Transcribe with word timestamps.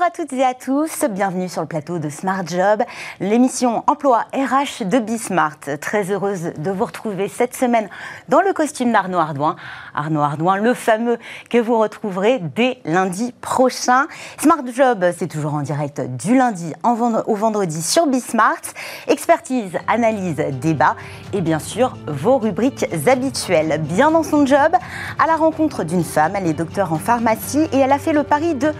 Bonjour 0.00 0.14
à 0.14 0.24
toutes 0.24 0.32
et 0.32 0.44
à 0.44 0.54
tous, 0.54 1.04
bienvenue 1.10 1.50
sur 1.50 1.60
le 1.60 1.68
plateau 1.68 1.98
de 1.98 2.08
Smart 2.08 2.46
Job, 2.46 2.82
l'émission 3.20 3.84
emploi 3.86 4.24
RH 4.32 4.86
de 4.86 4.98
Bismart. 4.98 5.58
Très 5.78 6.10
heureuse 6.10 6.54
de 6.56 6.70
vous 6.70 6.86
retrouver 6.86 7.28
cette 7.28 7.54
semaine 7.54 7.86
dans 8.30 8.40
le 8.40 8.54
costume 8.54 8.92
d'Arnaud 8.92 9.18
Ardouin. 9.18 9.56
Arnaud 9.94 10.22
Ardouin, 10.22 10.56
le 10.56 10.72
fameux 10.72 11.18
que 11.50 11.58
vous 11.58 11.78
retrouverez 11.78 12.38
dès 12.38 12.78
lundi 12.86 13.34
prochain. 13.42 14.06
Smart 14.38 14.62
Job, 14.74 15.04
c'est 15.18 15.26
toujours 15.26 15.52
en 15.52 15.60
direct 15.60 16.00
du 16.16 16.34
lundi 16.34 16.72
au 16.82 17.34
vendredi 17.34 17.82
sur 17.82 18.06
Bismart. 18.06 18.62
Expertise, 19.06 19.76
analyse, 19.86 20.36
débat 20.62 20.96
et 21.34 21.42
bien 21.42 21.58
sûr 21.58 21.98
vos 22.06 22.38
rubriques 22.38 22.86
habituelles. 23.06 23.82
Bien 23.82 24.10
dans 24.10 24.22
son 24.22 24.46
job, 24.46 24.72
à 25.18 25.26
la 25.26 25.36
rencontre 25.36 25.84
d'une 25.84 26.04
femme, 26.04 26.32
elle 26.36 26.46
est 26.46 26.54
docteur 26.54 26.94
en 26.94 26.98
pharmacie 26.98 27.68
et 27.72 27.76
elle 27.76 27.92
a 27.92 27.98
fait 27.98 28.14
le 28.14 28.22
pari 28.22 28.54
de 28.54 28.72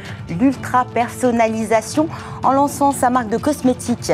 en 2.42 2.52
lançant 2.52 2.92
sa 2.92 3.10
marque 3.10 3.28
de 3.28 3.36
cosmétiques 3.36 4.12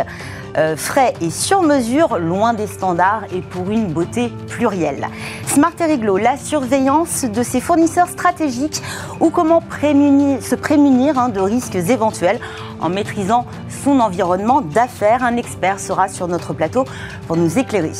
euh, 0.56 0.74
frais 0.74 1.12
et 1.20 1.28
sur 1.28 1.62
mesure, 1.62 2.18
loin 2.18 2.54
des 2.54 2.66
standards 2.66 3.24
et 3.30 3.42
pour 3.42 3.70
une 3.70 3.88
beauté 3.88 4.32
plurielle. 4.48 5.06
Smart 5.46 5.74
Riglo, 5.78 6.16
la 6.16 6.38
surveillance 6.38 7.24
de 7.24 7.42
ses 7.42 7.60
fournisseurs 7.60 8.08
stratégiques 8.08 8.82
ou 9.20 9.28
comment 9.28 9.60
se 9.60 10.54
prémunir 10.54 11.18
hein, 11.18 11.28
de 11.28 11.40
risques 11.40 11.74
éventuels 11.74 12.40
en 12.80 12.88
maîtrisant 12.88 13.46
son 13.68 14.00
environnement 14.00 14.60
d'affaires. 14.60 15.22
Un 15.22 15.36
expert 15.36 15.80
sera 15.80 16.08
sur 16.08 16.28
notre 16.28 16.52
plateau 16.52 16.84
pour 17.26 17.36
nous 17.36 17.58
éclairer. 17.58 17.92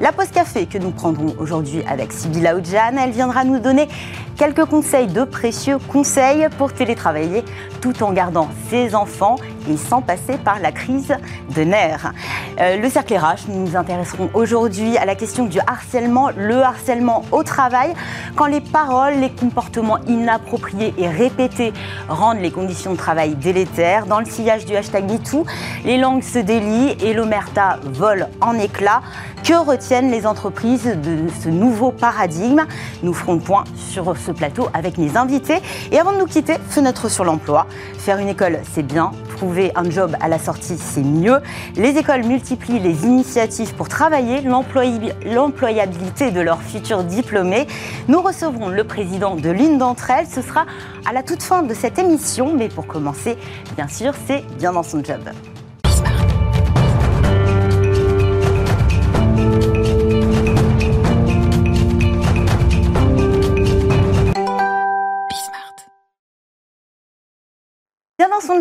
La 0.00 0.12
pause 0.12 0.30
café 0.30 0.66
que 0.66 0.78
nous 0.78 0.90
prendrons 0.90 1.34
aujourd'hui 1.38 1.82
avec 1.88 2.12
Sybilla 2.12 2.56
Oudjan, 2.56 2.96
elle 2.98 3.10
viendra 3.10 3.44
nous 3.44 3.58
donner 3.58 3.88
quelques 4.36 4.64
conseils, 4.64 5.06
de 5.06 5.24
précieux 5.24 5.78
conseils 5.78 6.48
pour 6.58 6.72
télétravailler 6.72 7.44
tout 7.80 8.02
en 8.02 8.12
gardant 8.12 8.48
ses 8.70 8.94
enfants 8.94 9.36
et 9.68 9.76
sans 9.76 10.00
passer 10.00 10.38
par 10.44 10.58
la 10.60 10.72
crise 10.72 11.14
de 11.54 11.62
nerfs. 11.62 12.12
Euh, 12.60 12.76
le 12.76 12.88
cercle 12.88 13.14
RH, 13.14 13.48
nous 13.48 13.66
nous 13.66 13.76
intéresserons 13.76 14.30
aujourd'hui 14.34 14.96
à 14.96 15.04
la 15.04 15.14
question 15.14 15.46
du 15.46 15.58
harcèlement, 15.60 16.30
le 16.36 16.62
harcèlement 16.62 17.22
au 17.32 17.42
travail, 17.42 17.94
quand 18.36 18.46
les 18.46 18.60
paroles, 18.60 19.14
les 19.20 19.30
comportements 19.30 19.98
inappropriés 20.06 20.94
et 20.98 21.08
répétés 21.08 21.72
rendent 22.08 22.40
les 22.40 22.50
conditions 22.50 22.92
de 22.92 22.96
travail 22.96 23.34
délétères. 23.34 24.06
Sillage 24.26 24.64
du 24.64 24.76
hashtag 24.76 25.10
MeToo, 25.10 25.44
les 25.84 25.98
langues 25.98 26.22
se 26.22 26.38
délient 26.38 26.96
et 27.00 27.14
l'omerta 27.14 27.78
vole 27.84 28.28
en 28.40 28.58
éclats. 28.58 29.02
Que 29.44 29.54
retiennent 29.54 30.10
les 30.10 30.26
entreprises 30.26 30.84
de 30.84 31.28
ce 31.42 31.48
nouveau 31.48 31.90
paradigme? 31.90 32.62
Nous 33.02 33.12
ferons 33.12 33.34
le 33.34 33.40
point 33.40 33.64
sur 33.76 34.16
ce 34.16 34.30
plateau 34.30 34.68
avec 34.72 34.98
mes 34.98 35.16
invités. 35.16 35.60
Et 35.90 35.98
avant 35.98 36.12
de 36.12 36.18
nous 36.18 36.26
quitter, 36.26 36.58
fenêtre 36.68 37.10
sur 37.10 37.24
l'emploi. 37.24 37.66
Faire 37.98 38.18
une 38.18 38.28
école, 38.28 38.60
c'est 38.72 38.84
bien. 38.84 39.10
Trouver 39.42 39.72
un 39.74 39.90
job 39.90 40.14
à 40.20 40.28
la 40.28 40.38
sortie, 40.38 40.78
c'est 40.78 41.02
mieux. 41.02 41.40
Les 41.74 41.98
écoles 41.98 42.22
multiplient 42.22 42.78
les 42.78 43.06
initiatives 43.06 43.74
pour 43.74 43.88
travailler 43.88 44.40
l'employabilité 44.40 46.30
de 46.30 46.40
leurs 46.40 46.62
futurs 46.62 47.02
diplômés. 47.02 47.66
Nous 48.06 48.22
recevrons 48.22 48.68
le 48.68 48.84
président 48.84 49.34
de 49.34 49.50
l'une 49.50 49.78
d'entre 49.78 50.12
elles. 50.12 50.28
Ce 50.28 50.42
sera 50.42 50.64
à 51.04 51.12
la 51.12 51.24
toute 51.24 51.42
fin 51.42 51.64
de 51.64 51.74
cette 51.74 51.98
émission. 51.98 52.54
Mais 52.56 52.68
pour 52.68 52.86
commencer, 52.86 53.36
bien 53.74 53.88
sûr, 53.88 54.12
c'est 54.28 54.44
bien 54.58 54.72
dans 54.74 54.84
son 54.84 55.02
job. 55.02 55.18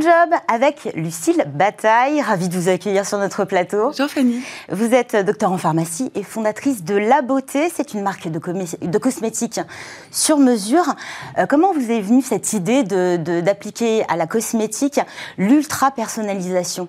Job 0.02 0.34
avec 0.48 0.90
Lucille 0.96 1.44
Bataille. 1.54 2.22
Ravie 2.22 2.50
de 2.50 2.58
vous 2.58 2.70
accueillir 2.70 3.06
sur 3.06 3.20
notre 3.20 3.46
plateau. 3.46 3.90
Bonjour 3.90 4.10
Fanny. 4.10 4.42
Vous 4.72 4.94
êtes 4.94 5.16
docteur 5.16 5.52
en 5.52 5.58
pharmacie 5.58 6.12
et 6.16 6.24
fondatrice 6.24 6.84
de 6.84 6.96
La 6.96 7.22
Beauté. 7.22 7.70
C'est 7.74 7.94
une 7.94 8.02
marque 8.02 8.28
de, 8.28 8.40
de, 8.40 8.98
cosmétiques 8.98 9.60
sur 10.10 10.38
mesure. 10.38 10.96
Euh, 11.38 11.46
comment 11.46 11.72
vous 11.74 11.92
est 11.92 12.02
venue 12.02 12.24
cette 12.24 12.54
idée 12.54 12.84
d'appliquer 12.84 14.04
à 14.08 14.16
la 14.16 14.26
cosmétique 14.26 15.00
l'ultra-personnalisation? 15.38 16.88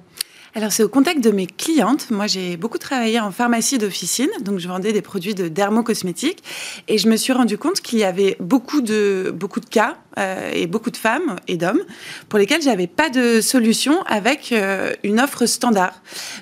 Alors 0.55 0.71
c'est 0.71 0.83
au 0.83 0.89
contact 0.89 1.21
de 1.22 1.31
mes 1.31 1.47
clientes. 1.47 2.11
Moi 2.11 2.27
j'ai 2.27 2.59
beaucoup 2.59 2.77
travaillé 2.77 3.19
en 3.19 3.31
pharmacie 3.31 3.78
d'officine, 3.78 4.28
donc 4.43 4.59
je 4.59 4.69
vendais 4.69 4.93
des 4.93 5.01
produits 5.01 5.34
de 5.34 5.49
dermocosmétiques 5.49 6.43
et 6.89 6.99
je 6.99 7.09
me 7.09 7.17
suis 7.17 7.33
rendu 7.33 7.56
compte 7.56 7.81
qu'il 7.81 7.99
y 7.99 8.05
avait 8.05 8.37
beaucoup 8.39 8.83
de, 8.83 9.33
beaucoup 9.34 9.61
de 9.61 9.67
cas 9.67 9.97
euh, 10.19 10.50
et 10.53 10.67
beaucoup 10.67 10.91
de 10.91 10.97
femmes 10.99 11.37
et 11.49 11.56
d'hommes 11.56 11.81
pour 12.28 12.39
lesquels 12.39 12.61
j'avais 12.61 12.87
pas 12.87 13.09
de 13.09 13.41
solution 13.41 14.03
avec 14.06 14.53
euh, 14.53 14.93
une 15.05 15.21
offre 15.21 15.47
standard. 15.47 15.95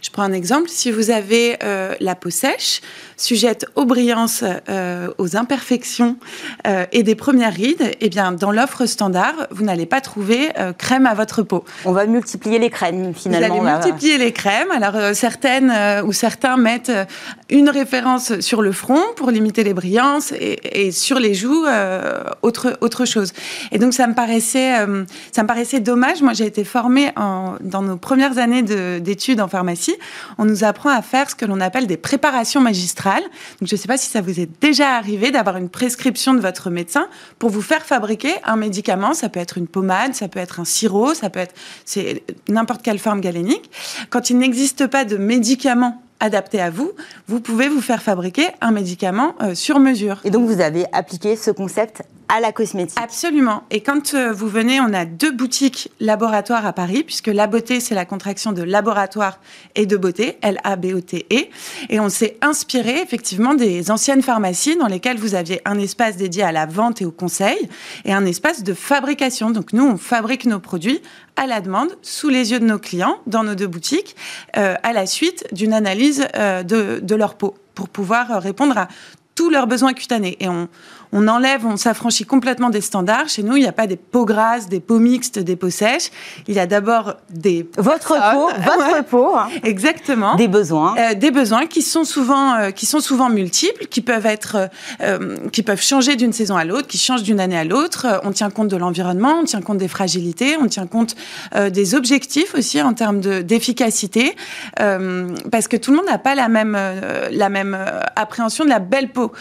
Je 0.02 0.10
prends 0.10 0.24
un 0.24 0.32
exemple, 0.32 0.68
si 0.68 0.90
vous 0.90 1.10
avez 1.10 1.56
euh, 1.62 1.94
la 2.00 2.16
peau 2.16 2.30
sèche, 2.30 2.80
sujette 3.16 3.66
aux 3.76 3.84
brillances, 3.84 4.42
aux 5.18 5.36
imperfections 5.36 6.16
et 6.90 7.02
des 7.02 7.14
premières 7.14 7.52
rides, 7.52 7.94
eh 8.00 8.08
bien 8.08 8.32
dans 8.32 8.50
l'offre 8.50 8.86
standard, 8.86 9.34
vous 9.50 9.62
n'allez 9.62 9.84
pas 9.84 10.00
trouver 10.00 10.48
crème 10.78 11.04
à 11.04 11.12
votre 11.12 11.42
peau. 11.42 11.66
On 11.84 11.92
va 11.92 12.06
multiplier 12.06 12.58
les 12.58 12.70
crèmes 12.70 13.12
finalement. 13.14 13.58
Vous 13.58 13.66
allez 13.66 13.74
multiplier 13.74 14.16
les 14.16 14.32
crèmes. 14.32 14.70
Alors 14.70 15.14
certaines 15.14 15.70
ou 16.06 16.14
certains 16.14 16.56
mettent 16.56 16.92
une 17.50 17.68
référence 17.68 18.40
sur 18.40 18.62
le 18.62 18.72
front 18.72 19.02
pour 19.16 19.30
limiter 19.30 19.64
les 19.64 19.74
brillances 19.74 20.32
et, 20.32 20.86
et 20.86 20.90
sur 20.90 21.18
les 21.18 21.34
joues 21.34 21.66
autre 22.40 22.78
autre 22.80 23.04
chose. 23.04 23.34
Et 23.72 23.78
donc 23.78 23.94
ça 23.94 24.06
me 24.06 24.14
paraissait, 24.14 24.80
euh, 24.80 25.04
ça 25.32 25.42
me 25.42 25.48
paraissait 25.48 25.80
dommage. 25.80 26.22
Moi, 26.22 26.32
j'ai 26.32 26.46
été 26.46 26.64
formée 26.64 27.12
dans 27.16 27.82
nos 27.82 27.96
premières 27.96 28.38
années 28.38 28.62
d'études 29.00 29.40
en 29.40 29.48
pharmacie. 29.48 29.94
On 30.38 30.44
nous 30.44 30.64
apprend 30.64 30.90
à 30.90 31.02
faire 31.02 31.30
ce 31.30 31.34
que 31.34 31.44
l'on 31.44 31.60
appelle 31.60 31.86
des 31.86 31.96
préparations 31.96 32.60
magistrales. 32.60 33.22
Donc 33.60 33.68
je 33.68 33.74
ne 33.74 33.78
sais 33.78 33.88
pas 33.88 33.96
si 33.96 34.08
ça 34.08 34.20
vous 34.20 34.40
est 34.40 34.48
déjà 34.60 34.96
arrivé 34.96 35.30
d'avoir 35.30 35.56
une 35.56 35.68
prescription 35.68 36.34
de 36.34 36.40
votre 36.40 36.70
médecin 36.70 37.08
pour 37.38 37.50
vous 37.50 37.62
faire 37.62 37.84
fabriquer 37.84 38.34
un 38.44 38.56
médicament. 38.56 39.14
Ça 39.14 39.28
peut 39.28 39.40
être 39.40 39.58
une 39.58 39.68
pommade, 39.68 40.14
ça 40.14 40.28
peut 40.28 40.40
être 40.40 40.60
un 40.60 40.64
sirop, 40.64 41.14
ça 41.14 41.30
peut 41.30 41.40
être 41.40 41.54
c'est 41.84 42.22
n'importe 42.48 42.82
quelle 42.82 42.98
forme 42.98 43.20
galénique. 43.20 43.70
Quand 44.10 44.30
il 44.30 44.38
n'existe 44.38 44.86
pas 44.86 45.04
de 45.04 45.16
médicament 45.16 46.02
adapté 46.20 46.60
à 46.60 46.70
vous, 46.70 46.92
vous 47.26 47.40
pouvez 47.40 47.68
vous 47.68 47.80
faire 47.80 48.02
fabriquer 48.02 48.48
un 48.60 48.70
médicament 48.70 49.34
euh, 49.40 49.54
sur 49.54 49.80
mesure. 49.80 50.20
Et 50.24 50.30
donc 50.30 50.46
vous 50.46 50.60
avez 50.60 50.84
appliqué 50.92 51.34
ce 51.34 51.50
concept 51.50 52.02
à 52.30 52.40
la 52.40 52.52
cosmétique. 52.52 52.98
Absolument. 53.00 53.64
Et 53.70 53.80
quand 53.80 54.14
euh, 54.14 54.32
vous 54.32 54.48
venez, 54.48 54.80
on 54.80 54.94
a 54.94 55.04
deux 55.04 55.32
boutiques 55.32 55.90
laboratoires 55.98 56.64
à 56.64 56.72
Paris, 56.72 57.02
puisque 57.02 57.26
la 57.26 57.48
beauté, 57.48 57.80
c'est 57.80 57.94
la 57.94 58.04
contraction 58.04 58.52
de 58.52 58.62
laboratoire 58.62 59.40
et 59.74 59.84
de 59.84 59.96
beauté, 59.96 60.38
L-A-B-O-T-E. 60.42 61.48
Et 61.88 62.00
on 62.00 62.08
s'est 62.08 62.36
inspiré 62.40 63.00
effectivement 63.00 63.54
des 63.54 63.90
anciennes 63.90 64.22
pharmacies 64.22 64.76
dans 64.76 64.86
lesquelles 64.86 65.18
vous 65.18 65.34
aviez 65.34 65.60
un 65.64 65.78
espace 65.78 66.16
dédié 66.16 66.44
à 66.44 66.52
la 66.52 66.66
vente 66.66 67.02
et 67.02 67.04
au 67.04 67.10
conseil 67.10 67.68
et 68.04 68.12
un 68.12 68.24
espace 68.24 68.62
de 68.62 68.74
fabrication. 68.74 69.50
Donc 69.50 69.72
nous, 69.72 69.84
on 69.84 69.96
fabrique 69.96 70.44
nos 70.46 70.60
produits 70.60 71.02
à 71.36 71.46
la 71.46 71.60
demande, 71.60 71.96
sous 72.02 72.28
les 72.28 72.52
yeux 72.52 72.60
de 72.60 72.66
nos 72.66 72.78
clients, 72.78 73.18
dans 73.26 73.42
nos 73.42 73.56
deux 73.56 73.66
boutiques, 73.66 74.14
euh, 74.56 74.74
à 74.82 74.92
la 74.92 75.06
suite 75.06 75.46
d'une 75.52 75.72
analyse 75.72 76.28
euh, 76.36 76.62
de, 76.62 77.00
de 77.02 77.14
leur 77.16 77.34
peau 77.34 77.56
pour 77.74 77.88
pouvoir 77.88 78.40
répondre 78.42 78.76
à 78.78 78.88
tous 79.34 79.48
leurs 79.48 79.66
besoins 79.66 79.94
cutanés. 79.94 80.36
Et 80.40 80.48
on, 80.48 80.68
on 81.12 81.26
enlève, 81.28 81.66
on 81.66 81.76
s'affranchit 81.76 82.24
complètement 82.24 82.70
des 82.70 82.80
standards. 82.80 83.28
Chez 83.28 83.42
nous, 83.42 83.56
il 83.56 83.62
n'y 83.62 83.68
a 83.68 83.72
pas 83.72 83.86
des 83.86 83.96
peaux 83.96 84.24
grasses, 84.24 84.68
des 84.68 84.80
peaux 84.80 84.98
mixtes, 84.98 85.38
des 85.38 85.56
peaux 85.56 85.70
sèches. 85.70 86.10
Il 86.46 86.54
y 86.54 86.60
a 86.60 86.66
d'abord 86.66 87.14
des 87.30 87.68
votre 87.76 88.14
peau, 88.32 88.50
votre 88.64 89.04
peau, 89.04 89.36
hein. 89.36 89.48
exactement, 89.64 90.36
des 90.36 90.48
besoins, 90.48 90.94
euh, 90.98 91.14
des 91.14 91.30
besoins 91.30 91.66
qui 91.66 91.82
sont 91.82 92.04
souvent 92.04 92.54
euh, 92.54 92.70
qui 92.70 92.86
sont 92.86 93.00
souvent 93.00 93.28
multiples, 93.28 93.86
qui 93.86 94.00
peuvent 94.00 94.26
être 94.26 94.68
euh, 95.02 95.36
qui 95.52 95.62
peuvent 95.62 95.82
changer 95.82 96.16
d'une 96.16 96.32
saison 96.32 96.56
à 96.56 96.64
l'autre, 96.64 96.86
qui 96.86 96.98
changent 96.98 97.22
d'une 97.22 97.40
année 97.40 97.58
à 97.58 97.64
l'autre. 97.64 98.20
On 98.24 98.30
tient 98.30 98.50
compte 98.50 98.68
de 98.68 98.76
l'environnement, 98.76 99.40
on 99.40 99.44
tient 99.44 99.62
compte 99.62 99.78
des 99.78 99.88
fragilités, 99.88 100.56
on 100.60 100.66
tient 100.66 100.86
compte 100.86 101.16
des 101.70 101.94
objectifs 101.94 102.54
aussi 102.54 102.80
en 102.80 102.94
termes 102.94 103.20
de 103.20 103.42
d'efficacité, 103.42 104.36
parce 104.76 105.68
que 105.68 105.76
tout 105.76 105.90
le 105.90 105.96
monde 105.96 106.06
n'a 106.06 106.18
pas 106.18 106.34
la 106.34 106.48
même 106.48 106.78
la 107.30 107.48
même 107.48 107.76
appréhension 108.16 108.64
de 108.64 108.70
la 108.70 108.78
belle 108.78 109.10
peau. 109.10 109.32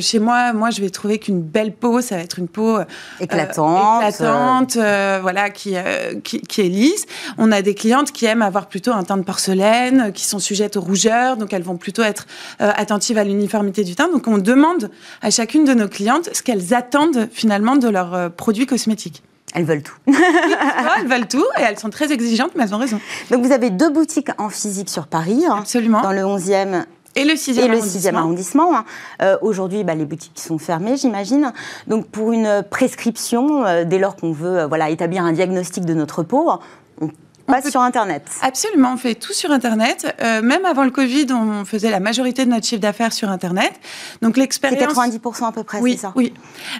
chez 0.00 0.18
moi, 0.18 0.52
moi, 0.52 0.70
je 0.70 0.80
vais 0.80 0.90
trouver 0.90 1.11
qu'une 1.18 1.42
belle 1.42 1.72
peau, 1.72 2.00
ça 2.00 2.16
va 2.16 2.22
être 2.22 2.38
une 2.38 2.48
peau 2.48 2.78
euh, 2.78 2.84
éclatante, 3.20 4.02
éclatante 4.02 4.76
euh, 4.76 5.18
voilà, 5.22 5.50
qui, 5.50 5.76
euh, 5.76 6.20
qui, 6.22 6.40
qui, 6.40 6.60
est 6.60 6.68
lisse. 6.68 7.06
On 7.38 7.52
a 7.52 7.62
des 7.62 7.74
clientes 7.74 8.12
qui 8.12 8.26
aiment 8.26 8.42
avoir 8.42 8.66
plutôt 8.66 8.92
un 8.92 9.02
teint 9.04 9.16
de 9.16 9.22
porcelaine, 9.22 10.12
qui 10.12 10.24
sont 10.24 10.38
sujettes 10.38 10.76
aux 10.76 10.80
rougeurs, 10.80 11.36
donc 11.36 11.52
elles 11.52 11.62
vont 11.62 11.76
plutôt 11.76 12.02
être 12.02 12.26
attentives 12.58 13.18
à 13.18 13.24
l'uniformité 13.24 13.84
du 13.84 13.94
teint. 13.94 14.08
Donc 14.08 14.28
on 14.28 14.38
demande 14.38 14.90
à 15.20 15.30
chacune 15.30 15.64
de 15.64 15.74
nos 15.74 15.88
clientes 15.88 16.30
ce 16.32 16.42
qu'elles 16.42 16.74
attendent 16.74 17.28
finalement 17.32 17.76
de 17.76 17.88
leurs 17.88 18.30
produits 18.32 18.66
cosmétiques. 18.66 19.22
Elles 19.54 19.64
veulent 19.64 19.82
tout. 19.82 19.96
elles 20.06 21.08
veulent 21.08 21.28
tout 21.28 21.44
et 21.58 21.62
elles 21.62 21.78
sont 21.78 21.90
très 21.90 22.10
exigeantes, 22.12 22.52
mais 22.56 22.64
elles 22.64 22.74
ont 22.74 22.78
raison. 22.78 23.00
Donc 23.30 23.44
vous 23.44 23.52
avez 23.52 23.70
deux 23.70 23.90
boutiques 23.90 24.30
en 24.38 24.48
physique 24.48 24.88
sur 24.88 25.06
Paris. 25.06 25.44
Hein, 25.46 25.58
Absolument. 25.60 26.00
Dans 26.00 26.12
le 26.12 26.22
11e 26.22 26.84
Et 27.14 27.24
le 27.24 27.34
6e 27.34 28.12
et 28.12 28.16
arrondissement. 28.16 28.76
Hein. 28.76 28.84
Euh, 29.20 29.36
aujourd'hui, 29.42 29.84
bah, 29.84 29.94
les 29.94 30.04
boutiques 30.04 30.38
sont 30.38 30.58
fermées, 30.58 30.96
j'imagine. 30.96 31.52
Donc, 31.86 32.06
pour 32.06 32.32
une 32.32 32.64
prescription, 32.68 33.66
euh, 33.66 33.84
dès 33.84 33.98
lors 33.98 34.16
qu'on 34.16 34.32
veut 34.32 34.64
voilà, 34.64 34.88
établir 34.88 35.24
un 35.24 35.32
diagnostic 35.32 35.84
de 35.84 35.94
notre 35.94 36.22
peau, 36.22 36.50
on 37.00 37.08
passe 37.52 37.70
sur 37.70 37.82
Internet. 37.82 38.24
Absolument, 38.40 38.94
on 38.94 38.96
fait 38.96 39.14
tout 39.14 39.32
sur 39.32 39.50
Internet. 39.50 40.14
Euh, 40.22 40.40
même 40.42 40.64
avant 40.64 40.84
le 40.84 40.90
Covid, 40.90 41.26
on 41.32 41.64
faisait 41.64 41.90
la 41.90 42.00
majorité 42.00 42.44
de 42.46 42.50
notre 42.50 42.66
chiffre 42.66 42.80
d'affaires 42.80 43.12
sur 43.12 43.28
Internet. 43.28 43.72
Donc 44.22 44.36
l'expérience. 44.36 44.94
C'est 44.94 45.18
90% 45.18 45.48
à 45.48 45.52
peu 45.52 45.62
près, 45.62 45.80
oui, 45.80 45.92
c'est 45.92 46.02
ça? 46.02 46.12
Oui. 46.16 46.32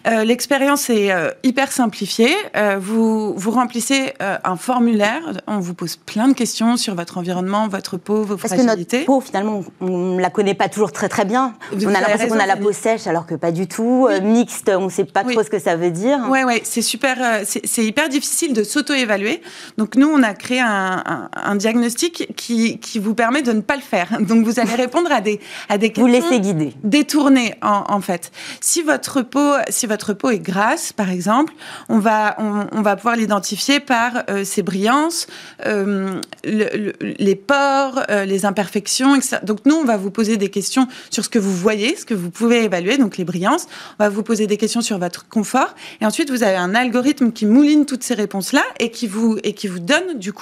Euh, 0.06 0.24
l'expérience 0.24 0.88
est 0.88 1.12
euh, 1.12 1.30
hyper 1.42 1.70
simplifiée. 1.72 2.34
vous, 2.78 3.34
vous 3.34 3.50
remplissez 3.50 4.14
un 4.20 4.56
formulaire. 4.56 5.20
On 5.46 5.58
vous 5.58 5.74
pose 5.74 5.96
plein 5.96 6.28
de 6.28 6.32
questions 6.32 6.76
sur 6.76 6.94
votre 6.94 7.18
environnement, 7.18 7.68
votre 7.68 7.96
peau, 7.98 8.22
vos 8.22 8.36
Parce 8.36 8.54
fragilités. 8.54 8.86
Que 8.86 8.96
notre 8.96 9.06
peau, 9.06 9.20
finalement, 9.20 9.62
on 9.80 10.16
ne 10.16 10.20
la 10.20 10.30
connaît 10.30 10.54
pas 10.54 10.68
toujours 10.68 10.92
très 10.92 11.08
très 11.08 11.24
bien. 11.24 11.54
on 11.72 11.88
a 11.88 12.00
l'impression 12.00 12.28
qu'on 12.28 12.38
a 12.38 12.46
la 12.46 12.56
peau 12.56 12.72
sèche 12.72 13.06
alors 13.06 13.26
que 13.26 13.34
pas 13.34 13.52
du 13.52 13.66
tout. 13.66 14.08
mixte, 14.22 14.70
on 14.74 14.86
ne 14.86 14.90
sait 14.90 15.04
pas 15.04 15.24
trop 15.24 15.42
ce 15.42 15.50
que 15.50 15.58
ça 15.58 15.76
veut 15.76 15.90
dire. 15.90 16.18
Oui, 16.30 16.42
ouais, 16.44 16.62
c'est 16.64 16.82
super. 16.82 17.42
c'est 17.44 17.84
hyper 17.84 18.08
difficile 18.08 18.54
de 18.54 18.62
s'auto-évaluer. 18.62 19.42
Donc 19.76 19.96
nous, 19.96 20.08
on 20.08 20.22
a 20.22 20.34
créé 20.34 20.61
un, 20.62 21.56
diagnostic 21.56 22.34
qui, 22.36 22.78
qui, 22.78 22.98
vous 22.98 23.14
permet 23.14 23.42
de 23.42 23.52
ne 23.52 23.60
pas 23.60 23.76
le 23.76 23.82
faire. 23.82 24.08
Donc 24.20 24.44
vous 24.44 24.60
allez 24.60 24.74
répondre 24.74 25.10
à 25.12 25.20
des, 25.20 25.40
à 25.68 25.78
des 25.78 25.88
questions. 25.88 26.06
Vous 26.06 26.12
laissez 26.12 26.40
guider. 26.40 26.72
Détournées, 26.82 27.54
en, 27.62 27.84
en, 27.88 28.00
fait. 28.00 28.32
Si 28.60 28.82
votre, 28.82 29.22
peau, 29.22 29.52
si 29.68 29.86
votre 29.86 30.12
peau 30.12 30.30
est 30.30 30.38
grasse, 30.38 30.92
par 30.92 31.10
exemple, 31.10 31.52
on 31.88 31.98
va, 31.98 32.36
on, 32.38 32.66
on 32.72 32.82
va 32.82 32.96
pouvoir 32.96 33.16
l'identifier 33.16 33.80
par 33.80 34.24
euh, 34.28 34.44
ses 34.44 34.62
brillances, 34.62 35.26
euh, 35.66 36.20
le, 36.44 36.92
les 37.00 37.36
pores, 37.36 38.00
euh, 38.10 38.24
les 38.24 38.44
imperfections, 38.44 39.14
etc. 39.14 39.38
Donc 39.42 39.60
nous, 39.64 39.76
on 39.76 39.84
va 39.84 39.96
vous 39.96 40.10
poser 40.10 40.36
des 40.36 40.48
questions 40.48 40.88
sur 41.10 41.24
ce 41.24 41.28
que 41.28 41.38
vous 41.38 41.54
voyez, 41.54 41.96
ce 41.96 42.04
que 42.04 42.14
vous 42.14 42.30
pouvez 42.30 42.64
évaluer, 42.64 42.98
donc 42.98 43.16
les 43.16 43.24
brillances. 43.24 43.66
On 43.98 44.04
va 44.04 44.08
vous 44.08 44.22
poser 44.22 44.46
des 44.46 44.56
questions 44.56 44.80
sur 44.80 44.98
votre 44.98 45.28
confort. 45.28 45.74
Et 46.00 46.06
ensuite, 46.06 46.30
vous 46.30 46.42
avez 46.42 46.56
un 46.56 46.74
algorithme 46.74 47.32
qui 47.32 47.46
mouline 47.46 47.86
toutes 47.86 48.02
ces 48.02 48.14
réponses-là 48.14 48.62
et 48.78 48.90
qui 48.90 49.06
vous, 49.06 49.38
et 49.42 49.52
qui 49.54 49.68
vous 49.68 49.78
donne, 49.78 50.18
du 50.18 50.32
coup, 50.32 50.41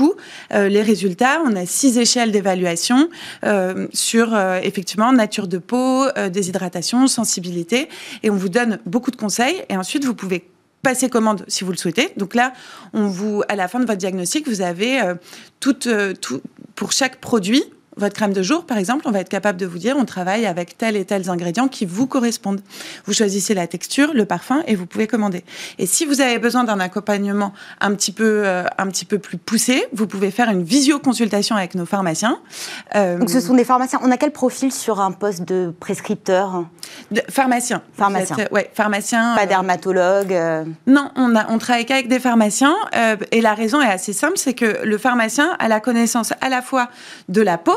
euh, 0.53 0.69
les 0.69 0.83
résultats. 0.83 1.41
On 1.45 1.57
a 1.57 1.67
six 1.67 1.99
échelles 1.99 2.33
d'évaluation 2.33 3.09
euh, 3.45 3.87
sur 3.93 4.35
euh, 4.35 4.61
effectivement 4.63 5.13
nature 5.13 5.49
de 5.49 5.59
peau, 5.59 6.07
déshydratation, 6.31 7.07
sensibilité, 7.07 7.89
et 8.23 8.31
on 8.31 8.37
vous 8.37 8.49
donne 8.49 8.79
beaucoup 8.87 9.11
de 9.11 9.17
conseils. 9.17 9.63
Et 9.69 9.77
ensuite, 9.77 10.05
vous 10.05 10.15
pouvez 10.15 10.49
passer 10.83 11.09
commande 11.09 11.45
si 11.49 11.65
vous 11.65 11.73
le 11.73 11.77
souhaitez. 11.77 12.11
Donc 12.17 12.35
là, 12.35 12.53
on 12.93 13.07
vous, 13.07 13.43
à 13.49 13.57
la 13.57 13.69
fin 13.69 13.81
de 13.81 13.85
votre 13.85 13.99
diagnostic, 13.99 14.49
vous 14.49 14.63
avez 14.63 15.01
tout, 15.61 15.77
pour 16.75 16.93
chaque 16.93 17.17
produit, 17.21 17.63
votre 18.01 18.15
crème 18.15 18.33
de 18.33 18.43
jour, 18.43 18.65
par 18.65 18.79
exemple, 18.79 19.05
on 19.07 19.11
va 19.11 19.21
être 19.21 19.29
capable 19.29 19.59
de 19.59 19.67
vous 19.67 19.79
dire 19.79 19.97
on 19.97 20.05
travaille 20.05 20.47
avec 20.47 20.77
tel 20.77 20.97
et 20.97 21.05
tels 21.05 21.31
ingrédients 21.31 21.69
qui 21.69 21.85
vous 21.85 22.07
correspondent. 22.07 22.61
Vous 23.05 23.13
choisissez 23.13 23.55
la 23.55 23.67
texture, 23.67 24.13
le 24.15 24.25
parfum 24.25 24.63
et 24.67 24.75
vous 24.75 24.87
pouvez 24.87 25.07
commander. 25.07 25.45
Et 25.79 25.87
si 25.87 26.05
vous 26.05 26.21
avez 26.21 26.39
besoin 26.39 26.65
d'un 26.65 26.81
accompagnement 26.81 27.53
un 27.81 27.95
petit 27.95 28.13
peu, 28.13 28.43
euh, 28.45 28.65
un 28.79 28.87
petit 28.89 29.05
peu 29.05 29.19
plus 29.19 29.39
poussé, 29.39 29.87
vous 29.93 30.07
pouvez 30.07 30.31
faire 30.31 30.51
une 30.51 30.63
visioconsultation 30.63 31.57
avec 31.57 31.75
nos 31.75 31.87
pharmaciens. 31.87 32.41
Euh, 32.97 33.19
Donc 33.19 33.31
ce 33.31 33.41
sont 33.41 33.55
des 33.55 33.65
pharmaciens. 33.65 34.01
On 34.03 34.11
a 34.11 34.17
quel 34.17 34.33
profil 34.33 34.73
sur 34.73 35.01
un 35.01 35.13
poste 35.13 35.45
de 35.45 35.73
prescripteur 35.79 36.65
de, 37.11 37.23
Pharmacien. 37.29 37.83
Pharmacien. 37.93 38.37
ouais, 38.51 38.71
pharmacien. 38.75 39.35
Pas 39.37 39.45
euh, 39.45 39.47
dermatologue. 39.47 40.37
Non, 40.87 41.11
on 41.17 41.37
a, 41.37 41.51
on 41.51 41.59
travaille 41.59 41.87
qu'avec 41.87 42.09
des 42.09 42.19
pharmaciens. 42.19 42.75
et 43.31 43.41
la 43.41 43.55
raison 43.55 43.81
est 43.81 43.91
assez 43.91 44.13
simple, 44.13 44.37
c'est 44.37 44.55
que 44.55 44.85
le 44.85 44.99
pharmacien 44.99 45.55
a 45.59 45.69
la 45.69 45.81
connaissance 45.81 46.33
à 46.41 46.49
la 46.49 46.63
fois 46.63 46.89
de 47.29 47.43
la 47.43 47.59
peau 47.59 47.77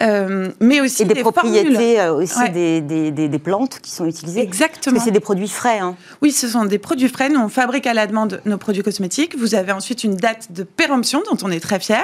euh, 0.00 0.50
mais 0.60 0.80
aussi 0.80 1.02
et 1.02 1.06
des, 1.06 1.20
propriétés 1.20 2.00
euh, 2.00 2.14
aussi 2.14 2.48
des, 2.50 2.80
des, 2.80 3.10
des, 3.10 3.38
plantes 3.38 3.80
qui 3.80 3.90
sont 3.90 4.06
utilisées. 4.06 4.40
Exactement. 4.40 4.94
Parce 4.94 5.04
que 5.04 5.10
c'est 5.10 5.10
des 5.10 5.20
produits 5.20 5.48
frais. 5.48 5.78
Hein. 5.78 5.96
Oui, 6.22 6.32
ce 6.32 6.48
sont 6.48 6.64
des 6.64 6.78
produits 6.78 7.08
frais. 7.08 7.28
Nous, 7.28 7.40
on 7.40 7.48
fabrique 7.48 7.86
à 7.86 7.94
la 7.94 8.06
demande 8.06 8.40
nos 8.44 8.58
produits 8.58 8.82
cosmétiques. 8.82 9.36
Vous 9.38 9.54
avez 9.54 9.72
ensuite 9.72 10.04
une 10.04 10.16
date 10.16 10.52
de 10.52 10.62
péremption 10.62 11.22
dont 11.30 11.36
on 11.42 11.50
est 11.50 11.60
très 11.60 11.80
fiers. 11.80 11.96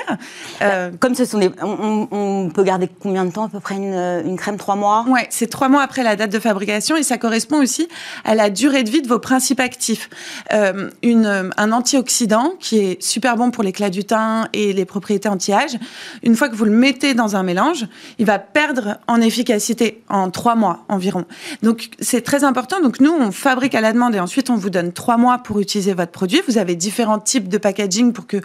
Euh, 0.63 0.91
Comme 0.99 1.15
ce 1.15 1.25
sont 1.25 1.39
des, 1.39 1.51
on, 1.63 2.09
on, 2.11 2.51
peut 2.51 2.65
garder 2.65 2.89
combien 3.01 3.25
de 3.25 3.31
temps 3.31 3.45
à 3.45 3.49
peu 3.49 3.61
près 3.61 3.77
une, 3.77 3.95
une 3.95 4.37
crème 4.37 4.57
Trois 4.57 4.77
mois? 4.77 5.05
Ouais, 5.09 5.27
c'est 5.31 5.49
trois 5.49 5.69
mois 5.69 5.83
après 5.83 6.03
la 6.03 6.17
date 6.17 6.31
de 6.31 6.39
fabrication 6.39 6.97
et 6.97 7.03
ça 7.03 7.19
correspond 7.19 7.63
aussi 7.63 7.89
à 8.25 8.35
la 8.35 8.51
durée 8.51 8.83
de 8.83 8.91
vie 8.91 9.01
de 9.01 9.09
vos 9.09 9.19
principes 9.19 9.61
actifs. 9.61 10.11
une, 11.03 11.51
un 11.57 11.73
antioxydant 11.73 12.55
qui 12.59 12.79
est 12.79 13.03
super 13.03 13.37
bon 13.37 13.51
pour 13.51 13.63
l'éclat 13.63 13.91
du 13.91 14.05
teint 14.05 14.49
et 14.53 14.73
les 14.73 14.85
propriétés 14.85 15.29
anti-âge. 15.29 15.79
Une 16.23 16.37
fois 16.37 16.49
que 16.49 16.57
vous 16.57 16.65
le 16.65 16.71
mettez 16.71 17.15
dans 17.15 17.37
un 17.37 17.43
il 18.19 18.27
va 18.27 18.39
perdre 18.39 18.99
en 19.07 19.21
efficacité 19.21 20.03
en 20.09 20.31
trois 20.31 20.55
mois 20.55 20.85
environ. 20.89 21.25
Donc 21.63 21.91
c'est 22.01 22.23
très 22.23 22.45
important. 22.45 22.81
Donc 22.81 23.01
nous, 23.01 23.13
on 23.13 23.33
fabrique 23.33 23.75
à 23.75 23.81
la 23.81 23.93
demande 23.93 24.15
et 24.15 24.21
ensuite 24.21 24.51
on 24.51 24.57
vous 24.57 24.71
donne 24.71 24.93
trois 24.93 25.17
mois 25.17 25.39
pour 25.39 25.61
utiliser 25.61 25.95
votre 25.95 26.13
produit. 26.13 26.41
Vous 26.47 26.59
avez 26.59 26.75
différents 26.75 27.19
types 27.19 27.49
de 27.49 27.59
packaging 27.59 28.13
pour 28.13 28.27
que 28.27 28.39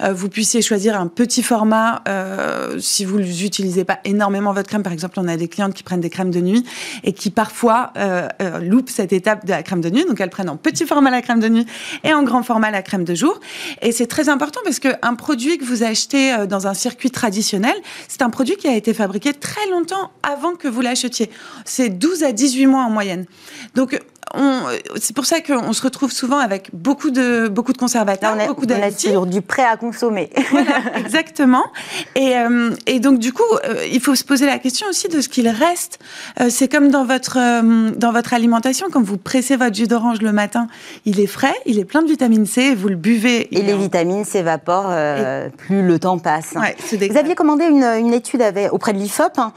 euh, 0.00 0.12
vous 0.12 0.28
puissiez 0.28 0.62
choisir 0.62 0.98
un 0.98 1.06
petit 1.06 1.42
format 1.42 2.02
euh, 2.08 2.78
si 2.78 3.04
vous 3.04 3.18
n'utilisez 3.18 3.84
pas 3.84 3.98
énormément 4.04 4.52
votre 4.52 4.68
crème. 4.68 4.82
Par 4.82 4.92
exemple, 4.92 5.18
on 5.18 5.28
a 5.28 5.36
des 5.36 5.48
clientes 5.48 5.74
qui 5.74 5.82
prennent 5.82 6.00
des 6.00 6.10
crèmes 6.10 6.30
de 6.30 6.40
nuit 6.40 6.64
et 7.04 7.12
qui 7.12 7.30
parfois 7.30 7.92
euh, 7.96 8.28
loupent 8.60 8.90
cette 8.90 9.12
étape 9.12 9.44
de 9.44 9.50
la 9.50 9.62
crème 9.62 9.80
de 9.80 9.90
nuit. 9.90 10.04
Donc 10.06 10.20
elles 10.20 10.30
prennent 10.30 10.50
en 10.50 10.56
petit 10.56 10.86
format 10.86 11.10
la 11.10 11.22
crème 11.22 11.40
de 11.40 11.48
nuit 11.48 11.66
et 12.04 12.12
en 12.12 12.22
grand 12.22 12.42
format 12.42 12.70
la 12.70 12.82
crème 12.82 13.04
de 13.04 13.14
jour. 13.14 13.40
Et 13.82 13.92
c'est 13.92 14.06
très 14.06 14.28
important 14.28 14.60
parce 14.64 14.78
qu'un 14.78 15.14
produit 15.14 15.58
que 15.58 15.64
vous 15.64 15.82
achetez 15.82 16.46
dans 16.48 16.66
un 16.66 16.74
circuit 16.74 17.10
traditionnel, 17.10 17.74
c'est 18.08 18.22
un 18.22 18.30
produit 18.30 18.49
qui 18.56 18.68
a 18.68 18.76
été 18.76 18.94
fabriqué 18.94 19.32
très 19.32 19.68
longtemps 19.68 20.10
avant 20.22 20.54
que 20.54 20.68
vous 20.68 20.80
l'achetiez. 20.80 21.30
C'est 21.64 21.88
12 21.88 22.22
à 22.24 22.32
18 22.32 22.66
mois 22.66 22.82
en 22.82 22.90
moyenne. 22.90 23.26
Donc, 23.74 24.00
c'est 24.96 25.14
pour 25.14 25.26
ça 25.26 25.40
qu'on 25.40 25.72
se 25.72 25.82
retrouve 25.82 26.12
souvent 26.12 26.38
avec 26.38 26.70
beaucoup 26.72 27.10
de, 27.10 27.48
beaucoup 27.48 27.72
de 27.72 27.78
conservateurs, 27.78 28.36
on 28.40 28.46
beaucoup 28.46 28.66
d'additifs. 28.66 29.10
On 29.14 29.26
du 29.26 29.42
prêt 29.42 29.64
à 29.64 29.76
consommer. 29.76 30.30
exactement. 30.96 31.64
Et, 32.14 32.36
euh, 32.36 32.70
et, 32.86 33.00
donc, 33.00 33.18
du 33.18 33.32
coup, 33.32 33.42
euh, 33.64 33.86
il 33.90 34.00
faut 34.00 34.14
se 34.14 34.24
poser 34.24 34.46
la 34.46 34.58
question 34.58 34.86
aussi 34.88 35.08
de 35.08 35.20
ce 35.20 35.28
qu'il 35.28 35.48
reste. 35.48 35.98
Euh, 36.40 36.48
c'est 36.50 36.68
comme 36.68 36.88
dans 36.88 37.04
votre, 37.04 37.38
dans 37.96 38.12
votre 38.12 38.34
alimentation, 38.34 38.86
quand 38.92 39.02
vous 39.02 39.16
pressez 39.16 39.56
votre 39.56 39.74
jus 39.74 39.86
d'orange 39.86 40.20
le 40.22 40.32
matin, 40.32 40.66
il 41.04 41.20
est 41.20 41.26
frais, 41.26 41.54
il 41.66 41.78
est 41.78 41.84
plein 41.84 42.02
de 42.02 42.08
vitamine 42.08 42.46
C, 42.46 42.74
vous 42.74 42.88
le 42.88 42.96
buvez. 42.96 43.54
Et 43.56 43.62
les 43.62 43.76
vitamines 43.76 44.24
s'évaporent 44.24 44.94
plus 45.56 45.82
le 45.82 45.98
temps 45.98 46.18
passe. 46.18 46.54
vous 46.54 47.16
aviez 47.16 47.34
commandé 47.34 47.64
une, 47.64 47.84
une 47.84 48.12
étude 48.12 48.42
avec, 48.42 48.72
auprès 48.72 48.92
de 48.92 48.98
l'IFOP 48.98 49.38
hein, 49.38 49.52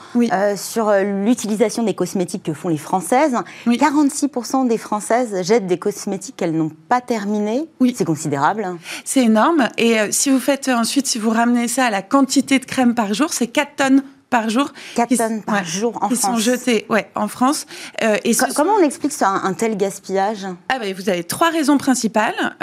sur 0.56 0.92
l'utilisation 1.26 1.84
des 1.84 1.94
cosmétiques 1.94 2.44
que 2.44 2.54
font 2.54 2.70
les 2.70 2.78
Françaises. 2.78 3.36
46% 3.68 4.63
des 4.66 4.78
Françaises 4.78 5.42
jettent 5.44 5.68
des 5.68 5.78
cosmétiques 5.80 6.36
qu'elles 6.36 6.56
n'ont 6.56 6.72
pas 6.90 7.02
terminés. 7.02 7.66
Oui. 7.80 7.94
C'est 7.98 8.06
considérable. 8.06 8.68
C'est 9.06 9.24
énorme. 9.24 9.70
Et 9.78 10.00
euh, 10.00 10.08
si 10.12 10.30
vous 10.30 10.40
faites 10.40 10.68
euh, 10.68 10.76
ensuite, 10.76 11.08
si 11.08 11.20
vous 11.20 11.30
ramenez 11.30 11.68
ça 11.68 11.86
à 11.86 11.90
la 11.90 12.02
quantité 12.02 12.60
de 12.60 12.66
crème 12.66 12.96
par 12.96 13.14
jour, 13.14 13.34
c'est 13.34 13.48
4 13.48 13.76
tonnes 13.76 14.04
par 14.30 14.50
jour. 14.50 14.72
4 14.96 15.16
tonnes 15.16 15.44
par 15.44 15.64
jour 15.64 15.98
en 16.02 16.10
qui 16.10 16.16
France. 16.16 16.32
sont 16.32 16.38
jetées 16.38 16.86
ouais, 16.90 17.10
en 17.16 17.28
France. 17.28 17.66
Euh, 18.04 18.18
et 18.24 18.34
comment 18.56 18.74
on 18.80 18.84
explique 18.84 19.14
ça, 19.14 19.30
un, 19.30 19.54
tel 19.54 19.78
gaspillage? 19.78 20.48
Ah 20.70 20.80
ben, 20.80 20.94
Vous 20.94 21.10
avez 21.10 21.24
trois 21.24 21.50
raisons 21.50 21.78
principales. 21.78 22.56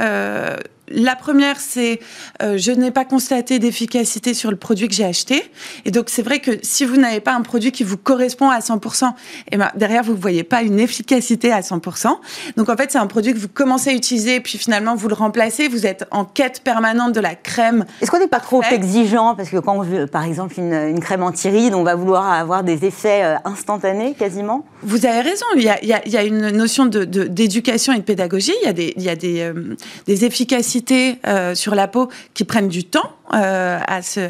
La 0.91 1.15
première, 1.15 1.61
c'est 1.61 2.01
euh, 2.43 2.59
je 2.59 2.73
n'ai 2.73 2.91
pas 2.91 3.05
constaté 3.05 3.61
d'efficacité 3.61 4.35
sur 4.35 4.51
le 4.51 4.57
produit 4.57 4.89
que 4.89 4.95
j'ai 4.95 5.05
acheté. 5.05 5.45
Et 5.85 5.93
donc, 5.93 6.07
c'est 6.09 6.23
vrai 6.23 6.41
que 6.41 6.59
si 6.63 6.85
vous 6.85 6.97
n'avez 6.97 7.21
pas 7.21 7.33
un 7.33 7.43
produit 7.43 7.71
qui 7.71 7.85
vous 7.85 7.97
correspond 7.97 8.51
à 8.51 8.59
100%, 8.59 9.07
et 9.07 9.13
eh 9.53 9.57
ben, 9.57 9.71
derrière, 9.77 10.03
vous 10.03 10.15
ne 10.15 10.21
voyez 10.21 10.43
pas 10.43 10.63
une 10.63 10.81
efficacité 10.81 11.53
à 11.53 11.61
100%. 11.61 12.09
Donc, 12.57 12.69
en 12.69 12.77
fait, 12.77 12.91
c'est 12.91 12.99
un 12.99 13.07
produit 13.07 13.33
que 13.33 13.39
vous 13.39 13.49
commencez 13.49 13.91
à 13.91 13.93
utiliser, 13.93 14.41
puis 14.41 14.59
finalement, 14.59 14.97
vous 14.97 15.07
le 15.07 15.15
remplacez. 15.15 15.69
Vous 15.69 15.87
êtes 15.87 16.07
en 16.11 16.25
quête 16.25 16.63
permanente 16.63 17.13
de 17.13 17.21
la 17.21 17.37
crème. 17.37 17.85
Est-ce 18.03 18.11
qu'on 18.11 18.19
n'est 18.19 18.27
pas 18.27 18.41
trop 18.41 18.63
exigeant? 18.63 19.37
Parce 19.37 19.51
que 19.51 19.59
quand 19.59 19.77
on 19.77 19.83
veut, 19.83 20.09
par 20.09 20.25
exemple, 20.25 20.55
une, 20.59 20.99
crème 21.01 21.23
anti-rides, 21.23 21.75
on 21.75 21.85
va 21.85 21.95
vouloir 21.95 22.31
avoir 22.33 22.65
des 22.65 22.85
effets 22.85 23.23
euh, 23.25 23.37
instantanés 23.45 24.15
quasiment? 24.19 24.65
Vous 24.83 25.07
avez 25.07 25.21
raison. 25.21 25.47
Il 25.57 25.63
y 25.63 25.69
a, 25.69 25.83
il 25.83 26.13
y 26.13 26.17
a, 26.17 26.25
une 26.25 26.51
notion 26.51 26.87
d'éducation 26.87 27.93
de, 27.93 27.99
et 27.99 28.01
de 28.01 28.05
pédagogie. 28.05 28.53
Il 28.63 28.67
y 28.67 28.69
a 28.69 28.73
des, 28.73 28.93
il 28.97 29.03
y 29.03 29.09
a 29.09 29.17
des, 29.17 29.41
euh, 29.41 29.77
des 30.07 30.25
efficacités 30.25 30.80
euh, 31.27 31.55
sur 31.55 31.75
la 31.75 31.89
peau 31.89 32.09
qui 32.35 32.45
prennent 32.45 32.69
du 32.69 32.85
temps 32.85 33.13
euh, 33.35 33.79
à 33.87 34.03
se, 34.03 34.21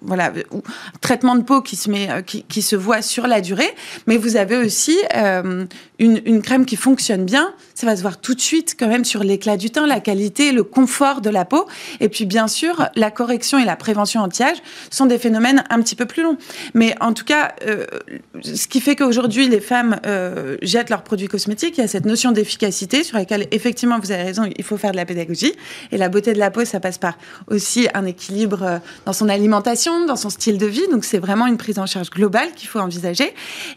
voilà, 0.00 0.32
traitement 1.00 1.34
de 1.34 1.42
peau 1.42 1.60
qui 1.60 1.74
se 1.74 1.90
met, 1.90 2.08
euh, 2.10 2.22
qui, 2.22 2.44
qui, 2.44 2.62
se 2.62 2.76
voit 2.76 3.02
sur 3.02 3.26
la 3.26 3.40
durée, 3.40 3.74
mais 4.06 4.16
vous 4.16 4.36
avez 4.36 4.56
aussi 4.56 4.96
euh, 5.16 5.66
une, 5.98 6.20
une, 6.24 6.40
crème 6.40 6.66
qui 6.66 6.76
fonctionne 6.76 7.24
bien. 7.24 7.52
Ça 7.74 7.84
va 7.84 7.96
se 7.96 8.02
voir 8.02 8.20
tout 8.20 8.34
de 8.34 8.40
suite 8.40 8.76
quand 8.78 8.86
même 8.86 9.04
sur 9.04 9.24
l'éclat 9.24 9.56
du 9.56 9.70
teint, 9.70 9.86
la 9.86 9.98
qualité, 9.98 10.52
le 10.52 10.62
confort 10.62 11.20
de 11.20 11.30
la 11.30 11.44
peau, 11.44 11.66
et 11.98 12.08
puis 12.08 12.26
bien 12.26 12.46
sûr 12.46 12.88
la 12.94 13.10
correction 13.10 13.58
et 13.58 13.64
la 13.64 13.74
prévention 13.74 14.20
anti-âge 14.20 14.58
sont 14.90 15.06
des 15.06 15.18
phénomènes 15.18 15.64
un 15.68 15.82
petit 15.82 15.96
peu 15.96 16.06
plus 16.06 16.22
longs. 16.22 16.38
Mais 16.74 16.94
en 17.00 17.12
tout 17.12 17.24
cas, 17.24 17.54
euh, 17.66 17.84
ce 18.42 18.68
qui 18.68 18.80
fait 18.80 18.94
qu'aujourd'hui 18.94 19.48
les 19.48 19.60
femmes 19.60 19.96
jettent 20.62 20.90
leurs 20.90 21.02
produits 21.02 21.28
cosmétiques, 21.28 21.76
il 21.76 21.80
y 21.80 21.84
a 21.84 21.88
cette 21.88 22.06
notion 22.06 22.30
d'efficacité 22.30 23.02
sur 23.02 23.18
laquelle 23.18 23.48
effectivement 23.50 23.98
vous 23.98 24.12
avez 24.12 24.22
raison, 24.22 24.48
il 24.56 24.64
faut 24.64 24.76
faire 24.76 24.92
de 24.92 24.96
la 24.96 25.06
pédagogie. 25.06 25.52
Et 25.90 25.98
la 25.98 26.08
beauté 26.08 26.32
de 26.34 26.38
la 26.38 26.50
peau, 26.50 26.64
ça 26.64 26.78
passe 26.78 26.98
par 26.98 27.18
aussi 27.48 27.88
un 27.94 28.06
équilibre 28.06 28.80
dans 29.04 29.12
son 29.12 29.28
alimentation 29.28 29.87
alimentation, 29.88 30.06
dans 30.06 30.16
son 30.16 30.30
style 30.30 30.58
de 30.58 30.66
vie. 30.66 30.86
Donc 30.90 31.04
c'est 31.04 31.18
vraiment 31.18 31.46
une 31.46 31.56
prise 31.56 31.78
en 31.78 31.86
charge 31.86 32.10
globale 32.10 32.52
qu'il 32.54 32.68
faut 32.68 32.80
envisager. 32.80 33.34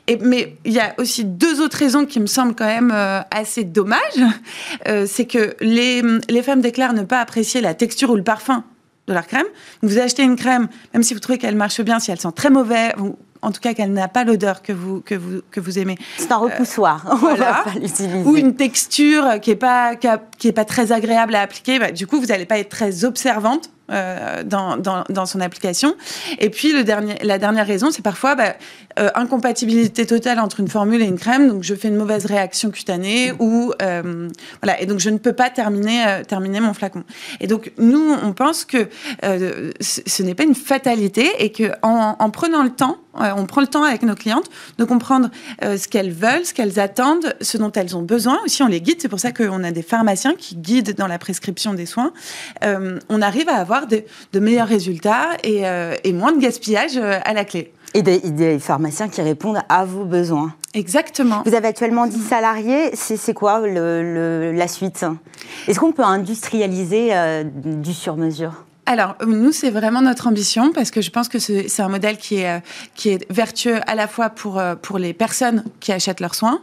Et, 0.08 0.18
mais 0.18 0.58
il 0.66 0.74
y 0.74 0.80
a 0.80 0.94
aussi 0.98 1.26
deux 1.26 1.62
autres 1.62 1.78
raisons 1.78 2.06
qui 2.06 2.20
me 2.20 2.28
semblent 2.28 2.56
quand 2.56 2.66
même 2.66 2.92
euh, 2.94 3.22
assez 3.32 3.64
dommages. 3.64 4.00
Euh, 4.88 5.06
c'est 5.08 5.26
que 5.26 5.56
les, 5.60 6.02
les 6.30 6.42
femmes 6.42 6.62
déclarent 6.62 6.94
ne 6.94 7.04
pas 7.04 7.20
apprécier 7.20 7.62
la 7.62 7.74
texture 7.74 8.10
ou 8.12 8.16
le 8.16 8.24
parfum 8.24 8.64
de 9.08 9.14
leur 9.14 9.28
crème. 9.28 9.46
Donc 9.82 9.92
vous 9.92 10.00
achetez 10.00 10.24
une 10.24 10.36
crème, 10.36 10.68
même 10.94 11.04
si 11.04 11.14
vous 11.14 11.20
trouvez 11.20 11.38
qu'elle 11.38 11.56
marche 11.56 11.82
bien, 11.82 12.00
si 12.00 12.12
elle 12.12 12.20
sent 12.20 12.32
très 12.36 12.50
mauvais, 12.50 12.94
ou 13.00 13.18
en 13.42 13.52
tout 13.52 13.60
cas 13.60 13.74
qu'elle 13.74 13.92
n'a 13.92 14.08
pas 14.08 14.24
l'odeur 14.24 14.62
que 14.62 14.72
vous, 14.72 15.02
que, 15.02 15.16
vous, 15.16 15.42
que 15.50 15.60
vous 15.60 15.80
aimez. 15.80 15.98
C'est 16.18 16.32
un 16.32 16.38
repoussoir. 16.38 17.06
Euh, 17.12 17.16
voilà. 17.16 17.64
Ou 18.26 18.38
une 18.38 18.56
texture 18.56 19.40
qui 19.42 19.52
n'est 19.52 19.56
pas, 19.56 19.96
qui, 19.96 20.48
est 20.48 20.52
pas 20.52 20.66
très 20.66 20.92
agréable 20.92 21.36
à 21.36 21.42
appliquer. 21.42 21.80
Bah, 21.80 21.92
du 21.92 22.08
coup, 22.08 22.20
vous 22.20 22.28
n'allez 22.28 22.46
pas 22.46 22.58
être 22.58 22.70
très 22.70 23.06
observante 23.06 23.70
euh, 23.92 24.44
dans, 24.44 24.78
dans, 24.78 25.04
dans, 25.10 25.26
son 25.26 25.42
application. 25.42 25.96
Et 26.40 26.50
puis 26.50 26.72
le 26.72 26.84
dernier, 26.84 27.16
la 27.24 27.38
dernière 27.38 27.68
raison, 27.68 27.92
c'est 27.92 28.02
parfois 28.02 28.36
bah, 28.36 28.56
euh, 29.00 29.10
incompatibilité 29.16 30.06
totale 30.06 30.40
entre 30.40 30.60
une 30.60 30.68
formule 30.68 31.02
et 31.02 31.06
une 31.06 31.20
crème. 31.20 31.50
Donc 31.50 31.64
je 31.64 31.76
fais 31.76 31.88
une 31.88 31.98
mauvaise 31.98 32.26
réaction 32.26 32.72
cutanée 32.72 33.34
ou 33.40 33.74
euh, 33.82 34.30
voilà. 34.62 34.82
Et 34.82 34.86
donc 34.86 35.00
je 35.00 35.10
ne 35.10 35.18
peux 35.18 35.34
pas 35.34 35.50
terminer 35.50 36.22
terminer 36.28 36.60
mon 36.60 36.74
flacon. 36.74 37.04
Et 37.40 37.48
donc 37.48 37.72
nous, 37.78 38.16
on 38.24 38.34
pense 38.34 38.66
que 38.66 38.88
ce 39.22 40.24
n'est 40.24 40.36
pas 40.36 40.44
une 40.44 40.56
fatalité 40.56 41.30
et 41.40 41.52
que 41.52 41.72
en, 41.82 42.16
en 42.18 42.30
prenant 42.30 42.64
le 42.64 42.70
temps, 42.70 42.98
on 43.14 43.46
prend 43.46 43.62
le 43.62 43.68
temps 43.68 43.84
avec 43.84 44.04
nos 44.04 44.16
clientes 44.16 44.50
de 44.78 44.84
comprendre 44.84 45.30
ce 45.62 45.88
qu'elles 45.88 46.12
veulent, 46.12 46.46
ce 46.46 46.54
qu'elles 46.54 46.80
attendent, 46.80 47.36
ce 47.42 47.58
dont 47.58 47.72
elles 47.72 47.96
ont 47.96 48.02
besoin. 48.02 48.40
Aussi, 48.46 48.64
on 48.64 48.68
les 48.68 48.82
guide. 48.82 48.98
C'est 49.02 49.10
pour 49.10 49.20
ça 49.20 49.32
qu'on 49.32 49.64
a 49.64 49.72
des 49.72 49.82
pharmaciens 49.82 50.34
qui 50.36 50.56
guident 50.56 50.96
dans 50.96 51.08
la 51.08 51.20
prescription 51.20 51.74
des 51.74 51.86
soins. 51.86 52.14
on 52.64 53.22
arrive 53.22 53.50
à 53.50 53.56
avoir 53.56 53.88
de, 53.88 54.04
meilleurs 54.40 54.68
résultats 54.68 55.30
euh, 55.46 55.96
et, 56.04 56.14
moins 56.14 56.32
de 56.32 56.40
gaspillage 56.40 56.98
euh, 56.98 57.20
à 57.24 57.34
la 57.34 57.46
clé. 57.46 57.74
Et 57.94 58.02
des, 58.02 58.60
pharmaciens 58.60 59.10
qui 59.10 59.22
répondent 59.22 59.62
à 59.68 59.86
vos 59.86 60.06
besoins. 60.06 60.54
Exactement. 60.74 61.44
Vous 61.46 61.54
avez 61.54 61.68
actuellement 61.68 62.08
10 62.08 62.22
salariés. 62.22 62.92
C'est 62.96 63.34
quoi 63.34 63.68
la 63.68 64.68
suite? 64.68 65.06
Est-ce 65.68 65.80
qu'on 65.80 65.92
peut 65.92 66.04
industrialiser 66.04 67.10
euh, 67.12 67.44
du 67.44 67.94
sur-mesure? 67.94 68.66
Alors, 68.88 69.16
nous, 69.26 69.52
c'est 69.52 69.70
vraiment 69.70 70.02
notre 70.02 70.28
ambition 70.28 70.74
parce 70.74 70.92
que 70.92 71.02
je 71.02 71.12
pense 71.12 71.30
que 71.30 71.40
c'est 71.40 71.82
un 71.82 71.88
modèle 71.88 72.18
qui 72.18 72.38
est, 72.38 72.62
qui 72.96 73.10
est 73.10 73.32
vertueux 73.32 73.80
à 73.86 73.96
la 73.96 74.08
fois 74.08 74.30
pour, 74.30 74.62
pour 74.82 74.98
les 74.98 75.14
personnes 75.14 75.64
qui 75.80 75.92
achètent 75.92 76.20
leurs 76.20 76.36
soins, 76.36 76.62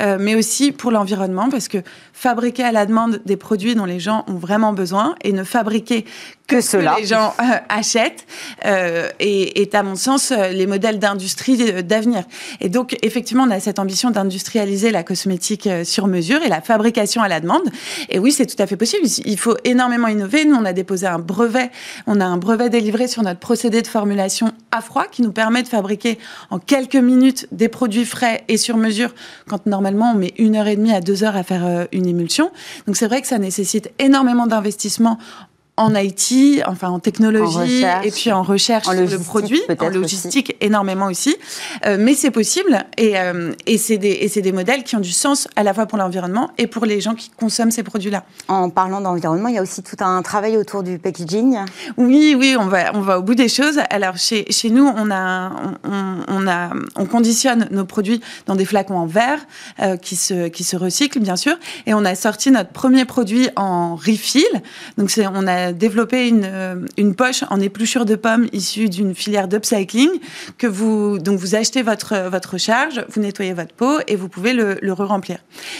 mais 0.00 0.34
aussi 0.34 0.72
pour 0.72 0.90
l'environnement 0.90 1.48
parce 1.48 1.68
que 1.68 1.78
fabriquer 2.12 2.64
à 2.64 2.72
la 2.72 2.86
demande 2.86 3.22
des 3.24 3.36
produits 3.36 3.74
dont 3.74 3.84
les 3.84 4.00
gens 4.00 4.24
ont 4.26 4.34
vraiment 4.34 4.72
besoin 4.72 5.14
et 5.22 5.32
ne 5.32 5.44
fabriquer 5.44 6.04
que, 6.50 6.60
ce 6.60 6.76
que 6.76 7.00
les 7.00 7.06
gens 7.06 7.34
euh, 7.40 7.44
achètent 7.68 8.26
euh, 8.64 9.08
est, 9.20 9.74
à 9.74 9.82
mon 9.82 9.94
sens, 9.94 10.32
euh, 10.32 10.48
les 10.48 10.66
modèles 10.66 10.98
d'industrie 10.98 11.82
d'avenir. 11.82 12.24
Et 12.60 12.68
donc, 12.68 12.96
effectivement, 13.02 13.44
on 13.44 13.50
a 13.50 13.60
cette 13.60 13.78
ambition 13.78 14.10
d'industrialiser 14.10 14.90
la 14.90 15.02
cosmétique 15.02 15.68
sur 15.84 16.06
mesure 16.06 16.42
et 16.42 16.48
la 16.48 16.60
fabrication 16.60 17.22
à 17.22 17.28
la 17.28 17.40
demande. 17.40 17.62
Et 18.08 18.18
oui, 18.18 18.32
c'est 18.32 18.46
tout 18.46 18.60
à 18.60 18.66
fait 18.66 18.76
possible. 18.76 19.06
Il 19.24 19.38
faut 19.38 19.56
énormément 19.64 20.08
innover. 20.08 20.44
Nous, 20.44 20.56
on 20.56 20.64
a 20.64 20.72
déposé 20.72 21.06
un 21.06 21.18
brevet. 21.18 21.59
On 22.06 22.20
a 22.20 22.24
un 22.24 22.36
brevet 22.36 22.70
délivré 22.70 23.08
sur 23.08 23.22
notre 23.22 23.40
procédé 23.40 23.82
de 23.82 23.86
formulation 23.86 24.52
à 24.70 24.80
froid 24.80 25.06
qui 25.10 25.22
nous 25.22 25.32
permet 25.32 25.62
de 25.62 25.68
fabriquer 25.68 26.18
en 26.50 26.58
quelques 26.58 26.96
minutes 26.96 27.46
des 27.52 27.68
produits 27.68 28.04
frais 28.04 28.44
et 28.48 28.56
sur 28.56 28.76
mesure 28.76 29.14
quand 29.48 29.66
normalement 29.66 30.12
on 30.12 30.14
met 30.14 30.34
une 30.38 30.56
heure 30.56 30.68
et 30.68 30.76
demie 30.76 30.92
à 30.92 31.00
deux 31.00 31.24
heures 31.24 31.36
à 31.36 31.42
faire 31.42 31.88
une 31.92 32.06
émulsion. 32.06 32.50
Donc 32.86 32.96
c'est 32.96 33.06
vrai 33.06 33.20
que 33.20 33.26
ça 33.26 33.38
nécessite 33.38 33.90
énormément 33.98 34.46
d'investissement 34.46 35.18
en 35.80 35.94
IT, 35.94 36.62
enfin 36.66 36.90
en 36.90 36.98
technologie, 36.98 37.84
et 38.04 38.10
puis 38.10 38.30
en 38.30 38.42
recherche 38.42 38.86
en 38.86 38.92
le 38.92 39.18
produit, 39.18 39.62
en 39.78 39.88
logistique 39.88 40.54
énormément 40.60 41.06
aussi. 41.06 41.34
Euh, 41.86 41.96
mais 41.98 42.12
c'est 42.12 42.30
possible, 42.30 42.84
et, 42.98 43.18
euh, 43.18 43.52
et 43.66 43.78
c'est 43.78 43.96
des, 43.96 44.28
des, 44.28 44.52
modèles 44.52 44.84
qui 44.84 44.94
ont 44.96 45.00
du 45.00 45.10
sens 45.10 45.48
à 45.56 45.62
la 45.62 45.72
fois 45.72 45.86
pour 45.86 45.96
l'environnement 45.96 46.50
et 46.58 46.66
pour 46.66 46.84
les 46.84 47.00
gens 47.00 47.14
qui 47.14 47.30
consomment 47.30 47.70
ces 47.70 47.82
produits-là. 47.82 48.24
En 48.48 48.68
parlant 48.68 49.00
d'environnement, 49.00 49.48
il 49.48 49.54
y 49.54 49.58
a 49.58 49.62
aussi 49.62 49.82
tout 49.82 49.96
un 50.00 50.20
travail 50.20 50.58
autour 50.58 50.82
du 50.82 50.98
packaging. 50.98 51.56
Oui, 51.96 52.36
oui, 52.38 52.56
on 52.58 52.66
va, 52.66 52.94
on 52.94 53.00
va 53.00 53.18
au 53.18 53.22
bout 53.22 53.34
des 53.34 53.48
choses. 53.48 53.80
Alors 53.88 54.18
chez, 54.18 54.44
chez 54.50 54.68
nous, 54.68 54.86
on, 54.86 55.10
a, 55.10 55.50
on, 55.84 56.16
on, 56.28 56.46
a, 56.46 56.70
on 56.96 57.06
conditionne 57.06 57.68
nos 57.70 57.86
produits 57.86 58.20
dans 58.44 58.54
des 58.54 58.66
flacons 58.66 58.98
en 58.98 59.06
verre 59.06 59.40
euh, 59.80 59.96
qui, 59.96 60.16
se, 60.16 60.48
qui 60.48 60.62
se 60.62 60.76
recyclent, 60.76 61.20
bien 61.20 61.36
sûr, 61.36 61.56
et 61.86 61.94
on 61.94 62.04
a 62.04 62.14
sorti 62.14 62.50
notre 62.50 62.70
premier 62.70 63.06
produit 63.06 63.48
en 63.56 63.96
refill. 63.96 64.44
Donc 64.98 65.10
on 65.34 65.46
a 65.46 65.69
développer 65.72 66.28
une, 66.28 66.44
euh, 66.44 66.74
une 66.96 67.14
poche 67.14 67.44
en 67.50 67.60
épluchure 67.60 68.04
de 68.04 68.14
pommes 68.16 68.48
issue 68.52 68.88
d'une 68.88 69.14
filière 69.14 69.48
d'upcycling 69.48 70.10
que 70.58 70.66
vous 70.66 71.18
donc 71.18 71.38
vous 71.38 71.54
achetez 71.54 71.82
votre 71.82 72.28
votre 72.30 72.58
charge, 72.58 73.04
vous 73.08 73.20
nettoyez 73.20 73.52
votre 73.52 73.74
peau 73.74 73.98
et 74.06 74.16
vous 74.16 74.28
pouvez 74.28 74.52
le, 74.52 74.78
le 74.80 74.92
re-remplir. 74.92 75.38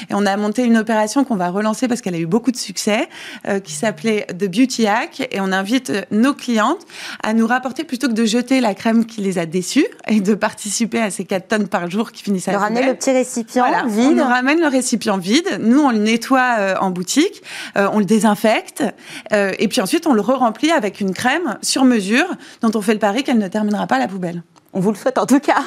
Et 0.08 0.14
on 0.14 0.26
a 0.26 0.36
monté 0.36 0.64
une 0.64 0.76
opération 0.76 1.24
qu'on 1.24 1.36
va 1.36 1.50
relancer 1.50 1.88
parce 1.88 2.00
qu'elle 2.00 2.14
a 2.14 2.18
eu 2.18 2.26
beaucoup 2.26 2.50
de 2.50 2.56
succès, 2.56 3.08
euh, 3.48 3.60
qui 3.60 3.72
s'appelait 3.72 4.26
The 4.28 4.44
Beauty 4.44 4.86
Hack, 4.86 5.28
et 5.30 5.40
on 5.40 5.52
invite 5.52 5.90
euh, 5.90 6.02
nos 6.10 6.34
clientes 6.34 6.86
à 7.22 7.32
nous 7.32 7.46
rapporter 7.46 7.84
plutôt 7.84 8.08
que 8.08 8.12
de 8.12 8.24
jeter 8.24 8.60
la 8.60 8.74
crème 8.74 9.06
qui 9.06 9.20
les 9.20 9.38
a 9.38 9.46
déçues 9.46 9.86
et 10.08 10.20
de 10.20 10.34
participer 10.34 11.00
à 11.00 11.10
ces 11.10 11.24
4 11.24 11.48
tonnes 11.48 11.68
par 11.68 11.90
jour 11.90 12.12
qui 12.12 12.22
finissent 12.22 12.48
à 12.48 12.52
leur 12.52 12.62
ramener 12.62 12.86
le 12.86 12.94
petit 12.94 13.10
récipient 13.10 13.86
vide. 13.86 14.06
On 14.12 14.14
nous 14.14 14.24
ramène 14.24 14.60
le 14.60 14.68
récipient 14.68 15.18
vide. 15.18 15.60
Nous 15.60 15.80
on 15.80 15.90
le 15.90 15.98
nettoie 15.98 16.76
en 16.80 16.90
boutique, 16.90 17.42
on 17.76 17.98
le 17.98 18.04
désinfecte 18.04 18.84
et 19.32 19.68
puis 19.68 19.79
ensuite, 19.80 20.06
on 20.06 20.12
le 20.12 20.20
re-remplit 20.20 20.70
avec 20.70 21.00
une 21.00 21.14
crème 21.14 21.58
sur 21.62 21.84
mesure 21.84 22.26
dont 22.62 22.70
on 22.74 22.82
fait 22.82 22.92
le 22.92 22.98
pari 22.98 23.22
qu'elle 23.24 23.38
ne 23.38 23.48
terminera 23.48 23.86
pas 23.86 23.98
la 23.98 24.08
poubelle. 24.08 24.42
On 24.72 24.80
vous 24.80 24.90
le 24.90 24.96
souhaite 24.96 25.18
en 25.18 25.26
tout 25.26 25.40
cas. 25.40 25.62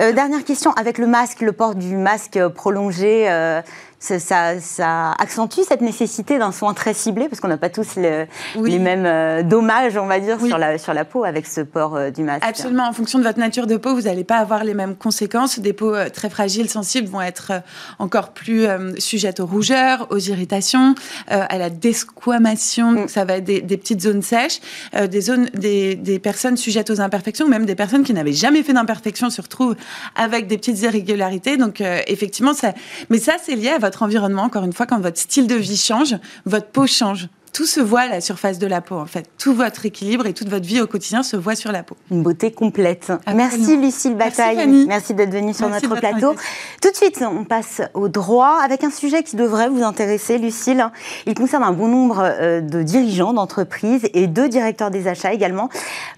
Euh, 0.00 0.12
dernière 0.12 0.44
question, 0.44 0.72
avec 0.72 0.98
le 0.98 1.06
masque, 1.06 1.42
le 1.42 1.52
port 1.52 1.74
du 1.74 1.96
masque 1.96 2.40
prolongé, 2.48 3.30
euh, 3.30 3.62
ça, 4.02 4.60
ça, 4.60 5.12
accentue 5.12 5.60
cette 5.66 5.80
nécessité 5.80 6.38
d'un 6.38 6.50
soin 6.50 6.74
très 6.74 6.92
ciblé, 6.92 7.28
parce 7.28 7.40
qu'on 7.40 7.48
n'a 7.48 7.56
pas 7.56 7.70
tous 7.70 7.96
les 7.96 8.78
mêmes 8.78 9.06
euh, 9.06 9.42
dommages, 9.42 9.96
on 9.96 10.06
va 10.06 10.18
dire, 10.18 10.40
sur, 10.40 10.58
la, 10.58 10.76
sur 10.78 10.92
la 10.92 11.04
peau 11.04 11.24
avec 11.24 11.46
ce 11.46 11.60
port 11.60 11.94
euh, 11.94 12.10
du 12.10 12.22
masque. 12.22 12.44
Absolument. 12.44 12.88
En 12.88 12.92
fonction 12.92 13.18
de 13.20 13.24
votre 13.24 13.38
nature 13.38 13.66
de 13.66 13.76
peau, 13.76 13.94
vous 13.94 14.02
n'allez 14.02 14.24
pas 14.24 14.38
avoir 14.38 14.64
les 14.64 14.74
mêmes 14.74 14.96
conséquences. 14.96 15.60
Des 15.60 15.72
peaux 15.72 15.94
euh, 15.94 16.08
très 16.08 16.30
fragiles, 16.30 16.68
sensibles, 16.68 17.08
vont 17.08 17.22
être 17.22 17.52
encore 17.98 18.30
plus 18.30 18.66
sujettes 18.98 19.40
aux 19.40 19.46
rougeurs, 19.46 20.06
aux 20.10 20.18
irritations, 20.18 20.94
à 21.28 21.58
la 21.58 21.70
desquamation. 21.70 22.92
Donc, 22.92 23.04
mm. 23.04 23.08
ça 23.08 23.24
va 23.24 23.36
être 23.36 23.44
des, 23.44 23.60
des 23.60 23.76
petites 23.76 24.00
zones 24.00 24.22
sèches, 24.22 24.60
des, 24.92 25.20
zones, 25.20 25.48
des, 25.54 25.94
des, 25.94 26.18
personnes 26.18 26.56
sujettes 26.56 26.90
aux 26.90 27.00
imperfections, 27.00 27.48
même 27.48 27.66
des 27.66 27.74
personnes 27.74 28.02
qui 28.02 28.14
n'avaient 28.14 28.32
jamais 28.32 28.62
fait 28.62 28.72
d'imperfection 28.72 29.30
se 29.30 29.40
retrouvent 29.40 29.76
avec 30.16 30.46
des 30.46 30.56
petites 30.56 30.80
irrégularités. 30.82 31.56
Donc, 31.56 31.82
effectivement, 32.06 32.54
ça, 32.54 32.72
mais 33.10 33.18
ça, 33.18 33.34
c'est 33.42 33.54
lié 33.54 33.70
à 33.70 33.78
votre 33.78 33.91
environnement, 34.00 34.44
encore 34.44 34.64
une 34.64 34.72
fois, 34.72 34.86
quand 34.86 35.00
votre 35.00 35.18
style 35.18 35.46
de 35.46 35.56
vie 35.56 35.76
change, 35.76 36.16
votre 36.46 36.68
peau 36.68 36.86
change 36.86 37.28
tout 37.52 37.66
se 37.66 37.80
voit 37.80 38.02
à 38.02 38.08
la 38.08 38.20
surface 38.20 38.58
de 38.58 38.66
la 38.66 38.80
peau, 38.80 38.96
en 38.96 39.06
fait. 39.06 39.28
Tout 39.38 39.54
votre 39.54 39.84
équilibre 39.84 40.26
et 40.26 40.32
toute 40.32 40.48
votre 40.48 40.66
vie 40.66 40.80
au 40.80 40.86
quotidien 40.86 41.22
se 41.22 41.36
voit 41.36 41.54
sur 41.54 41.70
la 41.70 41.82
peau. 41.82 41.96
Une 42.10 42.22
beauté 42.22 42.50
complète. 42.50 43.12
Merci 43.34 43.76
Lucille 43.76 44.16
Bataille. 44.16 44.86
Merci, 44.86 45.14
d'être 45.14 45.32
venue 45.32 45.52
sur 45.52 45.68
notre 45.68 45.94
plateau. 45.96 46.34
Tout 46.80 46.90
de 46.90 46.96
suite, 46.96 47.22
on 47.22 47.44
passe 47.44 47.82
au 47.94 48.08
droit 48.08 48.58
avec 48.62 48.84
un 48.84 48.90
sujet 48.90 49.22
qui 49.22 49.36
devrait 49.36 49.68
vous 49.68 49.82
intéresser, 49.82 50.38
Lucille. 50.38 50.84
Il 51.26 51.34
concerne 51.34 51.62
un 51.62 51.72
bon 51.72 51.88
nombre 51.88 52.20
euh, 52.22 52.60
de 52.60 52.82
dirigeants 52.82 53.34
d'entreprises 53.34 54.08
et 54.14 54.26
de 54.26 54.46
directeurs 54.46 54.90
des 54.90 55.06
achats 55.06 55.32
également. 55.32 55.68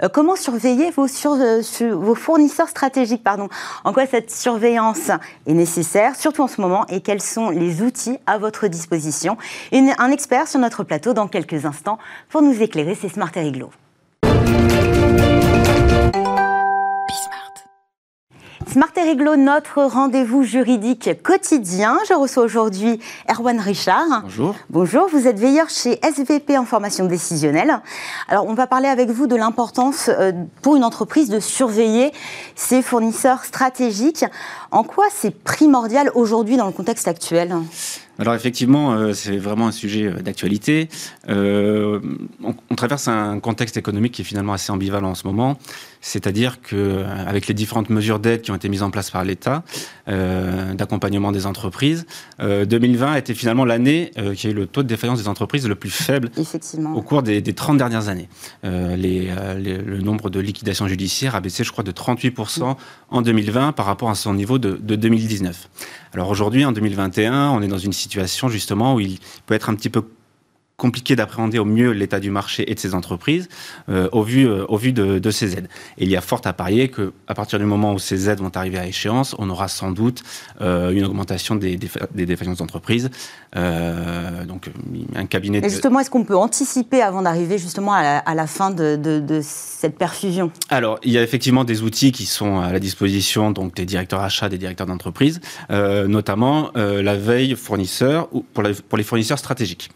Euh, 0.02 0.08
comment 0.08 0.36
surveiller 0.36 0.90
vos, 0.92 1.06
euh, 1.26 1.62
vos 1.92 2.14
fournisseurs 2.14 2.68
stratégiques 2.68 3.24
pardon? 3.24 3.48
En 3.82 3.92
quoi 3.92 4.06
cette 4.06 4.30
surveillance 4.30 5.10
est 5.46 5.54
nécessaire, 5.54 6.14
surtout 6.14 6.42
en 6.42 6.48
ce 6.48 6.60
moment, 6.60 6.86
et 6.88 7.00
quels 7.00 7.22
sont 7.22 7.50
les 7.50 7.82
outils 7.82 8.18
à 8.26 8.38
votre 8.38 8.68
disposition? 8.68 9.36
Un 9.72 10.10
expert 10.10 10.48
sur 10.48 10.60
notre 10.60 10.84
plateau 10.84 11.12
dans 11.12 11.23
quelques 11.28 11.66
instants 11.66 11.98
pour 12.28 12.42
nous 12.42 12.62
éclairer, 12.62 12.94
c'est 12.94 13.08
Smart 13.08 13.30
et 13.36 13.40
Riglo. 13.40 13.70
Smart 18.74 18.90
et 18.96 19.02
Réglo, 19.02 19.36
notre 19.36 19.84
rendez-vous 19.84 20.42
juridique 20.42 21.22
quotidien. 21.22 21.96
Je 22.08 22.14
reçois 22.14 22.42
aujourd'hui 22.42 22.98
Erwan 23.30 23.60
Richard. 23.60 24.22
Bonjour. 24.22 24.56
Bonjour, 24.68 25.06
vous 25.06 25.28
êtes 25.28 25.38
veilleur 25.38 25.68
chez 25.68 26.04
SVP 26.04 26.56
Information 26.56 27.04
Décisionnelle. 27.04 27.80
Alors, 28.26 28.46
on 28.48 28.54
va 28.54 28.66
parler 28.66 28.88
avec 28.88 29.10
vous 29.10 29.28
de 29.28 29.36
l'importance 29.36 30.08
euh, 30.08 30.32
pour 30.60 30.74
une 30.74 30.82
entreprise 30.82 31.28
de 31.28 31.38
surveiller 31.38 32.12
ses 32.56 32.82
fournisseurs 32.82 33.44
stratégiques. 33.44 34.24
En 34.72 34.82
quoi 34.82 35.04
c'est 35.14 35.30
primordial 35.30 36.10
aujourd'hui 36.16 36.56
dans 36.56 36.66
le 36.66 36.72
contexte 36.72 37.06
actuel? 37.06 37.54
Alors 38.18 38.34
effectivement, 38.34 38.92
euh, 38.92 39.12
c'est 39.12 39.36
vraiment 39.36 39.66
un 39.66 39.72
sujet 39.72 40.06
euh, 40.06 40.22
d'actualité. 40.22 40.88
Euh, 41.28 42.00
on, 42.42 42.74
traverse 42.74 43.08
un 43.08 43.40
contexte 43.40 43.76
économique 43.76 44.12
qui 44.12 44.22
est 44.22 44.24
finalement 44.24 44.52
assez 44.52 44.70
ambivalent 44.70 45.10
en 45.10 45.14
ce 45.14 45.26
moment, 45.26 45.58
c'est-à-dire 46.04 46.60
que 46.60 47.02
avec 47.26 47.46
les 47.46 47.54
différentes 47.54 47.88
mesures 47.88 48.18
d'aide 48.18 48.42
qui 48.42 48.50
ont 48.50 48.54
été 48.54 48.68
mises 48.68 48.82
en 48.82 48.90
place 48.90 49.10
par 49.10 49.24
l'État, 49.24 49.64
d'accompagnement 50.06 51.32
des 51.32 51.46
entreprises, 51.46 52.04
2020 52.40 53.12
a 53.12 53.18
été 53.18 53.32
finalement 53.32 53.64
l'année 53.64 54.10
qui 54.36 54.46
a 54.46 54.50
eu 54.50 54.52
le 54.52 54.66
taux 54.66 54.82
de 54.82 54.88
défaillance 54.88 55.22
des 55.22 55.28
entreprises 55.28 55.66
le 55.66 55.74
plus 55.74 55.90
faible 55.90 56.30
au 56.94 57.00
cours 57.00 57.22
des, 57.22 57.42
30 57.42 57.78
dernières 57.78 58.08
années. 58.08 58.28
le 58.62 60.00
nombre 60.00 60.28
de 60.28 60.40
liquidations 60.40 60.86
judiciaires 60.88 61.34
a 61.34 61.40
baissé, 61.40 61.64
je 61.64 61.72
crois, 61.72 61.84
de 61.84 61.92
38% 61.92 62.76
en 63.08 63.22
2020 63.22 63.72
par 63.72 63.86
rapport 63.86 64.10
à 64.10 64.14
son 64.14 64.34
niveau 64.34 64.58
de, 64.58 64.78
de 64.80 64.96
2019. 64.96 65.70
Alors 66.12 66.28
aujourd'hui, 66.28 66.66
en 66.66 66.72
2021, 66.72 67.50
on 67.50 67.62
est 67.62 67.68
dans 67.68 67.78
une 67.78 67.92
situation 67.94 68.48
justement 68.48 68.94
où 68.94 69.00
il 69.00 69.18
peut 69.46 69.54
être 69.54 69.70
un 69.70 69.74
petit 69.74 69.90
peu 69.90 70.04
compliqué 70.76 71.14
d'appréhender 71.14 71.58
au 71.58 71.64
mieux 71.64 71.92
l'état 71.92 72.18
du 72.18 72.30
marché 72.30 72.68
et 72.70 72.74
de 72.74 72.80
ses 72.80 72.94
entreprises 72.94 73.48
euh, 73.88 74.08
au 74.10 74.22
vu, 74.22 74.48
euh, 74.48 74.64
au 74.68 74.76
vu 74.76 74.92
de, 74.92 75.30
ces 75.30 75.56
aides. 75.56 75.68
Et 75.98 76.04
il 76.04 76.10
y 76.10 76.16
a 76.16 76.20
fort 76.20 76.40
à 76.44 76.52
parier 76.52 76.88
que 76.88 77.12
à 77.28 77.34
partir 77.34 77.58
du 77.60 77.64
moment 77.64 77.94
où 77.94 77.98
ces 77.98 78.28
aides 78.28 78.40
vont 78.40 78.50
arriver 78.54 78.78
à 78.78 78.86
échéance, 78.86 79.36
on 79.38 79.48
aura 79.50 79.68
sans 79.68 79.92
doute 79.92 80.22
euh, 80.60 80.90
une 80.90 81.04
augmentation 81.04 81.54
des, 81.54 81.76
des, 81.76 82.26
défaillances 82.26 82.58
d'entreprises. 82.58 83.10
donc 83.54 84.70
un 85.14 85.26
cabinet. 85.26 85.58
Et 85.64 85.68
justement, 85.68 86.00
est-ce 86.00 86.10
qu'on 86.10 86.24
peut 86.24 86.36
anticiper 86.36 87.02
avant 87.02 87.22
d'arriver 87.22 87.56
justement 87.58 87.92
à 87.92 88.34
la, 88.34 88.46
fin 88.46 88.70
de, 88.70 88.96
de, 88.96 89.40
cette 89.42 89.96
perfusion? 89.96 90.50
Alors, 90.70 90.98
il 91.04 91.12
y 91.12 91.18
a 91.18 91.22
effectivement 91.22 91.64
des 91.64 91.82
outils 91.82 92.10
qui 92.10 92.26
sont 92.26 92.58
à 92.58 92.72
la 92.72 92.80
disposition 92.80 93.52
donc 93.52 93.74
des 93.74 93.84
directeurs 93.84 94.20
achats, 94.20 94.48
des 94.48 94.58
directeurs 94.58 94.86
d'entreprise, 94.86 95.40
notamment 95.70 96.72
la 96.74 97.16
veille 97.16 97.54
fournisseur 97.54 98.28
ou 98.32 98.40
pour, 98.40 98.64
pour 98.88 98.98
les 98.98 99.04
fournisseurs 99.04 99.38
stratégiques. 99.38 99.90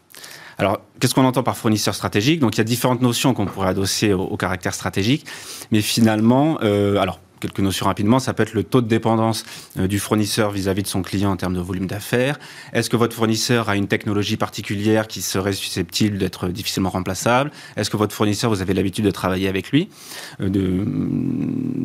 Alors, 0.59 0.81
qu'est-ce 0.99 1.15
qu'on 1.15 1.25
entend 1.25 1.45
par 1.45 1.57
fournisseur 1.57 1.95
stratégique? 1.95 2.41
Donc, 2.41 2.57
il 2.57 2.59
y 2.59 2.61
a 2.61 2.65
différentes 2.65 3.00
notions 3.00 3.33
qu'on 3.33 3.47
pourrait 3.47 3.69
adosser 3.69 4.12
au, 4.12 4.37
caractère 4.37 4.75
stratégique, 4.75 5.25
mais 5.71 5.81
finalement, 5.81 6.59
euh, 6.62 6.99
alors 6.99 7.21
quelques 7.40 7.61
notions 7.61 7.87
rapidement, 7.87 8.18
ça 8.18 8.35
peut 8.35 8.42
être 8.42 8.54
le 8.54 8.64
taux 8.64 8.80
de 8.80 8.88
dépendance 8.88 9.45
euh, 9.78 9.87
du 9.87 9.99
fournisseur 9.99 10.50
vis-à-vis 10.50 10.83
de 10.83 10.88
son 10.88 11.02
client 11.02 11.30
en 11.30 11.37
termes 11.37 11.54
de 11.54 11.61
volume 11.61 11.87
d'affaires. 11.87 12.38
Est-ce 12.73 12.90
que 12.90 12.97
votre 12.97 13.14
fournisseur 13.14 13.68
a 13.68 13.76
une 13.76 13.88
technologie 13.88 14.37
particulière 14.37 15.07
qui 15.07 15.23
serait 15.23 15.52
susceptible 15.52 16.18
d'être 16.18 16.49
difficilement 16.49 16.90
remplaçable? 16.90 17.50
Est-ce 17.76 17.90
que 17.90 17.97
votre 17.97 18.14
fournisseur, 18.14 18.50
vous 18.50 18.62
avez 18.62 18.75
l'habitude 18.75 19.04
de 19.04 19.11
travailler 19.11 19.49
avec 19.49 19.71
lui 19.71 19.88
euh, 20.40 20.49
de, 20.49 20.85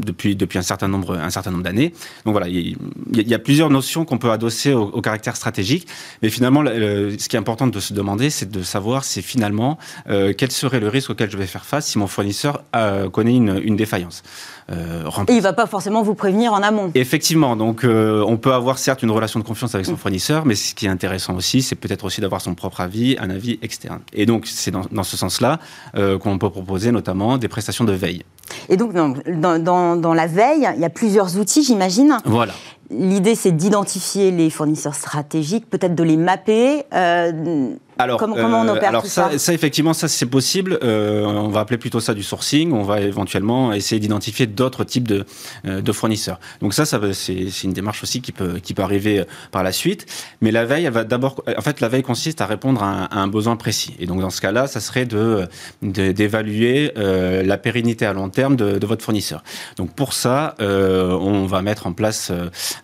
depuis, 0.06 0.36
depuis 0.36 0.60
un 0.60 0.64
certain 0.64 0.88
nombre, 0.88 1.18
un 1.18 1.30
certain 1.30 1.52
nombre 1.52 1.64
d'années? 1.64 1.94
Donc 2.26 2.34
voilà, 2.34 2.48
il 2.48 2.78
y, 3.12 3.34
a 3.34 3.40
plusieurs 3.40 3.70
notions 3.70 4.06
qu'on 4.06 4.18
peut 4.18 4.32
adosser 4.32 4.74
au, 4.74 5.02
caractère 5.02 5.36
stratégique, 5.36 5.88
mais 6.22 6.30
finalement, 6.30 6.64
ce 6.66 7.28
qui 7.28 7.36
est 7.36 7.40
important 7.40 7.68
de 7.68 7.80
se 7.80 7.94
demander, 7.94 8.30
c'est 8.30 8.50
de 8.50 8.64
savoir 8.64 9.04
si 9.04 9.22
finalement, 9.22 9.78
euh, 10.10 10.34
quel 10.38 10.52
serait 10.52 10.80
le 10.80 10.88
risque 10.88 11.10
auquel 11.10 11.30
je 11.30 11.38
vais 11.38 11.48
faire 11.48 11.66
face 11.66 11.88
si 11.88 11.98
mon 11.98 12.08
fournisseur 12.08 12.64
connaît 13.12 13.36
une, 13.36 13.62
une 13.64 13.76
défaillance. 13.76 14.24
Euh, 14.72 15.10
Et 15.28 15.34
il 15.34 15.38
ne 15.38 15.42
va 15.42 15.54
pas 15.54 15.66
forcément 15.66 16.04
vous 16.04 16.16
prévenir 16.16 16.54
en 16.54 16.62
amont. 16.62 16.92
Effectivement, 16.96 17.56
donc 17.56 17.84
euh, 17.84 18.24
on 18.26 18.38
peut 18.38 18.54
avoir 18.54 18.78
certes 18.78 19.04
une 19.04 19.12
relation 19.12 19.40
de 19.40 19.46
confiance 19.46 19.76
avec 19.76 19.86
son 19.86 19.94
mm. 19.94 19.98
fournisseur, 19.98 20.46
mais 20.46 20.56
ce 20.56 20.74
qui 20.74 20.86
est 20.86 20.90
intéressant 20.90 21.36
aussi, 21.36 21.62
c'est 21.62 21.76
peut-être 21.76 22.06
aussi 22.06 22.22
d'avoir 22.22 22.42
son 22.42 22.56
propre 22.56 22.82
avis, 22.82 23.16
un 23.20 23.30
avis 23.30 23.60
externe. 23.62 24.00
Et 24.14 24.26
donc 24.26 24.48
c'est 24.48 24.72
dans, 24.72 25.04
ce 25.04 25.18
sens-là 25.18 25.60
euh, 25.96 26.18
qu'on 26.18 26.38
peut 26.38 26.50
proposer 26.50 26.92
notamment 26.92 27.38
des 27.38 27.48
prestations 27.48 27.86
de 27.86 27.94
veille. 27.94 28.24
Et 28.70 28.78
donc 28.78 28.94
dans, 28.94 29.14
dans, 29.60 29.96
dans 29.96 30.14
la 30.14 30.28
veille, 30.28 30.68
il 30.76 30.82
y 30.82 30.86
a 30.86 30.90
plusieurs 30.90 31.38
outils, 31.38 31.64
j'imagine. 31.64 32.18
Voilà. 32.26 32.54
L'idée, 33.00 33.36
c'est 33.36 33.52
d'identifier 33.52 34.30
les 34.32 34.50
fournisseurs 34.50 34.94
stratégiques, 34.94 35.70
peut-être 35.70 35.96
de 35.96 36.04
les 36.04 36.18
mapper. 36.18 36.84
Euh, 36.94 37.72
alors, 37.98 38.20
comment, 38.20 38.36
on 38.36 38.68
euh, 38.68 38.74
opère 38.74 38.90
alors 38.90 39.04
tout 39.04 39.08
ça, 39.08 39.38
ça, 39.38 39.54
effectivement, 39.54 39.94
ça 39.94 40.08
c'est 40.08 40.26
possible. 40.26 40.80
Euh, 40.84 41.24
on 41.24 41.48
va 41.50 41.62
appeler 41.62 41.78
plutôt 41.78 42.00
ça 42.00 42.14
du 42.14 42.24
sourcing. 42.24 42.72
On 42.74 42.84
va 42.84 43.02
éventuellement 43.02 43.72
essayer 43.72 44.00
d'identifier 44.00 44.48
d'autres 44.48 44.84
types 44.84 45.08
de, 45.08 45.26
de, 45.64 45.92
fournisseurs. 45.92 46.40
Donc 46.62 46.74
ça, 46.74 46.86
ça 46.86 47.00
c'est 47.14 47.64
une 47.64 47.74
démarche 47.74 48.04
aussi 48.04 48.22
qui 48.22 48.32
peut 48.32 48.60
qui 48.62 48.74
peut 48.74 48.84
arriver 48.84 49.24
par 49.52 49.64
la 49.64 49.72
suite. 49.72 50.06
Mais 50.42 50.52
la 50.52 50.66
veille, 50.66 50.86
elle 50.86 50.94
va 50.94 51.04
d'abord. 51.04 51.42
En 51.58 51.62
fait, 51.62 51.80
la 51.82 51.88
veille 51.88 52.04
consiste 52.04 52.42
à 52.42 52.46
répondre 52.46 52.84
à 52.84 53.18
un, 53.18 53.28
besoin 53.28 53.56
précis. 53.56 53.96
Et 54.00 54.08
donc 54.08 54.20
dans 54.22 54.32
ce 54.32 54.42
cas-là, 54.42 54.68
ça 54.68 54.82
serait 54.82 55.06
de 55.06 55.48
d'évaluer 55.82 56.92
la 56.96 57.58
pérennité 57.58 58.06
à 58.06 58.14
long 58.14 58.30
terme 58.34 58.56
de, 58.56 58.86
votre 58.86 59.04
fournisseur. 59.04 59.44
Donc 59.78 59.94
pour 59.94 60.14
ça, 60.14 60.56
on 60.60 61.46
va 61.46 61.62
mettre 61.62 61.88
en 61.88 61.94
place 61.94 62.32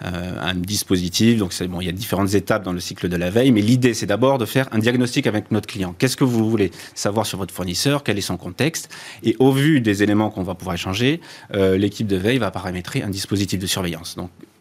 euh, 0.06 0.40
un 0.42 0.56
dispositif. 0.56 1.38
Donc, 1.38 1.54
bon, 1.68 1.82
il 1.82 1.86
y 1.86 1.90
a 1.90 1.94
différentes 1.94 2.34
étapes 2.34 2.64
dans 2.64 2.72
le 2.72 2.80
cycle 2.80 3.10
de 3.10 3.16
la 3.18 3.30
veille, 3.30 3.52
mais 3.52 3.62
l'idée, 3.62 3.94
c'est 3.94 4.06
d'abord 4.06 4.38
de 4.38 4.46
faire 4.46 4.68
un 4.72 4.80
diagnostic 4.80 5.28
avec 5.28 5.52
notre 5.52 5.68
client. 5.68 5.94
Qu'est-ce 5.98 6.18
que 6.18 6.24
vous 6.24 6.50
voulez 6.50 6.72
savoir 6.96 7.26
sur 7.26 7.38
votre 7.38 7.54
fournisseur? 7.54 8.04
Quel 8.04 8.18
est 8.18 8.22
son 8.22 8.38
contexte? 8.38 8.90
Et 9.24 9.36
au 9.40 9.52
vu 9.52 9.82
des 9.82 10.04
éléments 10.04 10.30
qu'on 10.30 10.44
va 10.44 10.56
pouvoir 10.56 10.76
échanger, 10.76 11.22
euh, 11.54 11.78
l'équipe 11.78 12.08
de 12.08 12.16
veille 12.16 12.38
va 12.38 12.52
paramétrer 12.52 13.04
un 13.04 13.10
dispositif 13.10 13.60
de 13.60 13.68
surveillance. 13.68 14.16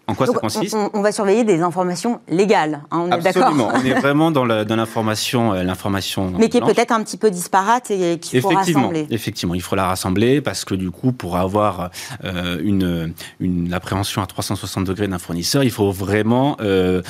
En 0.08 0.14
quoi 0.14 0.26
ça 0.26 0.32
consiste 0.32 0.74
on, 0.94 1.02
va 1.02 1.12
surveiller 1.12 1.44
des 1.44 1.60
informations 1.60 2.20
légales, 2.28 2.80
hein, 2.90 3.00
on 3.00 3.06
est 3.08 3.20
d'accord 3.20 3.42
Absolument, 3.42 3.70
on 3.74 3.84
est 3.84 3.92
vraiment 4.00 4.30
dans 4.30 4.46
l'information, 4.46 5.52
euh, 5.52 5.62
l'information. 5.62 6.32
Mais 6.38 6.48
qui 6.48 6.56
est 6.56 6.62
peut-être 6.62 6.92
un 6.92 7.02
petit 7.04 7.18
peu 7.18 7.30
disparate 7.30 7.90
et 7.90 8.18
qu'il 8.18 8.40
faut 8.40 8.48
rassembler. 8.48 9.06
Effectivement, 9.10 9.54
il 9.54 9.60
faut 9.60 9.76
la 9.76 9.86
rassembler 9.86 10.40
parce 10.40 10.64
que 10.64 10.74
du 10.74 10.90
coup, 10.90 11.12
pour 11.12 11.36
avoir 11.36 11.90
euh, 12.24 12.58
une, 12.64 13.12
une 13.38 13.74
appréhension 13.74 14.22
à 14.22 14.26
360 14.26 14.84
degrés 14.84 15.08
d'un 15.08 15.18
fournisseur, 15.18 15.62
il 15.62 15.70
faut 15.70 15.90
vraiment 15.92 16.56
euh, 16.60 17.02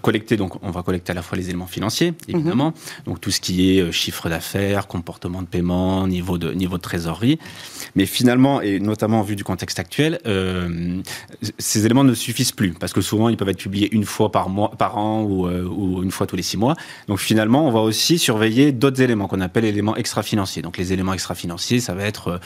collecter. 0.00 0.36
Donc, 0.36 0.54
on 0.62 0.70
va 0.70 0.82
collecter 0.82 1.12
à 1.12 1.14
la 1.14 1.22
fois 1.22 1.38
les 1.38 1.48
éléments 1.48 1.66
financiers, 1.66 2.12
évidemment, 2.26 2.70
mhm. 2.70 3.04
donc 3.06 3.20
tout 3.20 3.30
ce 3.30 3.40
qui 3.40 3.78
est 3.78 3.92
chiffre 3.92 4.28
d'affaires, 4.28 4.88
comportement 4.88 5.42
de 5.42 5.46
paiement, 5.46 6.08
niveau 6.08 6.38
de 6.38 6.52
niveau 6.52 6.76
de 6.76 6.82
trésorerie. 6.82 7.38
Mais 7.94 8.06
finalement, 8.06 8.60
et 8.60 8.80
notamment 8.80 9.22
vu 9.22 9.36
du 9.36 9.44
contexte 9.44 9.78
actuel, 9.78 10.18
ces 11.58 11.86
éléments 11.86 12.04
ne 12.04 12.14
suffisent 12.14 12.31
suffisent 12.32 12.52
plus 12.52 12.72
parce 12.72 12.92
que 12.92 13.00
souvent 13.00 13.28
ils 13.28 13.36
peuvent 13.36 13.48
être 13.48 13.58
publiés 13.58 13.88
une 13.92 14.04
fois 14.04 14.32
par 14.32 14.48
mois, 14.48 14.70
par 14.70 14.96
an 14.96 15.22
ou, 15.22 15.46
euh, 15.46 15.64
ou 15.64 16.02
une 16.02 16.10
fois 16.10 16.26
tous 16.26 16.36
les 16.36 16.42
six 16.42 16.56
mois. 16.56 16.74
Donc 17.06 17.18
finalement, 17.18 17.66
on 17.68 17.70
va 17.70 17.80
aussi 17.80 18.18
surveiller 18.18 18.72
d'autres 18.72 19.02
éléments 19.02 19.28
qu'on 19.28 19.40
appelle 19.40 19.64
éléments 19.64 19.96
extra-financiers. 19.96 20.62
Donc 20.62 20.78
les 20.78 20.92
éléments 20.92 21.12
extra-financiers, 21.12 21.80
ça 21.80 21.94
va 21.94 22.04
être 22.04 22.28
euh, 22.28 22.38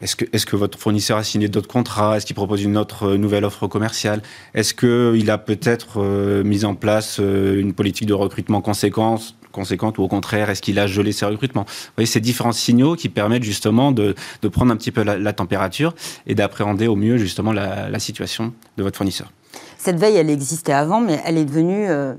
est-ce 0.00 0.16
que, 0.16 0.24
est 0.32 0.44
que, 0.44 0.56
votre 0.56 0.76
fournisseur 0.78 1.16
a 1.16 1.22
signé 1.22 1.48
d'autres 1.48 1.68
contrats? 1.68 2.16
Est-ce 2.16 2.26
qu'il 2.26 2.34
propose 2.34 2.64
une 2.64 2.76
autre 2.76 3.10
euh, 3.10 3.16
nouvelle 3.16 3.44
offre 3.44 3.68
commerciale? 3.68 4.20
Est-ce 4.52 4.74
qu'il 4.74 5.30
a 5.30 5.38
peut-être 5.38 6.02
mis 6.42 6.64
en 6.64 6.74
place 6.74 7.18
une 7.18 7.72
politique 7.72 8.08
de 8.08 8.14
recrutement 8.14 8.60
conséquente 8.60 9.36
conséquente 9.52 9.98
ou 9.98 10.02
au 10.02 10.08
contraire, 10.08 10.50
est-ce 10.50 10.62
qu'il 10.62 10.78
a 10.78 10.86
gelé 10.86 11.12
ses 11.12 11.26
recrutements? 11.26 11.64
Vous 11.64 11.92
voyez, 11.96 12.06
ces 12.06 12.20
différents 12.20 12.52
signaux 12.52 12.96
qui 12.96 13.08
permettent 13.08 13.44
justement 13.44 13.92
de, 13.92 14.14
de 14.42 14.48
prendre 14.48 14.72
un 14.72 14.76
petit 14.76 14.90
peu 14.90 15.02
la, 15.02 15.32
température 15.32 15.94
et 16.26 16.34
d'appréhender 16.34 16.88
au 16.88 16.96
mieux 16.96 17.16
justement 17.16 17.52
la, 17.52 17.98
situation 17.98 18.52
de 18.76 18.82
votre 18.82 18.96
fournisseur. 18.96 19.30
Cette 19.78 19.96
veille, 19.96 20.16
elle 20.16 20.30
existait 20.30 20.72
avant, 20.72 21.00
mais 21.00 21.20
elle 21.24 21.38
est 21.38 21.44
devenue 21.44 21.88
euh, 21.88 22.14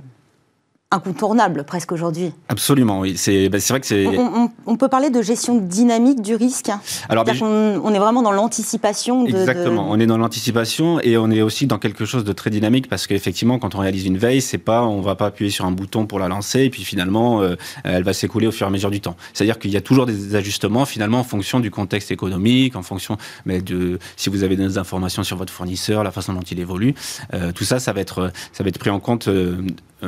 incontournable 0.93 1.63
presque 1.63 1.91
aujourd'hui. 1.91 2.31
Absolument, 2.49 2.99
oui. 2.99 3.15
C'est 3.17 3.49
bah, 3.49 3.57
vrai 3.67 3.79
que 3.79 3.85
c'est. 3.85 4.05
On, 4.65 4.77
peut 4.77 4.87
parler 4.87 5.09
de 5.09 5.21
gestion 5.21 5.55
dynamique 5.55 6.21
du 6.21 6.35
risque. 6.35 6.69
Alors, 7.09 7.25
on, 7.41 7.93
est 7.93 7.99
vraiment 7.99 8.21
dans 8.21 8.31
l'anticipation. 8.31 9.25
Exactement. 9.25 9.87
On 9.89 9.99
est 9.99 10.05
dans 10.05 10.17
l'anticipation 10.17 10.99
et 11.01 11.17
on 11.17 11.31
est 11.31 11.41
aussi 11.41 11.67
dans 11.67 11.79
quelque 11.79 12.05
chose 12.05 12.23
de 12.23 12.33
très 12.33 12.49
dynamique 12.49 12.87
parce 12.87 13.07
qu'effectivement, 13.07 13.59
quand 13.59 13.75
on 13.75 13.79
réalise 13.79 14.05
une 14.05 14.17
veille, 14.17 14.41
c'est 14.41 14.57
pas, 14.57 14.83
on 14.83 15.01
va 15.01 15.15
pas 15.15 15.27
appuyer 15.27 15.51
sur 15.51 15.65
un 15.65 15.71
bouton 15.71 16.05
pour 16.05 16.19
la 16.19 16.27
lancer 16.27 16.61
et 16.61 16.69
puis 16.69 16.83
finalement, 16.83 17.41
euh, 17.41 17.55
elle 17.83 18.03
va 18.03 18.13
s'écouler 18.13 18.47
au 18.47 18.51
fur 18.51 18.67
et 18.67 18.69
à 18.69 18.71
mesure 18.71 18.91
du 18.91 19.01
temps. 19.01 19.15
C'est-à-dire 19.33 19.59
qu'il 19.59 19.71
y 19.71 19.77
a 19.77 19.81
toujours 19.81 20.05
des 20.05 20.35
ajustements 20.35 20.85
finalement 20.85 21.19
en 21.19 21.23
fonction 21.23 21.59
du 21.59 21.71
contexte 21.71 22.11
économique, 22.11 22.75
en 22.75 22.83
fonction 22.83 23.17
mais 23.45 23.61
de 23.61 23.99
si 24.15 24.29
vous 24.29 24.43
avez 24.43 24.55
des 24.55 24.77
informations 24.77 25.23
sur 25.23 25.37
votre 25.37 25.53
fournisseur, 25.53 26.03
la 26.03 26.11
façon 26.11 26.33
dont 26.33 26.41
il 26.41 26.59
évolue. 26.59 26.93
Euh, 27.33 27.51
tout 27.51 27.63
ça, 27.63 27.79
ça 27.79 27.93
va 27.93 28.01
être, 28.01 28.31
ça 28.51 28.63
va 28.63 28.69
être 28.69 28.79
pris 28.79 28.89
en 28.89 28.99
compte. 28.99 29.27
Euh, 29.27 29.61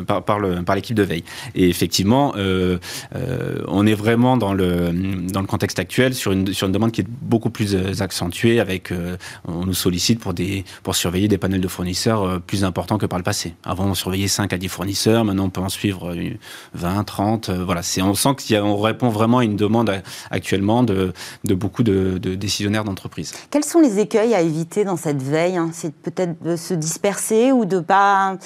par, 0.04 0.24
par, 0.24 0.40
l'équipe 0.76 0.96
de 0.96 1.04
veille. 1.04 1.24
Et 1.56 1.70
effectivement, 1.70 2.34
euh, 2.38 2.78
euh, 3.16 3.60
on 3.68 3.86
est 3.86 3.94
vraiment 3.94 4.38
dans 4.38 4.54
le, 4.54 4.92
dans 5.32 5.42
le 5.42 5.48
contexte 5.48 5.80
actuel 5.80 6.14
sur 6.14 6.32
une, 6.32 6.54
sur 6.54 6.68
une 6.68 6.74
demande 6.74 6.92
qui 6.92 7.02
est 7.02 7.08
beaucoup 7.08 7.50
plus 7.50 7.76
euh, 7.76 8.02
accentuée. 8.02 8.60
Avec, 8.60 8.92
euh, 8.92 9.18
on 9.48 9.66
nous 9.66 9.74
sollicite 9.74 10.20
pour, 10.20 10.34
des, 10.34 10.66
pour 10.84 10.96
surveiller 10.96 11.28
des 11.28 11.38
panels 11.38 11.62
de 11.62 11.68
fournisseurs 11.68 12.24
euh, 12.24 12.40
plus 12.40 12.64
importants 12.64 12.98
que 12.98 13.06
par 13.06 13.20
le 13.20 13.24
passé. 13.24 13.56
Avant, 13.64 13.86
on 13.86 13.96
surveillait 13.96 14.28
5 14.28 14.52
à 14.54 14.58
10 14.58 14.68
fournisseurs. 14.68 15.26
Maintenant, 15.26 15.46
on 15.46 15.50
peut 15.50 15.62
en 15.62 15.70
suivre 15.70 16.16
20, 16.74 17.04
30. 17.04 17.50
voilà, 17.50 17.82
c'est, 17.82 18.02
on 18.02 18.14
sent 18.14 18.30
qu'on 18.48 18.78
répond 18.78 19.10
vraiment 19.10 19.40
à 19.40 19.44
une 19.44 19.56
demande 19.56 20.02
actuellement 20.32 20.84
de, 20.84 21.14
de 21.44 21.56
beaucoup 21.56 21.84
de, 21.84 22.18
de 22.18 22.36
décisionnaires 22.36 22.84
d'entreprise. 22.84 23.34
Quels 23.52 23.64
sont 23.64 23.80
les 23.80 24.00
écueils 24.00 24.34
à 24.34 24.42
éviter 24.42 24.84
dans 24.84 24.98
cette 24.98 25.22
veille 25.22 25.58
hein? 25.58 25.70
C'est 25.74 25.94
peut-être 25.94 26.42
de 26.44 26.56
se 26.56 26.74
disperser 26.74 27.52
ou 27.52 27.66
de 27.66 27.78
ne 27.78 27.82
pas 27.82 28.38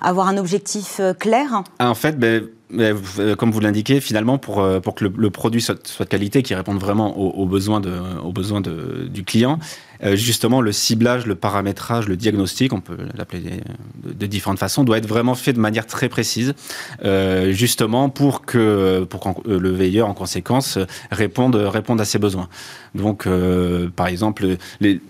avoir 0.00 0.28
un 0.28 0.36
objectif? 0.36 0.97
Euh, 1.00 1.14
clair. 1.14 1.62
En 1.80 1.94
fait, 1.94 2.18
ben, 2.18 2.44
ben 2.70 2.96
euh, 3.18 3.36
comme 3.36 3.50
vous 3.50 3.60
l'indiquez, 3.60 4.00
finalement, 4.00 4.38
pour, 4.38 4.60
euh, 4.60 4.80
que 4.80 5.04
le, 5.04 5.30
produit 5.30 5.60
soit, 5.60 5.76
de 5.76 6.04
qualité, 6.04 6.42
qui 6.42 6.54
réponde 6.54 6.78
vraiment 6.78 7.16
aux, 7.16 7.46
besoins, 7.46 7.80
du 7.80 9.24
client, 9.24 9.58
justement 10.14 10.60
le 10.60 10.72
ciblage, 10.72 11.26
le 11.26 11.34
paramétrage, 11.34 12.08
le 12.08 12.16
diagnostic, 12.16 12.72
on 12.72 12.80
peut 12.80 12.96
l'appeler 13.16 13.60
de, 14.04 14.26
différentes 14.26 14.58
façons, 14.58 14.84
doit 14.84 14.98
être 14.98 15.08
vraiment 15.08 15.34
fait 15.34 15.52
de 15.52 15.60
manière 15.60 15.86
très 15.86 16.08
précise, 16.08 16.54
justement 17.50 18.08
pour 18.08 18.44
que, 18.44 19.04
pour 19.08 19.42
que 19.42 19.50
le 19.50 19.70
veilleur 19.70 20.08
en 20.08 20.14
conséquence 20.14 20.78
réponde, 21.10 21.56
réponde 21.56 22.00
à 22.00 22.04
ses 22.04 22.18
besoins. 22.18 22.48
Donc, 22.94 23.26
par 23.96 24.06
exemple, 24.06 24.56
les, 24.80 25.00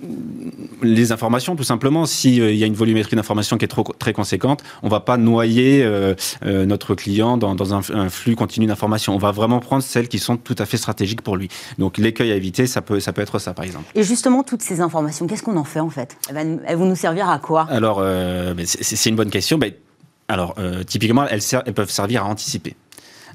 les 0.83 1.13
informations, 1.13 1.57
tout 1.57 1.65
simplement, 1.65 2.07
s'il 2.07 2.55
y 2.55 2.65
a 2.65 2.67
une 2.67 2.75
volumétrie 2.75 3.17
d'informations 3.17 3.59
qui 3.59 3.65
est 3.65 3.69
trop, 3.69 3.85
très 3.99 4.13
conséquente, 4.13 4.63
on 4.83 4.89
va 4.89 5.01
pas 5.01 5.17
noyer 5.17 5.87
notre 6.45 6.95
client 6.95 7.37
dans, 7.37 7.55
dans 7.55 7.75
un, 7.75 7.81
un 7.95 8.09
flux 8.09 8.37
continu 8.37 8.67
d'informations. 8.67 9.15
On 9.15 9.19
va 9.19 9.33
vraiment 9.33 9.61
prendre 9.61 9.83
celles 9.83 10.09
qui 10.09 10.19
sont 10.19 10.37
tout 10.37 10.57
à 10.59 10.67
fait 10.67 10.77
stratégiques 10.77 11.23
pour 11.23 11.37
lui. 11.37 11.49
Donc 11.79 11.99
l'écueil 11.99 12.33
à 12.33 12.37
éviter, 12.37 12.67
ça 12.67 12.83
peut, 12.83 13.01
ça 13.01 13.13
peut 13.13 13.23
être 13.23 13.39
ça, 13.39 13.55
par 13.55 13.65
exemple. 13.65 13.91
Et 13.95 14.03
justement, 14.03 14.43
toutes 14.43 14.63
ces 14.63 14.78
informations, 14.81 15.27
qu'est-ce 15.27 15.43
qu'on 15.43 15.57
en 15.57 15.65
fait 15.65 15.81
en 15.81 15.91
fait? 15.91 16.17
Elles, 16.35 16.77
vont 16.77 16.87
nous 16.87 16.97
servir 16.97 17.29
à 17.29 17.39
quoi? 17.39 17.67
Alors, 17.71 17.99
euh, 18.01 18.55
c'est 18.65 19.11
une 19.11 19.17
bonne 19.17 19.31
question. 19.31 19.59
alors, 20.29 20.55
euh, 20.59 20.83
typiquement, 20.83 21.27
elles, 21.29 21.41
elles 21.67 21.75
peuvent 21.75 21.91
servir 21.91 22.25
à 22.25 22.27
anticiper. 22.27 22.77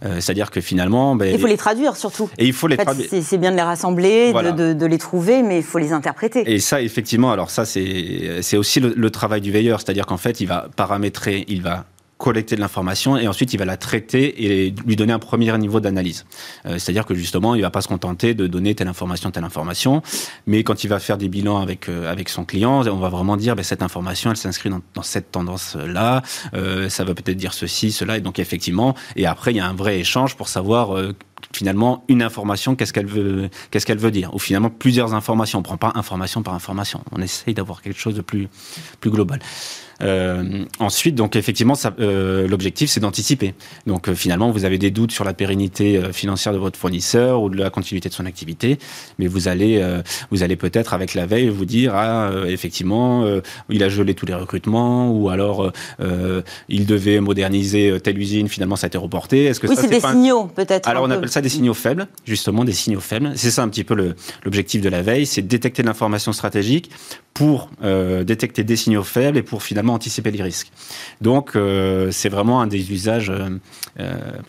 Euh, 0.03 0.19
c'est-à-dire 0.19 0.51
que 0.51 0.59
finalement... 0.59 1.15
Ben, 1.15 1.33
il 1.33 1.39
faut 1.39 1.47
les 1.47 1.55
traduire 1.55 1.95
surtout. 1.95 2.29
Et 2.37 2.45
il 2.45 2.53
faut 2.53 2.67
les 2.67 2.77
traduire. 2.77 3.07
C'est 3.09 3.37
bien 3.37 3.51
de 3.51 3.55
les 3.55 3.61
rassembler, 3.61 4.33
de, 4.33 4.85
les 4.85 4.97
trouver, 4.97 5.43
mais 5.43 5.59
il 5.59 5.63
faut 5.63 5.77
les 5.77 5.93
interpréter. 5.93 6.43
Et 6.51 6.59
ça, 6.59 6.81
effectivement, 6.81 7.31
alors 7.31 7.49
ça, 7.49 7.63
c'est 7.65 8.57
aussi 8.57 8.79
le, 8.79 8.93
le, 8.95 9.09
travail 9.11 9.39
du 9.39 9.51
veilleur. 9.51 9.79
C'est-à-dire 9.79 10.05
qu'en 10.05 10.17
fait, 10.17 10.41
il 10.41 10.47
va 10.47 10.67
paramétrer, 10.75 11.45
il 11.47 11.61
va 11.61 11.85
collecter 12.23 12.55
de 12.55 12.61
l'information 12.61 13.17
et 13.17 13.27
ensuite 13.27 13.53
il 13.53 13.57
va 13.57 13.65
la 13.65 13.75
traiter 13.75 14.45
et 14.45 14.73
lui 14.85 14.95
donner 14.95 15.11
un 15.11 15.19
premier 15.19 15.55
niveau 15.57 15.81
d'analyse. 15.81 16.25
Euh, 16.65 16.79
c'est-à-dire 16.79 17.05
que 17.05 17.13
justement, 17.13 17.53
il 17.53 17.61
va 17.61 17.69
pas 17.69 17.81
se 17.81 17.89
contenter 17.89 18.33
de 18.33 18.47
donner 18.47 18.75
telle 18.75 18.87
information, 18.87 19.29
telle 19.29 19.43
information, 19.43 20.01
mais 20.47 20.63
quand 20.63 20.85
il 20.85 20.87
va 20.87 20.99
faire 20.99 21.17
des 21.17 21.27
bilans 21.27 21.59
avec 21.59 21.89
euh, 21.89 22.09
avec 22.09 22.29
son 22.29 22.45
client, 22.45 22.87
on 22.87 22.95
va 22.95 23.09
vraiment 23.09 23.35
dire 23.35 23.57
ben, 23.57 23.63
cette 23.63 23.81
information, 23.81 24.31
elle 24.31 24.37
s'inscrit 24.37 24.69
dans, 24.69 24.79
dans, 24.93 25.03
cette 25.03 25.31
tendance-là, 25.31 26.21
euh, 26.53 26.87
ça 26.87 27.03
veut 27.03 27.13
peut-être 27.13 27.35
dire 27.35 27.53
ceci, 27.53 27.91
cela, 27.91 28.17
et 28.17 28.21
donc 28.21 28.39
effectivement, 28.39 28.95
et 29.17 29.25
après 29.25 29.51
il 29.51 29.57
y 29.57 29.59
a 29.59 29.67
un 29.67 29.73
vrai 29.73 29.99
échange 29.99 30.37
pour 30.37 30.47
savoir 30.47 30.95
euh, 30.95 31.11
finalement 31.51 32.05
une 32.07 32.21
information, 32.21 32.77
qu'est-ce 32.77 32.93
qu'elle 32.93 33.05
veut, 33.05 33.49
qu'est-ce 33.69 33.85
qu'elle 33.85 33.97
veut 33.97 34.11
dire, 34.11 34.33
ou 34.33 34.39
finalement 34.39 34.69
plusieurs 34.69 35.13
informations. 35.13 35.59
On 35.59 35.63
prend 35.63 35.77
pas 35.77 35.91
information 35.95 36.41
par 36.41 36.53
information. 36.53 37.03
On 37.11 37.21
essaye 37.21 37.53
d'avoir 37.53 37.81
quelque 37.81 37.99
chose 37.99 38.15
de 38.15 38.21
plus 38.21 38.47
plus 39.01 39.11
global. 39.11 39.39
Euh, 40.03 40.65
ensuite, 40.79 41.15
donc 41.15 41.35
effectivement, 41.35 41.75
euh, 41.99 42.47
l'objectif 42.47 42.89
c'est 42.89 42.99
d'anticiper. 42.99 43.53
Donc 43.87 44.09
euh, 44.09 44.15
finalement, 44.15 44.51
vous 44.51 44.65
avez 44.65 44.77
des 44.77 44.91
doutes 44.91 45.11
sur 45.11 45.23
la 45.23 45.33
pérennité 45.33 46.01
financière 46.11 46.53
de 46.53 46.57
votre 46.57 46.77
fournisseur 46.77 47.41
ou 47.41 47.49
de 47.49 47.57
la 47.57 47.69
continuité 47.69 48.09
de 48.09 48.13
son 48.13 48.25
activité, 48.25 48.77
mais 49.19 49.27
vous 49.27 49.47
allez, 49.47 49.83
vous 50.31 50.43
allez 50.43 50.55
peut-être 50.55 50.93
avec 50.93 51.13
la 51.13 51.25
veille 51.25 51.49
vous 51.49 51.65
dire 51.65 51.93
ah 51.95 52.31
effectivement, 52.47 53.25
il 53.69 53.83
a 53.83 53.89
gelé 53.89 54.13
tous 54.13 54.25
les 54.25 54.33
recrutements 54.33 55.11
ou 55.11 55.29
alors 55.29 55.71
il 56.69 56.85
devait 56.85 57.19
moderniser 57.19 57.97
telle 58.01 58.17
usine, 58.17 58.47
finalement 58.47 58.75
ça 58.75 58.85
a 58.85 58.89
été 58.89 58.97
reporté. 58.97 59.45
Est-ce 59.45 59.59
que 59.59 59.67
oui, 59.67 59.75
c'est 59.77 59.87
des 59.87 59.99
signaux 59.99 60.45
peut-être. 60.47 60.87
Alors 60.89 61.03
on 61.03 61.11
appelle 61.11 61.29
ça 61.29 61.41
des 61.41 61.49
signaux 61.49 61.73
faibles, 61.73 62.07
justement 62.25 62.63
des 62.65 62.73
signaux 62.73 62.99
faibles. 62.99 63.31
C'est 63.35 63.51
ça 63.51 63.63
un 63.63 63.69
petit 63.69 63.83
peu 63.83 64.13
l'objectif 64.43 64.81
de 64.81 64.89
la 64.89 65.01
veille, 65.01 65.25
c'est 65.25 65.41
détecter 65.41 65.83
l'information 65.83 66.33
stratégique 66.33 66.89
pour 67.33 67.69
détecter 68.23 68.63
des 68.63 68.75
signaux 68.75 69.03
faibles 69.03 69.37
et 69.37 69.43
pour 69.43 69.63
finalement 69.63 69.92
anticiper 69.93 70.31
les 70.31 70.43
risques. 70.43 70.71
Donc, 71.21 71.55
euh, 71.55 72.11
c'est 72.11 72.29
vraiment 72.29 72.61
un 72.61 72.67
des 72.67 72.91
usages 72.91 73.29
euh, 73.29 73.59
euh, 73.99 74.41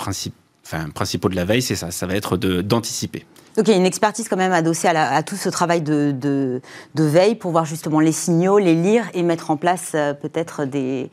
principaux 0.92 1.28
de 1.28 1.37
la 1.37 1.44
veille, 1.44 1.62
c'est 1.62 1.76
ça, 1.76 1.90
ça 1.90 2.07
va 2.07 2.14
être 2.14 2.37
d'anticiper. 2.37 3.24
Donc 3.57 3.68
une 3.68 3.87
expertise 3.87 4.28
quand 4.28 4.37
même 4.37 4.50
adossée 4.50 4.88
à, 4.88 5.22
tout 5.22 5.37
ce 5.37 5.48
travail 5.48 5.80
de, 5.80 6.11
de, 6.11 6.61
veille 6.96 7.37
pour 7.37 7.52
voir 7.52 7.64
justement 7.64 8.00
les 8.00 8.11
signaux, 8.11 8.59
les 8.59 8.74
lire 8.74 9.04
et 9.14 9.22
mettre 9.22 9.52
en 9.52 9.57
place 9.57 9.92
peut-être 9.92 10.64
des, 10.64 11.09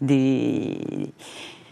des, 0.00 0.76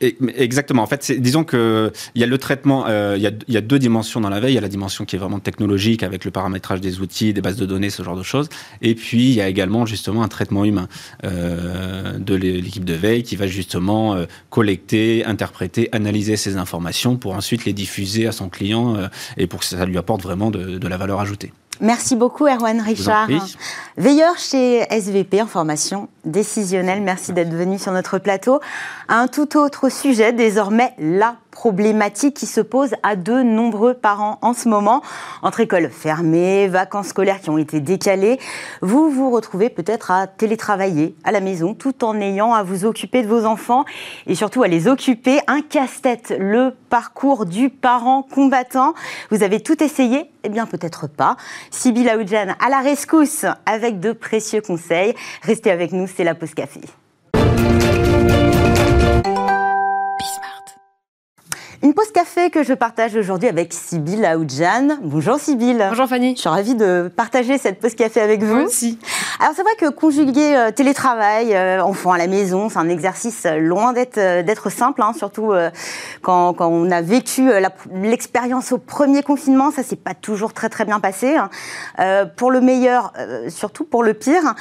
Exactement. 0.03 0.83
En 0.83 0.87
fait, 0.87 1.13
disons 1.13 1.45
que 1.45 1.93
il 2.15 2.21
y 2.21 2.25
a 2.25 2.27
le 2.27 2.39
traitement, 2.39 2.87
euh, 2.89 3.15
il, 3.17 3.23
y 3.23 3.27
a, 3.27 3.33
y, 3.49 3.57
a, 3.57 3.61
deux 3.61 3.79
dimensions 3.79 4.21
dans 4.21 4.31
la 4.31 4.41
veille. 4.41 4.53
Il 4.53 4.57
y 4.57 4.59
a 4.59 4.63
la 4.63 4.69
dimension 4.69 5.05
qui 5.05 5.17
est 5.17 5.19
vraiment 5.19 5.39
technologique 5.39 6.03
avec 6.03 6.25
le 6.25 6.31
paramétrage 6.31 6.81
des 6.81 7.01
outils, 7.01 7.33
des 7.33 7.41
bases 7.41 7.57
de 7.57 7.67
données, 7.67 7.91
ce 7.91 8.03
genre 8.03 8.17
de 8.17 8.23
choses. 8.23 8.49
Et 8.81 8.95
puis 8.95 9.31
il 9.31 9.35
y 9.35 9.41
a 9.41 9.49
également 9.49 9.87
justement 9.87 10.23
un 10.23 10.29
traitement 10.29 10.65
humain 10.65 10.89
euh, 11.25 12.19
de 12.19 12.35
l'équipe 12.35 12.85
de 12.85 12.95
veille 12.95 13.23
qui 13.23 13.37
va 13.37 13.47
justement 13.47 14.15
euh, 14.15 14.27
collecter, 14.51 15.25
interpréter, 15.25 15.89
analyser 15.93 16.37
ces 16.37 16.57
informations 16.57 17.17
pour 17.17 17.35
ensuite 17.35 17.65
les 17.65 17.73
diffuser 17.73 18.27
à 18.27 18.33
son 18.33 18.49
client 18.49 18.97
euh, 18.97 19.09
et 19.37 19.47
pour 19.47 19.61
que 19.61 19.67
ça 19.67 19.85
lui 19.87 19.99
apporte 19.99 20.23
vraiment 20.23 20.51
de, 20.51 20.79
de 20.79 20.89
la 20.89 20.97
valeur 20.97 21.21
ajoutée. 21.21 21.53
Merci 21.83 22.15
beaucoup, 22.15 22.47
Erwan 22.47 22.81
Richard. 22.81 23.29
Veilleur 23.97 24.39
chez 24.39 24.87
SVP 24.89 25.43
en 25.43 25.47
formation 25.47 26.09
décisionnelle. 26.25 27.03
Merci 27.03 27.33
d'être 27.33 27.53
venu 27.53 27.77
sur 27.77 27.91
notre 27.91 28.19
plateau. 28.19 28.61
Un 29.09 29.27
tout 29.27 29.59
autre 29.59 29.89
sujet, 29.89 30.33
désormais 30.33 30.95
la 30.99 31.35
problématique 31.53 32.35
qui 32.35 32.47
se 32.47 32.61
pose 32.61 32.95
à 33.05 33.15
de 33.15 33.43
nombreux 33.43 33.95
parents 33.95 34.39
en 34.43 34.55
ce 34.55 34.69
moment. 34.69 35.03
Entre 35.43 35.61
écoles 35.61 35.91
fermées, 35.91 36.67
vacances 36.67 37.09
scolaires 37.09 37.41
qui 37.41 37.51
ont 37.51 37.59
été 37.59 37.79
décalées, 37.81 38.41
vous 38.81 39.11
vous 39.11 39.31
retrouvez 39.31 39.71
peut-être 39.71 40.11
à 40.11 40.27
télétravailler 40.27 41.15
à 41.23 41.31
la 41.31 41.41
maison 41.41 41.75
tout 41.75 42.05
en 42.05 42.21
ayant 42.21 42.53
à 42.53 42.65
vous 42.65 42.85
occuper 42.85 43.23
de 43.23 43.29
vos 43.29 43.45
enfants 43.45 43.85
et 44.27 44.35
surtout 44.35 44.65
à 44.65 44.69
les 44.69 44.89
occuper. 44.89 45.39
Un 45.47 45.61
casse-tête, 45.61 46.35
le 46.37 46.75
parcours 46.91 47.47
du 47.47 47.71
parent 47.71 48.23
combattant. 48.23 48.95
Vous 49.31 49.45
avez 49.45 49.61
tout 49.61 49.81
essayé? 49.83 50.31
Eh 50.43 50.49
bien 50.49 50.67
peut-être 50.67 51.07
pas. 51.07 51.37
Sybille 51.71 52.09
Aoudjan 52.09 52.55
à 52.59 52.71
la 52.71 52.81
rescousse 52.81 53.45
avec 53.67 54.01
de 54.01 54.13
précieux 54.13 54.63
conseils. 54.63 55.15
Restez 55.43 55.71
avec 55.71 55.93
nous, 55.93 56.07
c'est 56.07 56.25
la 56.25 56.35
pause 56.35 56.55
café. 56.55 56.81
Une 61.85 61.95
pause 61.95 62.13
café 62.13 62.49
que 62.51 62.63
je 62.63 62.75
partage 62.75 63.17
aujourd'hui 63.17 63.49
avec 63.49 63.73
Sybille 63.73 64.25
Aoudjan. 64.25 64.99
Bonjour 65.03 65.41
Sybille. 65.41 65.85
Bonjour 65.89 66.07
Fanny. 66.07 66.37
Je 66.37 66.41
suis 66.41 66.49
ravie 66.49 66.77
de 66.77 67.11
partager 67.17 67.59
cette 67.59 67.81
pause 67.81 67.97
café 67.97 68.21
avec 68.21 68.41
vous. 68.41 68.55
Moi 68.55 68.65
aussi. 68.67 69.01
Alors 69.41 69.55
c'est 69.57 69.63
vrai 69.63 69.73
que 69.77 69.89
conjuguer 69.89 70.55
euh, 70.55 70.71
télétravail, 70.71 71.53
euh, 71.53 71.83
enfant 71.83 72.13
à 72.13 72.19
la 72.19 72.29
maison, 72.29 72.69
c'est 72.69 72.79
un 72.79 72.89
exercice 72.89 73.45
loin 73.59 73.93
d'être 73.93 74.19
euh, 74.19 74.71
simple, 74.71 75.03
hein, 75.03 75.13
surtout 75.17 75.53
quand, 76.23 76.53
quand, 76.55 76.69
on 76.69 76.89
a 76.93 77.03
vécu 77.03 77.51
l'expérience 77.93 78.71
au 78.71 78.79
premier 78.79 79.25
confinement, 79.25 79.73
ça 79.73 79.83
s'est 79.83 79.97
pas 79.97 80.15
toujours 80.15 80.53
très 80.53 80.69
très 80.69 80.85
bien 80.85 81.01
passé. 81.01 81.37
Hein. 81.37 82.29
pour 82.37 82.53
le 82.53 82.61
meilleur, 82.61 83.13
surtout 83.49 83.85
pour 83.85 84.05
le 84.05 84.15
pire, 84.15 84.55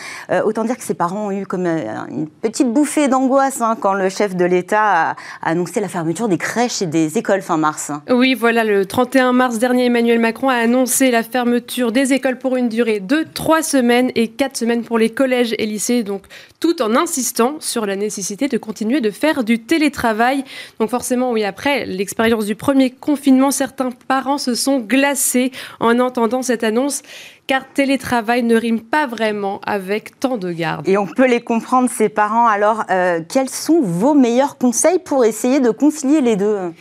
autant 0.44 0.64
dire 0.64 0.78
que 0.78 0.84
ses 0.84 0.96
parents 0.96 1.28
ont 1.28 1.32
eu 1.32 1.46
comme 1.46 1.68
une 1.68 2.28
petite 2.28 2.74
bouffée 2.74 3.08
d'angoisse 3.08 3.62
hein, 3.62 3.78
quand 3.80 3.94
le 3.94 4.10
chef 4.10 4.36
de 4.36 4.46
l'État 4.46 5.12
a 5.12 5.16
annoncé 5.44 5.80
la 5.80 5.88
fermeture 5.88 6.28
des 6.28 6.40
crèches 6.40 6.82
et 6.82 6.88
des 6.88 7.11
écoles 7.18 7.42
fin 7.42 7.58
mars. 7.58 7.92
Oui, 8.10 8.34
voilà, 8.34 8.64
le 8.64 8.86
31 8.86 9.34
mars 9.34 9.60
dernier, 9.60 9.86
Emmanuel 9.86 10.20
Macron 10.20 10.50
a 10.50 10.56
annoncé 10.56 11.12
la 11.12 11.24
fermeture 11.24 11.92
des 11.92 12.14
écoles 12.14 12.38
pour 12.38 12.58
une 12.58 12.70
durée 12.70 13.00
de 13.00 13.26
trois 13.34 13.64
semaines 13.64 14.12
et 14.16 14.28
quatre 14.28 14.58
semaines 14.58 14.84
pour 14.84 14.98
les 14.98 15.10
collèges 15.10 15.54
et 15.58 15.66
lycées, 15.66 16.04
donc 16.04 16.24
tout 16.60 16.82
en 16.82 16.96
insistant 16.96 17.56
sur 17.60 17.86
la 17.86 17.96
nécessité 17.96 18.48
de 18.48 18.58
continuer 18.58 19.02
de 19.02 19.10
faire 19.10 19.44
du 19.44 19.60
télétravail. 19.60 20.44
Donc 20.80 20.90
forcément, 20.90 21.32
oui, 21.32 21.44
après 21.44 21.86
l'expérience 21.86 22.46
du 22.46 22.56
premier 22.56 22.92
confinement, 22.92 23.52
certains 23.52 23.90
parents 24.08 24.38
se 24.38 24.54
sont 24.54 24.80
glacés 24.80 25.52
en 25.80 26.00
entendant 26.00 26.42
cette 26.42 26.64
annonce 26.64 27.02
car 27.52 27.68
télétravail 27.68 28.44
ne 28.44 28.56
rime 28.56 28.80
pas 28.80 29.08
vraiment 29.08 29.60
avec 29.66 30.18
tant 30.22 30.38
de 30.38 30.54
garde. 30.54 30.88
Et 30.88 30.98
on 30.98 31.06
peut 31.06 31.28
les 31.28 31.42
comprendre, 31.42 31.90
ces 31.90 32.08
parents. 32.08 32.48
Alors, 32.48 32.86
euh, 32.90 33.20
quels 33.28 33.50
sont 33.50 33.82
vos 33.82 34.14
meilleurs 34.14 34.58
conseils 34.58 35.00
pour 35.00 35.26
essayer 35.26 35.60
de 35.60 35.70
concilier 35.70 36.22
les 36.22 36.38
deux? 36.38 36.72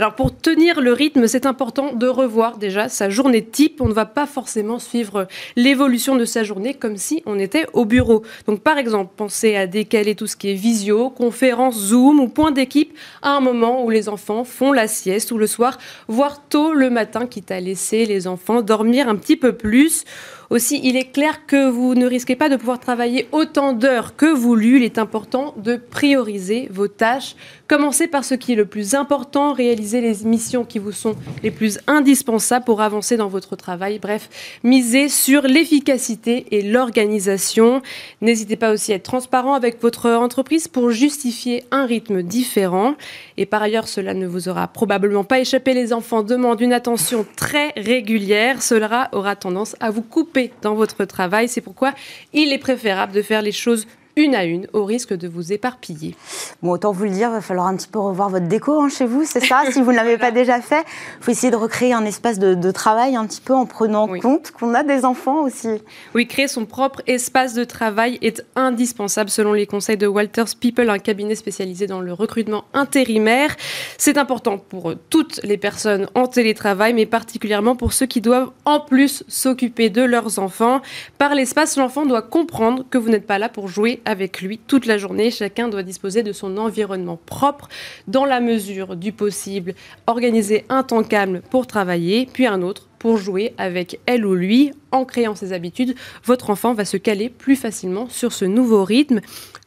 Alors 0.00 0.14
pour 0.14 0.34
tenir 0.34 0.80
le 0.80 0.94
rythme, 0.94 1.26
c'est 1.26 1.44
important 1.44 1.92
de 1.92 2.06
revoir 2.06 2.56
déjà 2.56 2.88
sa 2.88 3.10
journée 3.10 3.44
type. 3.44 3.82
On 3.82 3.86
ne 3.86 3.92
va 3.92 4.06
pas 4.06 4.26
forcément 4.26 4.78
suivre 4.78 5.28
l'évolution 5.56 6.16
de 6.16 6.24
sa 6.24 6.42
journée 6.42 6.72
comme 6.72 6.96
si 6.96 7.22
on 7.26 7.38
était 7.38 7.66
au 7.74 7.84
bureau. 7.84 8.22
Donc 8.46 8.60
par 8.60 8.78
exemple, 8.78 9.12
pensez 9.14 9.56
à 9.56 9.66
décaler 9.66 10.14
tout 10.14 10.26
ce 10.26 10.36
qui 10.36 10.52
est 10.52 10.54
visio, 10.54 11.10
conférence, 11.10 11.78
Zoom 11.78 12.18
ou 12.18 12.28
point 12.28 12.50
d'équipe 12.50 12.96
à 13.20 13.36
un 13.36 13.40
moment 13.40 13.84
où 13.84 13.90
les 13.90 14.08
enfants 14.08 14.44
font 14.44 14.72
la 14.72 14.88
sieste 14.88 15.32
ou 15.32 15.36
le 15.36 15.46
soir, 15.46 15.76
voire 16.08 16.48
tôt 16.48 16.72
le 16.72 16.88
matin, 16.88 17.26
quitte 17.26 17.50
à 17.50 17.60
laisser 17.60 18.06
les 18.06 18.26
enfants 18.26 18.62
dormir 18.62 19.06
un 19.06 19.16
petit 19.16 19.36
peu 19.36 19.52
plus. 19.52 20.06
Aussi, 20.50 20.80
il 20.82 20.96
est 20.96 21.12
clair 21.12 21.46
que 21.46 21.70
vous 21.70 21.94
ne 21.94 22.06
risquez 22.06 22.34
pas 22.34 22.48
de 22.48 22.56
pouvoir 22.56 22.80
travailler 22.80 23.28
autant 23.30 23.72
d'heures 23.72 24.16
que 24.16 24.26
voulu. 24.26 24.78
Il 24.78 24.82
est 24.82 24.98
important 24.98 25.54
de 25.56 25.76
prioriser 25.76 26.66
vos 26.72 26.88
tâches. 26.88 27.36
Commencez 27.68 28.08
par 28.08 28.24
ce 28.24 28.34
qui 28.34 28.54
est 28.54 28.56
le 28.56 28.64
plus 28.64 28.96
important, 28.96 29.52
prioriser 29.52 30.00
les 30.00 30.24
missions 30.24 30.64
qui 30.64 30.80
vous 30.80 30.90
sont 30.90 31.14
les 31.44 31.52
plus 31.52 31.78
indispensables 31.86 32.64
pour 32.64 32.80
avancer 32.80 33.16
dans 33.16 33.28
votre 33.28 33.54
travail. 33.54 34.00
Bref, 34.00 34.28
misez 34.64 35.08
sur 35.08 35.42
l'efficacité 35.42 36.46
et 36.50 36.62
l'organisation. 36.62 37.80
N'hésitez 38.20 38.56
pas 38.56 38.72
aussi 38.72 38.90
à 38.90 38.96
être 38.96 39.04
transparent 39.04 39.54
avec 39.54 39.80
votre 39.80 40.10
entreprise 40.10 40.66
pour 40.66 40.90
justifier 40.90 41.62
un 41.70 41.86
rythme 41.86 42.24
différent. 42.24 42.96
Et 43.36 43.46
par 43.46 43.62
ailleurs, 43.62 43.86
cela 43.86 44.14
ne 44.14 44.26
vous 44.26 44.48
aura 44.48 44.66
probablement 44.66 45.22
pas 45.22 45.38
échappé. 45.38 45.74
Les 45.74 45.92
enfants 45.92 46.24
demandent 46.24 46.60
une 46.60 46.72
attention 46.72 47.24
très 47.36 47.68
régulière. 47.76 48.64
Cela 48.64 49.10
aura 49.12 49.36
tendance 49.36 49.76
à 49.78 49.92
vous 49.92 50.02
couper 50.02 50.39
dans 50.62 50.74
votre 50.74 51.04
travail. 51.04 51.48
C'est 51.48 51.60
pourquoi 51.60 51.94
il 52.32 52.52
est 52.52 52.58
préférable 52.58 53.12
de 53.12 53.22
faire 53.22 53.42
les 53.42 53.52
choses 53.52 53.86
une 54.16 54.34
à 54.34 54.44
une, 54.44 54.66
au 54.72 54.84
risque 54.84 55.14
de 55.14 55.28
vous 55.28 55.52
éparpiller. 55.52 56.14
Bon, 56.62 56.72
autant 56.72 56.92
vous 56.92 57.04
le 57.04 57.10
dire, 57.10 57.28
il 57.28 57.32
va 57.32 57.40
falloir 57.40 57.66
un 57.66 57.76
petit 57.76 57.88
peu 57.88 57.98
revoir 57.98 58.28
votre 58.28 58.46
déco 58.46 58.80
hein, 58.80 58.88
chez 58.88 59.06
vous, 59.06 59.24
c'est 59.24 59.40
ça 59.40 59.62
Si 59.72 59.80
vous 59.80 59.92
ne 59.92 59.96
l'avez 59.96 60.18
pas 60.18 60.30
déjà 60.30 60.60
fait, 60.60 60.84
il 61.20 61.24
faut 61.24 61.30
essayer 61.30 61.50
de 61.50 61.56
recréer 61.56 61.92
un 61.92 62.04
espace 62.04 62.38
de, 62.38 62.70
travail 62.70 63.16
un 63.16 63.26
petit 63.26 63.40
peu 63.40 63.54
en 63.54 63.66
prenant 63.66 64.06
compte 64.20 64.52
qu'on 64.52 64.74
a 64.74 64.82
des 64.82 65.04
enfants 65.04 65.42
aussi. 65.42 65.82
Oui, 66.14 66.26
créer 66.26 66.48
son 66.48 66.66
propre 66.66 67.02
espace 67.06 67.54
de 67.54 67.64
travail 67.64 68.18
est 68.22 68.44
indispensable 68.56 69.28
selon 69.30 69.52
les 69.52 69.66
conseils 69.66 69.96
de 69.96 70.06
Walters 70.06 70.56
People, 70.60 70.88
un 70.88 70.98
cabinet 70.98 71.34
spécialisé 71.34 71.86
dans 71.86 72.00
le 72.00 72.12
recrutement 72.12 72.64
intérimaire. 72.74 73.56
C'est 73.98 74.18
important 74.18 74.58
pour 74.58 74.94
toutes 75.10 75.40
les 75.42 75.56
personnes 75.56 76.08
en 76.14 76.26
télétravail, 76.26 76.94
mais 76.94 77.06
particulièrement 77.06 77.76
pour 77.76 77.92
ceux 77.92 78.06
qui 78.06 78.20
doivent 78.20 78.50
en 78.64 78.80
plus 78.80 79.24
s'occuper 79.28 79.90
de 79.90 80.02
leurs 80.02 80.38
enfants. 80.38 80.80
Par 81.18 81.34
l'espace, 81.34 81.76
l'enfant 81.76 82.06
doit 82.06 82.22
comprendre 82.22 82.84
que 82.88 82.98
vous 82.98 83.08
n'êtes 83.08 83.26
pas 83.26 83.38
là 83.38 83.48
pour 83.48 83.68
jouer 83.68 83.99
avec 84.04 84.40
lui 84.40 84.58
toute 84.58 84.86
la 84.86 84.98
journée. 84.98 85.30
Chacun 85.30 85.68
doit 85.68 85.82
disposer 85.82 86.22
de 86.22 86.32
son 86.32 86.56
environnement 86.56 87.18
propre 87.26 87.68
dans 88.08 88.24
la 88.24 88.40
mesure 88.40 88.96
du 88.96 89.12
possible. 89.12 89.74
Organiser 90.06 90.64
un 90.68 90.82
temps 90.82 91.02
calme 91.02 91.40
pour 91.50 91.66
travailler, 91.66 92.28
puis 92.32 92.46
un 92.46 92.62
autre 92.62 92.88
pour 93.00 93.16
jouer 93.16 93.54
avec 93.58 93.98
elle 94.06 94.24
ou 94.24 94.34
lui. 94.34 94.72
En 94.92 95.04
créant 95.04 95.34
ses 95.34 95.52
habitudes, 95.52 95.94
votre 96.24 96.50
enfant 96.50 96.74
va 96.74 96.84
se 96.84 96.96
caler 96.96 97.28
plus 97.28 97.56
facilement 97.56 98.08
sur 98.08 98.32
ce 98.32 98.44
nouveau 98.44 98.84
rythme. 98.84 99.20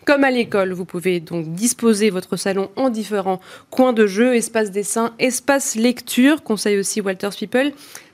Comme 0.06 0.24
à 0.24 0.32
l'école, 0.32 0.74
vous 0.74 0.86
pouvez 0.86 1.20
donc 1.20 1.54
disposer 1.54 2.10
votre 2.10 2.36
salon 2.36 2.70
en 2.76 2.90
différents 2.90 3.40
coins 3.70 3.94
de 3.94 4.06
jeu, 4.06 4.36
espace 4.36 4.70
dessin, 4.70 5.14
espace 5.20 5.76
lecture, 5.76 6.44
conseille 6.44 6.78
aussi 6.78 7.02
Walters 7.02 7.36
People. 7.38 7.72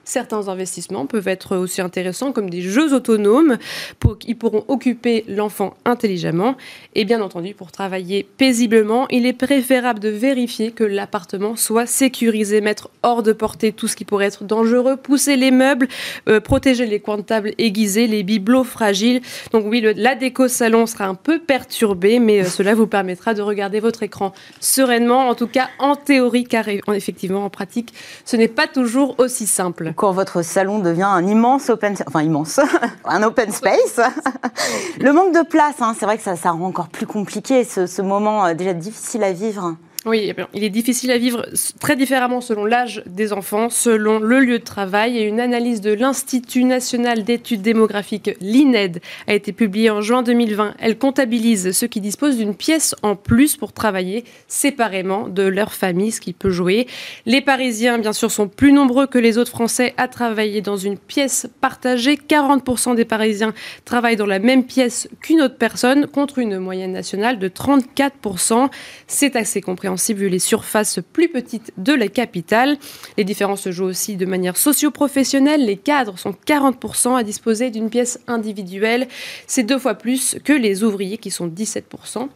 Certains 0.09 0.47
investissements 0.47 1.05
peuvent 1.05 1.27
être 1.27 1.55
aussi 1.55 1.81
intéressants 1.81 2.31
comme 2.31 2.49
des 2.49 2.63
jeux 2.63 2.95
autonomes 2.95 3.59
pour, 3.99 4.17
qui 4.17 4.33
pourront 4.33 4.65
occuper 4.67 5.23
l'enfant 5.27 5.75
intelligemment. 5.85 6.55
Et 6.95 7.05
bien 7.05 7.21
entendu, 7.21 7.53
pour 7.53 7.71
travailler 7.71 8.23
paisiblement, 8.23 9.07
il 9.11 9.27
est 9.27 9.33
préférable 9.33 9.99
de 9.99 10.09
vérifier 10.09 10.71
que 10.71 10.83
l'appartement 10.83 11.55
soit 11.55 11.85
sécurisé, 11.85 12.59
mettre 12.59 12.89
hors 13.03 13.21
de 13.21 13.33
portée 13.33 13.71
tout 13.71 13.87
ce 13.87 13.95
qui 13.95 14.03
pourrait 14.03 14.25
être 14.25 14.45
dangereux, 14.45 14.97
pousser 14.97 15.35
les 15.35 15.51
meubles, 15.51 15.87
euh, 16.27 16.39
protéger 16.39 16.87
les 16.87 16.99
coins 16.99 17.17
de 17.17 17.21
table 17.21 17.51
aiguisés, 17.59 18.07
les 18.07 18.23
bibelots 18.23 18.63
fragiles. 18.63 19.21
Donc 19.51 19.65
oui, 19.67 19.85
la 19.95 20.15
déco 20.15 20.47
salon 20.47 20.87
sera 20.87 21.05
un 21.05 21.13
peu 21.13 21.37
perturbée, 21.37 22.17
mais 22.17 22.39
euh, 22.39 22.45
cela 22.45 22.73
vous 22.73 22.87
permettra 22.87 23.35
de 23.35 23.43
regarder 23.43 23.79
votre 23.79 24.01
écran 24.01 24.33
sereinement, 24.59 25.29
en 25.29 25.35
tout 25.35 25.45
cas 25.45 25.69
en 25.77 25.95
théorie, 25.95 26.45
car 26.45 26.67
effectivement 26.67 27.45
en 27.45 27.51
pratique, 27.51 27.93
ce 28.25 28.37
n'est 28.37 28.47
pas 28.47 28.65
toujours 28.65 29.13
aussi 29.19 29.45
simple 29.45 29.93
quand 29.99 30.13
votre 30.13 30.43
salon 30.43 30.79
devient 30.79 31.03
un 31.03 31.27
immense 31.27 31.69
open, 31.69 31.93
enfin 32.07 32.21
immense, 32.21 32.61
un 33.03 33.21
open 33.21 33.51
space. 33.51 33.99
Le 35.01 35.11
manque 35.11 35.35
de 35.35 35.45
place, 35.45 35.75
hein, 35.81 35.93
c'est 35.99 36.05
vrai 36.05 36.15
que 36.15 36.23
ça, 36.23 36.37
ça, 36.37 36.51
rend 36.51 36.67
encore 36.67 36.87
plus 36.87 37.05
compliqué 37.05 37.65
ce, 37.65 37.85
ce 37.85 38.01
moment 38.01 38.45
euh, 38.45 38.53
déjà 38.53 38.71
difficile 38.71 39.25
à 39.25 39.33
vivre. 39.33 39.75
Oui, 40.05 40.33
eh 40.33 40.43
il 40.53 40.63
est 40.63 40.69
difficile 40.69 41.11
à 41.11 41.17
vivre 41.17 41.45
très 41.81 41.97
différemment 41.97 42.39
selon 42.39 42.63
l'âge 42.63 43.03
des 43.05 43.33
enfants, 43.33 43.69
selon 43.69 44.19
le 44.19 44.39
lieu 44.39 44.59
de 44.59 44.63
travail. 44.63 45.17
Et 45.17 45.23
une 45.23 45.41
analyse 45.41 45.81
de 45.81 45.91
l'Institut 45.91 46.63
national 46.63 47.25
d'études 47.25 47.61
démographiques, 47.61 48.31
l'INED, 48.39 49.01
a 49.27 49.33
été 49.33 49.51
publiée 49.51 49.89
en 49.89 49.99
juin 49.99 50.23
2020. 50.23 50.75
Elle 50.79 50.97
comptabilise 50.97 51.73
ceux 51.73 51.87
qui 51.87 51.99
disposent 51.99 52.37
d'une 52.37 52.55
pièce 52.55 52.95
en 53.03 53.17
plus 53.17 53.57
pour 53.57 53.73
travailler 53.73 54.23
séparément 54.47 55.27
de 55.27 55.43
leur 55.43 55.73
famille, 55.73 56.13
ce 56.13 56.21
qui 56.21 56.31
peut 56.31 56.49
jouer. 56.49 56.87
Les 57.25 57.41
Parisiens, 57.41 57.97
bien 57.97 58.13
sûr, 58.13 58.31
sont 58.31 58.47
plus 58.47 58.71
nombreux 58.71 59.05
que 59.05 59.19
les 59.19 59.37
autres 59.37 59.51
Français 59.51 59.93
à 59.97 60.07
travailler 60.07 60.61
dans 60.61 60.77
une 60.77 60.97
pièce 60.97 61.49
partagée. 61.59 62.15
40% 62.15 62.95
des 62.95 63.03
Parisiens 63.03 63.53
travaillent 63.83 64.15
dans 64.15 64.25
la 64.25 64.39
même 64.39 64.63
pièce 64.63 65.09
qu'une 65.19 65.41
autre 65.41 65.57
personne, 65.57 66.07
contre 66.07 66.39
une 66.39 66.57
moyenne 66.57 66.93
nationale 66.93 67.37
de 67.37 67.49
34%. 67.49 68.69
C'est 69.05 69.35
assez 69.35 69.59
compréhensible 69.59 69.88
vu 70.09 70.29
les 70.29 70.39
surfaces 70.39 70.99
plus 71.13 71.29
petites 71.29 71.71
de 71.77 71.93
la 71.93 72.07
capitale. 72.07 72.77
Les 73.17 73.23
différences 73.23 73.61
se 73.61 73.71
jouent 73.71 73.85
aussi 73.85 74.17
de 74.17 74.25
manière 74.25 74.57
socio-professionnelle. 74.57 75.65
Les 75.65 75.77
cadres 75.77 76.17
sont 76.17 76.35
40% 76.45 77.15
à 77.15 77.23
disposer 77.23 77.69
d'une 77.69 77.89
pièce 77.89 78.19
individuelle. 78.27 79.07
C'est 79.47 79.63
deux 79.63 79.79
fois 79.79 79.95
plus 79.95 80.37
que 80.43 80.53
les 80.53 80.83
ouvriers 80.83 81.17
qui 81.17 81.31
sont 81.31 81.47
17%. 81.47 82.27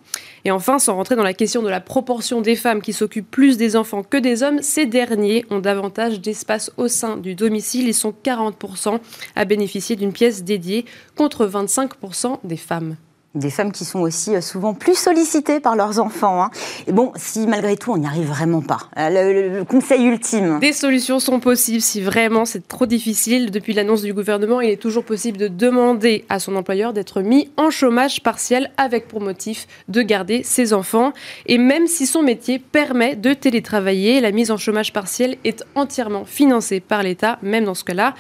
Et 0.45 0.51
enfin, 0.51 0.79
sans 0.79 0.95
rentrer 0.95 1.15
dans 1.15 1.23
la 1.23 1.33
question 1.33 1.61
de 1.61 1.69
la 1.69 1.79
proportion 1.79 2.41
des 2.41 2.55
femmes 2.55 2.81
qui 2.81 2.93
s'occupent 2.93 3.31
plus 3.31 3.57
des 3.57 3.75
enfants 3.75 4.03
que 4.03 4.17
des 4.17 4.43
hommes, 4.43 4.61
ces 4.61 4.85
derniers 4.85 5.45
ont 5.49 5.59
davantage 5.59 6.19
d'espace 6.19 6.71
au 6.77 6.87
sein 6.87 7.17
du 7.17 7.35
domicile. 7.35 7.87
Ils 7.87 7.93
sont 7.93 8.13
40% 8.23 8.99
à 9.35 9.45
bénéficier 9.45 9.95
d'une 9.95 10.13
pièce 10.13 10.43
dédiée 10.43 10.85
contre 11.15 11.45
25% 11.45 12.39
des 12.43 12.57
femmes 12.57 12.95
des 13.36 13.50
femmes 13.50 13.72
qui 13.72 13.84
sont 13.84 14.00
aussi 14.00 14.36
euh, 14.36 14.41
souvent 14.41 14.74
plus 14.74 14.96
sollicitées 14.96 15.60
par 15.60 15.76
leurs 15.76 16.00
enfants. 16.00 16.43
Hein. 16.43 16.52
Et 16.88 16.91
bon, 16.91 17.12
si 17.15 17.48
malgré 17.48 17.78
tout 17.78 17.91
on 17.91 17.98
n'y 17.98 18.06
arrive 18.06 18.28
vraiment 18.28 18.62
pas, 18.62 18.89
euh, 18.98 19.60
le, 19.60 19.63
conseil 19.63 20.04
ultime. 20.04 20.60
Des 20.60 20.74
solutions 20.74 21.19
sont 21.19 21.39
possibles 21.39 21.82
si 21.82 22.02
vraiment 22.02 22.46
c'est 22.46 22.67
trop 22.67 22.86
difficile. 22.86 23.50
Depuis 23.50 23.74
l'annonce 23.74 24.04
du 24.04 24.13
gouvernement, 24.13 24.62
il 24.62 24.69
est 24.69 24.82
toujours 24.82 25.04
possible 25.04 25.38
de 25.38 25.48
demander 25.48 26.26
à 26.30 26.39
son 26.39 26.56
employeur 26.56 26.93
d'être 26.93 27.22
mis 27.22 27.50
en 27.58 27.69
chômage 27.69 28.22
partiel 28.22 28.72
avec 28.78 29.08
pour 29.08 29.22
motif 29.22 29.67
de 29.88 30.02
garder 30.02 30.43
ses 30.43 30.74
enfants. 30.74 31.13
Et 31.48 31.58
même 31.58 31.88
si 31.88 32.06
son 32.06 32.22
métier 32.22 32.60
permet 32.60 33.15
de 33.15 33.34
télétravailler, 33.34 34.22
la 34.22 34.32
mise 34.32 34.52
en 34.52 34.58
chômage 34.58 34.93
partiel 34.93 35.38
est 35.43 35.63
entièrement 35.76 36.26
financée 36.26 36.80
par 36.80 37.04
l'État, 37.04 37.39
même 37.41 37.65
dans 37.65 37.74
ce 37.74 37.84
cas-là. 37.84 38.13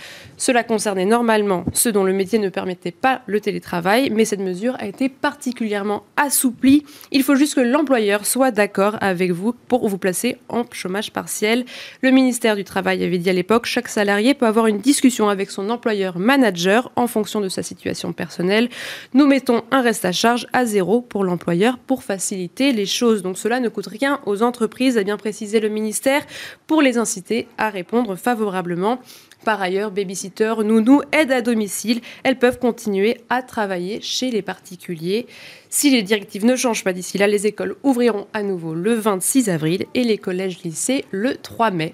Cela 0.43 0.65
concernait 0.65 1.05
normalement 1.05 1.63
ceux 1.71 1.93
dont 1.93 2.03
le 2.03 2.11
métier 2.11 2.37
ne 2.37 2.49
permettait 2.49 2.91
pas 2.91 3.21
le 3.27 3.39
télétravail, 3.39 4.09
mais 4.09 4.25
cette 4.25 4.41
mesure 4.41 4.75
a 4.77 4.87
été 4.87 5.07
particulièrement 5.07 6.03
assoupli. 6.17 6.83
Il 7.13 7.23
faut 7.23 7.35
juste 7.35 7.55
que 7.55 7.61
l'employeur 7.61 8.25
soit 8.25 8.51
d'accord 8.51 8.97
avec 8.99 9.31
vous 9.31 9.55
pour 9.69 9.87
vous 9.87 9.97
placer 9.97 10.35
en 10.49 10.65
chômage 10.69 11.13
partiel. 11.13 11.63
Le 12.01 12.11
ministère 12.11 12.57
du 12.57 12.65
Travail 12.65 13.05
avait 13.05 13.19
dit 13.19 13.29
à 13.29 13.33
l'époque, 13.33 13.67
chaque 13.67 13.87
salarié 13.87 14.33
peut 14.33 14.45
avoir 14.45 14.67
une 14.67 14.79
discussion 14.79 15.29
avec 15.29 15.49
son 15.49 15.69
employeur 15.69 16.19
manager 16.19 16.91
en 16.97 17.07
fonction 17.07 17.39
de 17.39 17.47
sa 17.47 17.63
situation 17.63 18.11
personnelle. 18.11 18.67
Nous 19.13 19.25
mettons 19.25 19.63
un 19.71 19.81
reste 19.81 20.03
à 20.03 20.11
charge 20.11 20.45
à 20.51 20.65
zéro 20.65 20.99
pour 20.99 21.23
l'employeur 21.23 21.77
pour 21.77 22.03
faciliter 22.03 22.73
les 22.73 22.85
choses. 22.85 23.23
Donc 23.23 23.37
cela 23.37 23.61
ne 23.61 23.69
coûte 23.69 23.87
rien 23.87 24.19
aux 24.25 24.43
entreprises, 24.43 24.97
a 24.97 25.03
bien 25.03 25.15
précisé 25.15 25.61
le 25.61 25.69
ministère, 25.69 26.23
pour 26.67 26.81
les 26.81 26.97
inciter 26.97 27.47
à 27.57 27.69
répondre 27.69 28.17
favorablement. 28.17 28.99
Par 29.43 29.61
ailleurs, 29.61 29.91
babysitter, 29.91 30.53
nounou, 30.63 31.01
aide 31.11 31.31
à 31.31 31.41
domicile, 31.41 31.99
elles 32.23 32.39
peuvent 32.39 32.59
continuer 32.59 33.17
à 33.29 33.41
travailler 33.41 33.99
chez 34.01 34.31
les 34.31 34.41
particuliers. 34.41 35.27
Si 35.75 35.89
les 35.89 36.03
directives 36.03 36.45
ne 36.45 36.55
changent 36.55 36.83
pas 36.83 36.93
d'ici 36.93 37.17
là, 37.17 37.25
les 37.25 37.47
écoles 37.47 37.75
ouvriront 37.81 38.27
à 38.31 38.43
nouveau 38.43 38.75
le 38.75 38.93
26 38.93 39.49
avril 39.49 39.87
et 39.95 40.03
les 40.03 40.19
collèges-lycées 40.19 41.03
le 41.09 41.35
3 41.35 41.71
mai. 41.71 41.93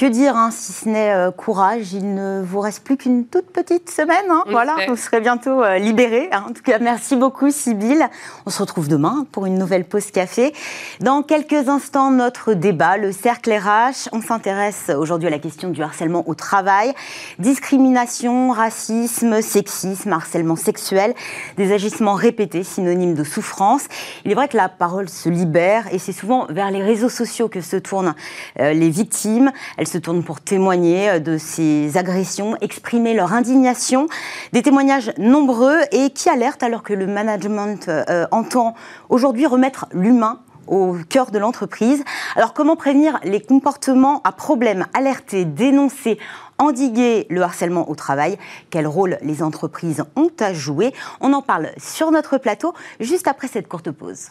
Que 0.00 0.06
dire, 0.06 0.34
hein, 0.34 0.48
si 0.50 0.72
ce 0.72 0.88
n'est 0.88 1.12
euh, 1.12 1.30
courage 1.30 1.92
Il 1.92 2.14
ne 2.14 2.42
vous 2.42 2.60
reste 2.60 2.82
plus 2.82 2.96
qu'une 2.96 3.26
toute 3.26 3.52
petite 3.52 3.90
semaine. 3.90 4.24
Hein, 4.30 4.44
voilà, 4.48 4.74
vous 4.88 4.96
serez 4.96 5.20
bientôt 5.20 5.62
euh, 5.62 5.76
libérés. 5.76 6.30
Hein. 6.32 6.46
En 6.48 6.52
tout 6.54 6.62
cas, 6.62 6.78
merci 6.78 7.16
beaucoup, 7.16 7.50
Sybille. 7.50 8.06
On 8.46 8.50
se 8.50 8.60
retrouve 8.60 8.88
demain 8.88 9.26
pour 9.30 9.44
une 9.44 9.58
nouvelle 9.58 9.84
pause 9.84 10.10
café. 10.10 10.54
Dans 11.00 11.22
quelques 11.22 11.68
instants, 11.68 12.10
notre 12.10 12.54
débat, 12.54 12.96
le 12.96 13.12
cercle 13.12 13.52
RH. 13.52 14.08
On 14.12 14.22
s'intéresse 14.22 14.90
aujourd'hui 14.96 15.28
à 15.28 15.30
la 15.30 15.38
question 15.38 15.68
du 15.68 15.82
harcèlement 15.82 16.26
au 16.26 16.34
travail, 16.34 16.94
discrimination, 17.38 18.52
racisme, 18.52 19.42
sexisme, 19.42 20.14
harcèlement 20.14 20.56
sexuel, 20.56 21.12
des 21.58 21.74
agissements 21.74 22.14
répétés, 22.14 22.64
synonymes 22.64 23.09
de 23.14 23.24
souffrance. 23.24 23.82
Il 24.24 24.30
est 24.30 24.34
vrai 24.34 24.48
que 24.48 24.56
la 24.56 24.68
parole 24.68 25.08
se 25.08 25.28
libère 25.28 25.92
et 25.92 25.98
c'est 25.98 26.12
souvent 26.12 26.46
vers 26.48 26.70
les 26.70 26.82
réseaux 26.82 27.08
sociaux 27.08 27.48
que 27.48 27.60
se 27.60 27.76
tournent 27.76 28.14
euh, 28.58 28.72
les 28.72 28.90
victimes. 28.90 29.52
Elles 29.76 29.88
se 29.88 29.98
tournent 29.98 30.22
pour 30.22 30.40
témoigner 30.40 31.10
euh, 31.10 31.18
de 31.18 31.38
ces 31.38 31.96
agressions, 31.96 32.56
exprimer 32.60 33.14
leur 33.14 33.32
indignation. 33.32 34.06
Des 34.52 34.62
témoignages 34.62 35.12
nombreux 35.18 35.78
et 35.92 36.10
qui 36.10 36.28
alertent 36.28 36.62
alors 36.62 36.82
que 36.82 36.94
le 36.94 37.06
management 37.06 37.88
euh, 37.88 38.26
entend 38.30 38.74
aujourd'hui 39.08 39.46
remettre 39.46 39.86
l'humain 39.92 40.40
au 40.70 40.96
cœur 41.08 41.30
de 41.30 41.38
l'entreprise. 41.38 42.04
Alors 42.36 42.54
comment 42.54 42.76
prévenir 42.76 43.18
les 43.24 43.40
comportements 43.40 44.22
à 44.22 44.32
problème, 44.32 44.86
alerter, 44.94 45.44
dénoncer, 45.44 46.18
endiguer 46.60 47.26
le 47.28 47.42
harcèlement 47.42 47.90
au 47.90 47.96
travail 47.96 48.38
Quel 48.70 48.86
rôle 48.86 49.18
les 49.22 49.42
entreprises 49.42 50.04
ont 50.14 50.30
à 50.38 50.54
jouer? 50.54 50.92
On 51.20 51.32
en 51.32 51.42
parle 51.42 51.70
sur 51.78 52.12
notre 52.12 52.38
plateau 52.38 52.74
juste 53.00 53.26
après 53.26 53.48
cette 53.48 53.66
courte 53.66 53.90
pause. 53.90 54.30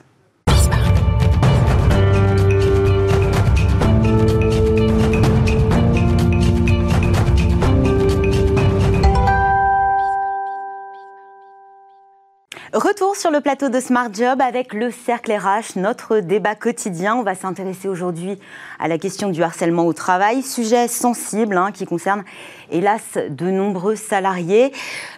Le 13.31 13.39
plateau 13.39 13.69
de 13.69 13.79
Smart 13.79 14.09
Job 14.13 14.41
avec 14.41 14.73
le 14.73 14.91
Cercle 14.91 15.31
RH, 15.31 15.77
notre 15.77 16.19
débat 16.19 16.53
quotidien. 16.53 17.15
On 17.15 17.23
va 17.23 17.33
s'intéresser 17.33 17.87
aujourd'hui 17.87 18.37
à 18.79 18.87
la 18.87 18.97
question 18.97 19.29
du 19.29 19.41
harcèlement 19.41 19.85
au 19.85 19.93
travail, 19.93 20.43
sujet 20.43 20.87
sensible 20.87 21.57
hein, 21.57 21.71
qui 21.71 21.85
concerne 21.85 22.23
hélas 22.71 23.01
de 23.29 23.45
nombreux 23.49 23.95
salariés. 23.95 24.71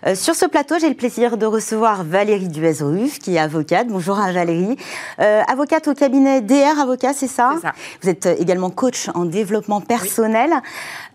Euh, 0.06 0.16
sur 0.16 0.36
ce 0.36 0.46
plateau, 0.46 0.76
j'ai 0.80 0.90
le 0.90 0.96
plaisir 0.96 1.38
de 1.38 1.46
recevoir 1.46 2.04
Valérie 2.04 2.48
Duez-Ruff, 2.48 3.20
qui 3.20 3.36
est 3.36 3.40
avocate. 3.40 3.88
Bonjour 3.88 4.20
à 4.20 4.32
Valérie. 4.32 4.78
Euh, 5.20 5.42
avocate 5.48 5.88
au 5.88 5.94
cabinet 5.94 6.42
DR 6.42 6.80
Avocat, 6.80 7.14
c'est 7.14 7.28
ça, 7.28 7.56
ça, 7.62 7.74
Vous 8.02 8.10
êtes 8.10 8.26
également 8.26 8.70
coach 8.70 9.10
en 9.14 9.26
développement 9.26 9.82
personnel, 9.82 10.52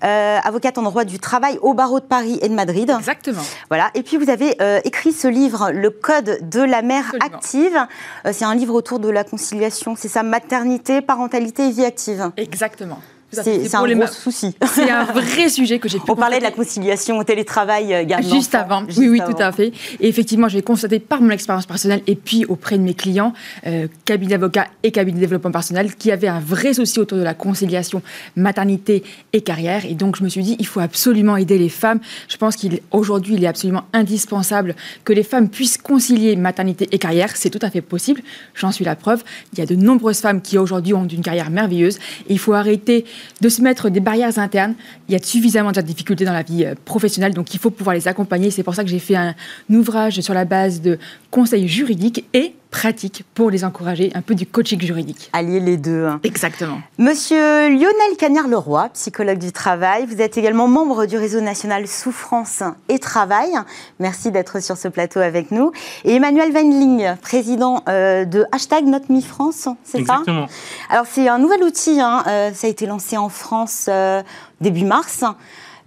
euh, 0.04 0.38
avocate 0.42 0.78
en 0.78 0.82
droit 0.82 1.04
du 1.04 1.18
travail 1.18 1.58
au 1.62 1.74
barreau 1.74 2.00
de 2.00 2.04
Paris 2.04 2.38
et 2.42 2.48
de 2.48 2.54
Madrid. 2.54 2.90
Exactement. 2.98 3.42
Voilà. 3.68 3.90
Et 3.94 4.02
puis 4.02 4.16
vous 4.16 4.30
avez 4.30 4.56
euh, 4.60 4.80
écrit 4.84 5.12
ce 5.12 5.28
livre, 5.28 5.70
Le 5.72 5.90
Code 5.90 6.38
de 6.42 6.60
la 6.60 6.82
mère 6.82 7.04
Absolument. 7.14 7.36
active. 7.36 7.86
Euh, 8.26 8.30
c'est 8.32 8.44
un 8.44 8.54
livre 8.54 8.74
autour 8.74 8.98
de 8.98 9.08
la 9.08 9.24
conciliation. 9.24 9.94
C'est 9.96 10.08
ça, 10.08 10.22
maternité, 10.22 11.00
parentalité 11.00 11.68
et 11.68 11.70
vie 11.70 11.84
active. 11.84 12.30
Exactement. 12.36 13.00
C'est 13.32 13.74
un 13.74 13.86
gros 13.86 14.06
souci. 14.06 14.54
C'est 14.72 14.90
un 14.90 15.04
vrai 15.04 15.48
sujet 15.48 15.78
que 15.78 15.88
j'ai 15.88 15.98
pu 15.98 16.10
On 16.10 16.14
parlait 16.16 16.38
de 16.38 16.44
la 16.44 16.52
conciliation 16.52 17.18
au 17.18 17.24
télétravail, 17.24 17.92
euh, 17.92 18.04
garde 18.04 18.24
Juste 18.24 18.54
avant, 18.54 18.84
Juste 18.86 18.98
oui, 18.98 19.08
oui, 19.08 19.20
avant. 19.20 19.32
tout 19.32 19.42
à 19.42 19.52
fait. 19.52 19.72
Et 20.00 20.08
effectivement, 20.08 20.48
j'ai 20.48 20.62
constaté 20.62 21.00
par 21.00 21.20
mon 21.20 21.30
expérience 21.30 21.66
personnelle 21.66 22.02
et 22.06 22.14
puis 22.14 22.44
auprès 22.44 22.78
de 22.78 22.82
mes 22.82 22.94
clients, 22.94 23.32
euh, 23.66 23.88
cabinet 24.04 24.30
d'avocat 24.30 24.68
et 24.82 24.92
cabinet 24.92 25.16
de 25.16 25.20
développement 25.20 25.50
personnel, 25.50 25.94
qui 25.96 26.12
avaient 26.12 26.28
un 26.28 26.40
vrai 26.40 26.74
souci 26.74 27.00
autour 27.00 27.18
de 27.18 27.22
la 27.22 27.34
conciliation 27.34 28.00
maternité 28.36 29.02
et 29.32 29.40
carrière. 29.40 29.84
Et 29.86 29.94
donc, 29.94 30.16
je 30.16 30.22
me 30.24 30.28
suis 30.28 30.42
dit, 30.42 30.56
il 30.58 30.66
faut 30.66 30.80
absolument 30.80 31.36
aider 31.36 31.58
les 31.58 31.68
femmes. 31.68 32.00
Je 32.28 32.36
pense 32.36 32.56
qu'aujourd'hui, 32.56 33.34
il 33.34 33.44
est 33.44 33.48
absolument 33.48 33.84
indispensable 33.92 34.76
que 35.04 35.12
les 35.12 35.24
femmes 35.24 35.48
puissent 35.48 35.78
concilier 35.78 36.36
maternité 36.36 36.88
et 36.92 36.98
carrière. 36.98 37.36
C'est 37.36 37.50
tout 37.50 37.58
à 37.62 37.70
fait 37.70 37.80
possible. 37.80 38.22
J'en 38.54 38.72
suis 38.72 38.84
la 38.84 38.94
preuve. 38.94 39.24
Il 39.52 39.58
y 39.58 39.62
a 39.62 39.66
de 39.66 39.74
nombreuses 39.74 40.20
femmes 40.20 40.40
qui 40.40 40.58
aujourd'hui 40.58 40.94
ont 40.94 41.06
une 41.06 41.22
carrière 41.22 41.50
merveilleuse. 41.50 41.98
Et 42.28 42.34
il 42.34 42.38
faut 42.38 42.52
arrêter 42.52 43.04
de 43.40 43.48
se 43.48 43.62
mettre 43.62 43.90
des 43.90 44.00
barrières 44.00 44.38
internes. 44.38 44.74
Il 45.08 45.12
y 45.12 45.16
a 45.16 45.22
suffisamment 45.22 45.72
de 45.72 45.80
difficultés 45.80 46.24
dans 46.24 46.32
la 46.32 46.42
vie 46.42 46.64
euh, 46.64 46.74
professionnelle, 46.84 47.34
donc 47.34 47.54
il 47.54 47.60
faut 47.60 47.70
pouvoir 47.70 47.94
les 47.94 48.08
accompagner. 48.08 48.50
C'est 48.50 48.62
pour 48.62 48.74
ça 48.74 48.84
que 48.84 48.90
j'ai 48.90 48.98
fait 48.98 49.16
un 49.16 49.34
ouvrage 49.70 50.20
sur 50.20 50.34
la 50.34 50.44
base 50.44 50.80
de 50.80 50.98
conseils 51.30 51.68
juridiques 51.68 52.24
et 52.32 52.54
pratiques 52.76 53.24
pour 53.32 53.50
les 53.50 53.64
encourager, 53.64 54.12
un 54.14 54.20
peu 54.20 54.34
du 54.34 54.44
coaching 54.46 54.78
juridique. 54.78 55.30
Allier 55.32 55.60
les 55.60 55.78
deux. 55.78 56.04
hein. 56.04 56.20
Exactement. 56.24 56.78
Monsieur 56.98 57.70
Lionel 57.70 58.16
Cagnard-Leroy, 58.18 58.90
psychologue 58.92 59.38
du 59.38 59.50
travail, 59.50 60.04
vous 60.04 60.20
êtes 60.20 60.36
également 60.36 60.68
membre 60.68 61.06
du 61.06 61.16
réseau 61.16 61.40
national 61.40 61.88
Souffrance 61.88 62.62
et 62.90 62.98
Travail. 62.98 63.50
Merci 63.98 64.30
d'être 64.30 64.62
sur 64.62 64.76
ce 64.76 64.88
plateau 64.88 65.20
avec 65.20 65.52
nous. 65.52 65.72
Et 66.04 66.16
Emmanuel 66.16 66.52
Weinling, 66.52 67.16
président 67.22 67.82
euh, 67.88 68.26
de 68.26 68.44
hashtag 68.52 68.84
France, 69.22 69.68
c'est 69.82 70.04
ça? 70.04 70.20
Exactement. 70.20 70.46
Alors 70.90 71.06
c'est 71.10 71.28
un 71.28 71.38
nouvel 71.38 71.62
outil, 71.62 71.98
hein, 71.98 72.24
euh, 72.26 72.50
ça 72.52 72.66
a 72.66 72.70
été 72.70 72.84
lancé 72.84 73.16
en 73.16 73.30
France 73.30 73.86
euh, 73.88 74.22
début 74.60 74.84
mars, 74.84 75.24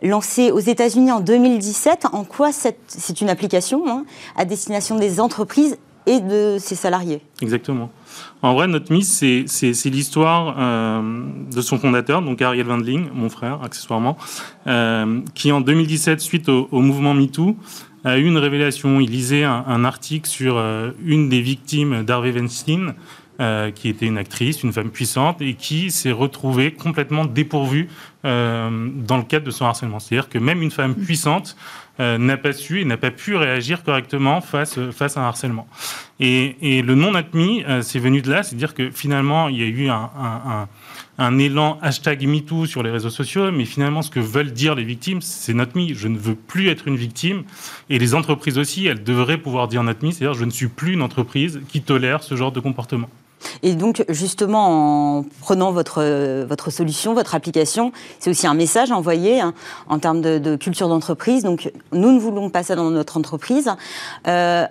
lancé 0.01 0.49
aux 0.49 0.59
États-Unis 0.59 1.11
en 1.11 1.19
2017. 1.19 2.07
En 2.13 2.23
quoi 2.23 2.49
c'est 2.51 3.21
une 3.21 3.29
application 3.29 3.83
hein, 3.87 4.05
à 4.35 4.45
destination 4.45 4.95
des 4.95 5.19
entreprises 5.19 5.77
et 6.05 6.19
de 6.19 6.57
ses 6.59 6.75
salariés 6.75 7.21
Exactement. 7.41 7.91
En 8.41 8.53
vrai, 8.53 8.67
notre 8.67 8.91
mise, 8.91 9.11
c'est, 9.11 9.89
l'histoire 9.89 10.55
euh, 10.57 11.23
de 11.53 11.61
son 11.61 11.77
fondateur, 11.77 12.21
donc 12.21 12.41
Ariel 12.41 12.67
Wendling, 12.67 13.09
mon 13.13 13.29
frère, 13.29 13.61
accessoirement, 13.63 14.17
euh, 14.67 15.21
qui 15.35 15.51
en 15.51 15.61
2017, 15.61 16.21
suite 16.21 16.49
au, 16.49 16.69
au 16.71 16.81
mouvement 16.81 17.13
MeToo, 17.13 17.57
a 18.05 18.17
eu 18.17 18.25
une 18.25 18.37
révélation. 18.37 19.01
Il 19.01 19.09
lisait 19.09 19.43
un, 19.43 19.65
un 19.67 19.83
article 19.83 20.29
sur 20.29 20.55
euh, 20.57 20.91
une 21.03 21.27
des 21.27 21.41
victimes 21.41 22.03
d'Harvey 22.03 22.31
Weinstein, 22.31 22.93
qui 23.73 23.87
était 23.87 24.05
une 24.05 24.17
actrice, 24.17 24.63
une 24.63 24.73
femme 24.73 24.89
puissante, 24.89 25.41
et 25.41 25.53
qui 25.53 25.91
s'est 25.91 26.11
retrouvée 26.11 26.73
complètement 26.73 27.23
dépourvue 27.23 27.87
dans 28.25 29.17
le 29.17 29.23
cadre 29.23 29.45
de 29.45 29.51
son 29.51 29.63
harcèlement. 29.63 29.99
C'est-à-dire 29.99 30.27
que 30.27 30.39
même 30.39 30.61
une 30.61 30.71
femme 30.71 30.93
puissante 30.93 31.55
euh, 31.99 32.17
n'a 32.17 32.37
pas 32.37 32.53
su 32.53 32.81
et 32.81 32.85
n'a 32.85 32.97
pas 32.97 33.11
pu 33.11 33.35
réagir 33.35 33.83
correctement 33.83 34.41
face, 34.41 34.79
face 34.91 35.17
à 35.17 35.21
un 35.21 35.27
harcèlement. 35.27 35.67
Et, 36.19 36.55
et 36.61 36.81
le 36.81 36.95
non 36.95 37.15
admis, 37.15 37.63
euh, 37.67 37.81
c'est 37.81 37.99
venu 37.99 38.21
de 38.21 38.29
là, 38.29 38.43
c'est-à-dire 38.43 38.73
que 38.73 38.89
finalement, 38.91 39.49
il 39.49 39.57
y 39.57 39.63
a 39.63 39.67
eu 39.67 39.89
un, 39.89 40.67
un 41.19 41.37
élan 41.37 41.77
hashtag 41.81 42.25
MeToo 42.25 42.65
sur 42.65 42.81
les 42.81 42.89
réseaux 42.89 43.09
sociaux, 43.09 43.51
mais 43.51 43.65
finalement, 43.65 44.01
ce 44.01 44.09
que 44.09 44.21
veulent 44.21 44.53
dire 44.53 44.73
les 44.73 44.85
victimes, 44.85 45.21
c'est 45.21 45.53
not 45.53 45.65
me. 45.75 45.93
Je 45.93 46.07
ne 46.07 46.17
veux 46.17 46.35
plus 46.35 46.69
être 46.69 46.87
une 46.87 46.95
victime. 46.95 47.43
Et 47.89 47.99
les 47.99 48.15
entreprises 48.15 48.57
aussi, 48.57 48.87
elles 48.87 49.03
devraient 49.03 49.37
pouvoir 49.37 49.67
dire 49.67 49.83
not 49.83 49.93
me, 50.01 50.11
c'est-à-dire 50.11 50.33
je 50.33 50.45
ne 50.45 50.49
suis 50.49 50.69
plus 50.69 50.93
une 50.93 51.01
entreprise 51.01 51.59
qui 51.67 51.81
tolère 51.81 52.23
ce 52.23 52.35
genre 52.35 52.53
de 52.53 52.61
comportement. 52.61 53.09
Et 53.63 53.75
donc, 53.75 54.03
justement, 54.09 55.17
en 55.19 55.25
prenant 55.41 55.71
votre, 55.71 56.43
votre 56.45 56.71
solution, 56.71 57.13
votre 57.13 57.35
application, 57.35 57.91
c'est 58.19 58.29
aussi 58.29 58.47
un 58.47 58.53
message 58.53 58.91
envoyé 58.91 59.41
hein, 59.41 59.53
en 59.87 59.99
termes 59.99 60.21
de, 60.21 60.55
culture 60.55 60.89
d'entreprise. 60.89 61.43
Donc, 61.43 61.71
nous 61.91 62.11
ne 62.11 62.19
voulons 62.19 62.49
pas 62.49 62.63
ça 62.63 62.75
dans 62.75 62.89
notre 62.89 63.17
entreprise. 63.17 63.69
Euh, 64.27 64.65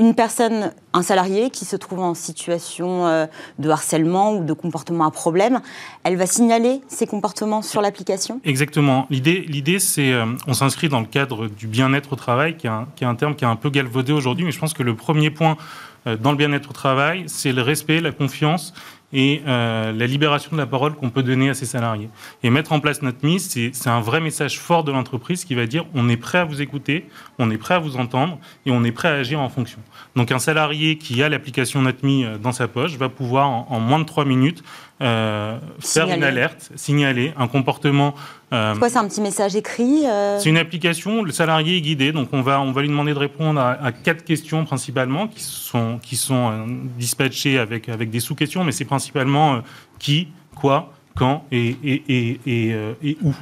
une 0.00 0.14
personne, 0.14 0.72
un 0.94 1.02
salarié 1.02 1.50
qui 1.50 1.66
se 1.66 1.76
trouve 1.76 2.00
en 2.00 2.14
situation 2.14 3.06
euh, 3.06 3.26
de 3.58 3.68
harcèlement 3.68 4.32
ou 4.32 4.44
de 4.44 4.54
comportement 4.54 5.04
à 5.04 5.10
problème, 5.10 5.60
elle 6.04 6.16
va 6.16 6.26
signaler 6.26 6.80
ses 6.88 7.06
comportements 7.06 7.60
sur 7.60 7.82
l'application? 7.82 8.40
Exactement. 8.44 9.06
L'idée, 9.10 9.78
c'est, 9.78 10.12
euh, 10.12 10.24
on 10.46 10.54
s'inscrit 10.54 10.88
dans 10.88 11.00
le 11.00 11.06
cadre 11.06 11.48
du 11.48 11.66
bien-être 11.66 12.14
au 12.14 12.16
travail, 12.16 12.56
qui 12.56 12.66
est, 12.66 12.70
un, 12.70 12.88
qui 12.96 13.04
est 13.04 13.06
un 13.06 13.14
terme 13.14 13.36
qui 13.36 13.44
est 13.44 13.48
un 13.48 13.56
peu 13.56 13.68
galvaudé 13.68 14.12
aujourd'hui, 14.12 14.46
mais 14.46 14.52
je 14.52 14.58
pense 14.58 14.72
que 14.72 14.82
le 14.82 14.96
premier 14.96 15.28
point 15.30 15.58
dans 16.06 16.30
le 16.30 16.36
bien-être 16.36 16.70
au 16.70 16.72
travail, 16.72 17.24
c'est 17.26 17.52
le 17.52 17.62
respect, 17.62 18.00
la 18.00 18.12
confiance 18.12 18.72
et 19.12 19.42
euh, 19.46 19.92
la 19.92 20.06
libération 20.06 20.50
de 20.52 20.56
la 20.56 20.66
parole 20.66 20.94
qu'on 20.94 21.10
peut 21.10 21.22
donner 21.22 21.50
à 21.50 21.54
ses 21.54 21.66
salariés. 21.66 22.08
Et 22.42 22.50
mettre 22.50 22.72
en 22.72 22.80
place 22.80 23.02
notre 23.02 23.18
c'est, 23.38 23.72
un 23.86 24.00
vrai 24.00 24.20
message 24.20 24.58
fort 24.58 24.84
de 24.84 24.92
l'entreprise 24.92 25.44
qui 25.44 25.54
va 25.54 25.66
dire 25.66 25.84
on 25.94 26.08
est 26.08 26.16
prêt 26.16 26.38
à 26.38 26.44
vous 26.44 26.62
écouter, 26.62 27.06
on 27.38 27.50
est 27.50 27.58
prêt 27.58 27.74
à 27.74 27.78
vous 27.78 27.96
entendre 27.96 28.38
et 28.66 28.70
on 28.70 28.82
est 28.84 28.92
prêt 28.92 29.08
à 29.08 29.14
agir 29.14 29.40
en 29.40 29.48
fonction. 29.48 29.78
Donc 30.16 30.32
un 30.32 30.38
salarié 30.38 30.96
qui 30.96 31.22
a 31.22 31.28
l'application 31.28 31.82
NotMe 31.82 32.24
euh, 32.24 32.38
dans 32.38 32.52
sa 32.52 32.68
poche 32.68 32.96
va 32.96 33.08
pouvoir 33.08 33.48
en 33.48 33.80
moins 33.80 33.98
de 33.98 34.04
trois 34.04 34.24
minutes 34.24 34.62
euh, 35.02 35.58
faire 35.80 36.04
Signaler. 36.04 36.16
une 36.16 36.24
alerte, 36.24 36.72
signaler 36.76 37.32
un 37.38 37.48
comportement 37.48 38.14
euh, 38.52 38.74
C'est 38.74 38.78
quoi, 38.78 38.88
c'est 38.90 38.98
un 38.98 39.08
petit 39.08 39.20
message 39.20 39.56
écrit 39.56 40.06
euh, 40.06 40.38
c'est 40.38 40.48
une 40.50 40.58
application, 40.58 41.22
le 41.22 41.32
salarié 41.32 41.76
est 41.78 41.80
guidé, 41.80 42.12
donc 42.12 42.28
on 42.32 42.42
va, 42.42 42.60
on 42.60 42.72
va 42.72 42.82
lui 42.82 42.88
demander 42.88 43.14
de 43.14 43.18
répondre 43.18 43.58
à, 43.60 43.72
à 43.82 43.92
quatre 43.92 44.24
questions 44.24 44.64
principalement 44.64 45.26
qui 45.28 45.42
sont, 45.42 45.98
qui 46.02 46.16
sont 46.16 46.50
euh, 46.50 46.64
dispatchées 46.98 47.58
avec, 47.58 47.88
avec 47.88 48.10
des 48.10 48.20
sous-questions, 48.20 48.62
mais 48.64 48.72
c'est 48.72 48.84
principalement 48.84 49.60
qui, 49.98 50.28
quoi, 50.54 50.92
quand 51.16 51.44
et, 51.50 51.76
et, 51.82 52.02
et, 52.46 52.76
et, 53.02 53.16
où. 53.22 53.32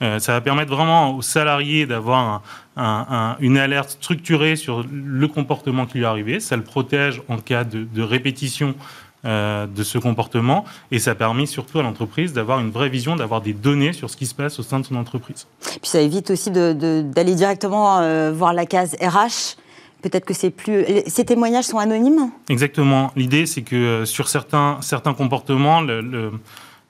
Ça 0.00 0.32
va 0.32 0.40
permettre 0.42 0.70
vraiment 0.74 1.16
au 1.16 1.22
salarié 1.22 1.86
d'avoir 1.86 2.18
un- 2.20 2.42
un- 2.76 3.06
un- 3.08 3.36
une 3.40 3.56
alerte 3.56 3.90
structurée 3.92 4.54
sur 4.54 4.84
le 4.92 5.26
comportement 5.26 5.86
qui 5.86 5.96
lui 5.98 6.04
est 6.04 6.06
arrivé. 6.06 6.38
Ça 6.38 6.54
le 6.56 6.62
protège 6.62 7.22
en 7.28 7.38
cas 7.38 7.64
de, 7.64 7.84
de 7.84 8.02
répétition 8.02 8.74
euh, 9.26 9.66
de 9.66 9.82
ce 9.82 9.98
comportement 9.98 10.64
et 10.90 10.98
ça 10.98 11.14
permet 11.14 11.44
surtout 11.46 11.78
à 11.78 11.82
l'entreprise 11.82 12.32
d'avoir 12.32 12.60
une 12.60 12.70
vraie 12.70 12.88
vision, 12.88 13.16
d'avoir 13.16 13.40
des 13.42 13.52
données 13.52 13.92
sur 13.92 14.08
ce 14.08 14.16
qui 14.16 14.24
se 14.26 14.34
passe 14.34 14.58
au 14.58 14.62
sein 14.62 14.80
de 14.80 14.86
son 14.86 14.94
entreprise. 14.96 15.46
Puis 15.60 15.80
ça 15.82 16.00
évite 16.00 16.30
aussi 16.30 16.50
d'aller 16.50 17.34
directement 17.34 17.98
euh, 17.98 18.32
voir 18.32 18.52
la 18.54 18.64
case 18.66 18.94
RH. 19.00 19.56
Peut-être 20.02 20.24
que 20.26 20.34
c'est 20.34 20.50
plus. 20.50 20.84
Ces 21.06 21.24
témoignages 21.24 21.64
sont 21.64 21.78
anonymes? 21.78 22.30
Exactement. 22.48 23.10
L'idée, 23.16 23.46
c'est 23.46 23.62
que 23.62 23.74
euh, 23.74 24.04
sur 24.04 24.28
certains, 24.28 24.78
certains 24.80 25.14
comportements, 25.14 25.80
le, 25.80 26.00
le- 26.00 26.32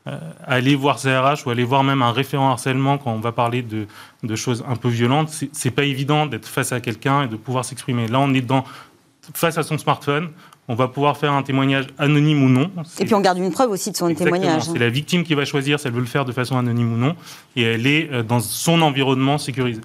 euh, 0.08 0.18
aller 0.46 0.76
voir 0.76 1.00
CRH 1.00 1.46
ou 1.46 1.50
aller 1.50 1.64
voir 1.64 1.82
même 1.82 2.00
un 2.02 2.12
référent 2.12 2.50
harcèlement 2.50 2.96
quand 2.98 3.12
on 3.12 3.18
va 3.18 3.32
parler 3.32 3.62
de, 3.62 3.86
de 4.22 4.36
choses 4.36 4.64
un 4.68 4.76
peu 4.76 4.88
violentes, 4.88 5.30
c'est 5.52 5.70
pas 5.72 5.82
évident 5.84 6.26
d'être 6.26 6.46
face 6.46 6.70
à 6.70 6.80
quelqu'un 6.80 7.22
et 7.22 7.26
de 7.28 7.34
pouvoir 7.36 7.64
s'exprimer. 7.64 8.06
Là, 8.06 8.20
on 8.20 8.32
est 8.32 8.40
dans, 8.40 8.62
face 9.34 9.58
à 9.58 9.64
son 9.64 9.78
smartphone. 9.78 10.28
On 10.68 10.74
va 10.74 10.88
pouvoir 10.88 11.16
faire 11.16 11.32
un 11.32 11.42
témoignage 11.42 11.86
anonyme 11.96 12.42
ou 12.42 12.48
non. 12.48 12.70
Et 12.98 13.04
puis 13.04 13.14
on 13.14 13.20
garde 13.20 13.38
une 13.38 13.52
preuve 13.52 13.70
aussi 13.70 13.92
de 13.92 13.96
son 13.96 14.08
Exactement. 14.08 14.36
témoignage. 14.36 14.64
C'est 14.64 14.78
la 14.78 14.88
victime 14.88 15.22
qui 15.22 15.34
va 15.34 15.44
choisir 15.44 15.78
si 15.78 15.86
elle 15.86 15.92
veut 15.92 16.00
le 16.00 16.06
faire 16.06 16.24
de 16.24 16.32
façon 16.32 16.58
anonyme 16.58 16.92
ou 16.92 16.96
non. 16.96 17.14
Et 17.54 17.62
elle 17.62 17.86
est 17.86 18.10
euh, 18.12 18.22
dans 18.24 18.40
son 18.40 18.82
environnement 18.82 19.38
sécurisé. 19.38 19.80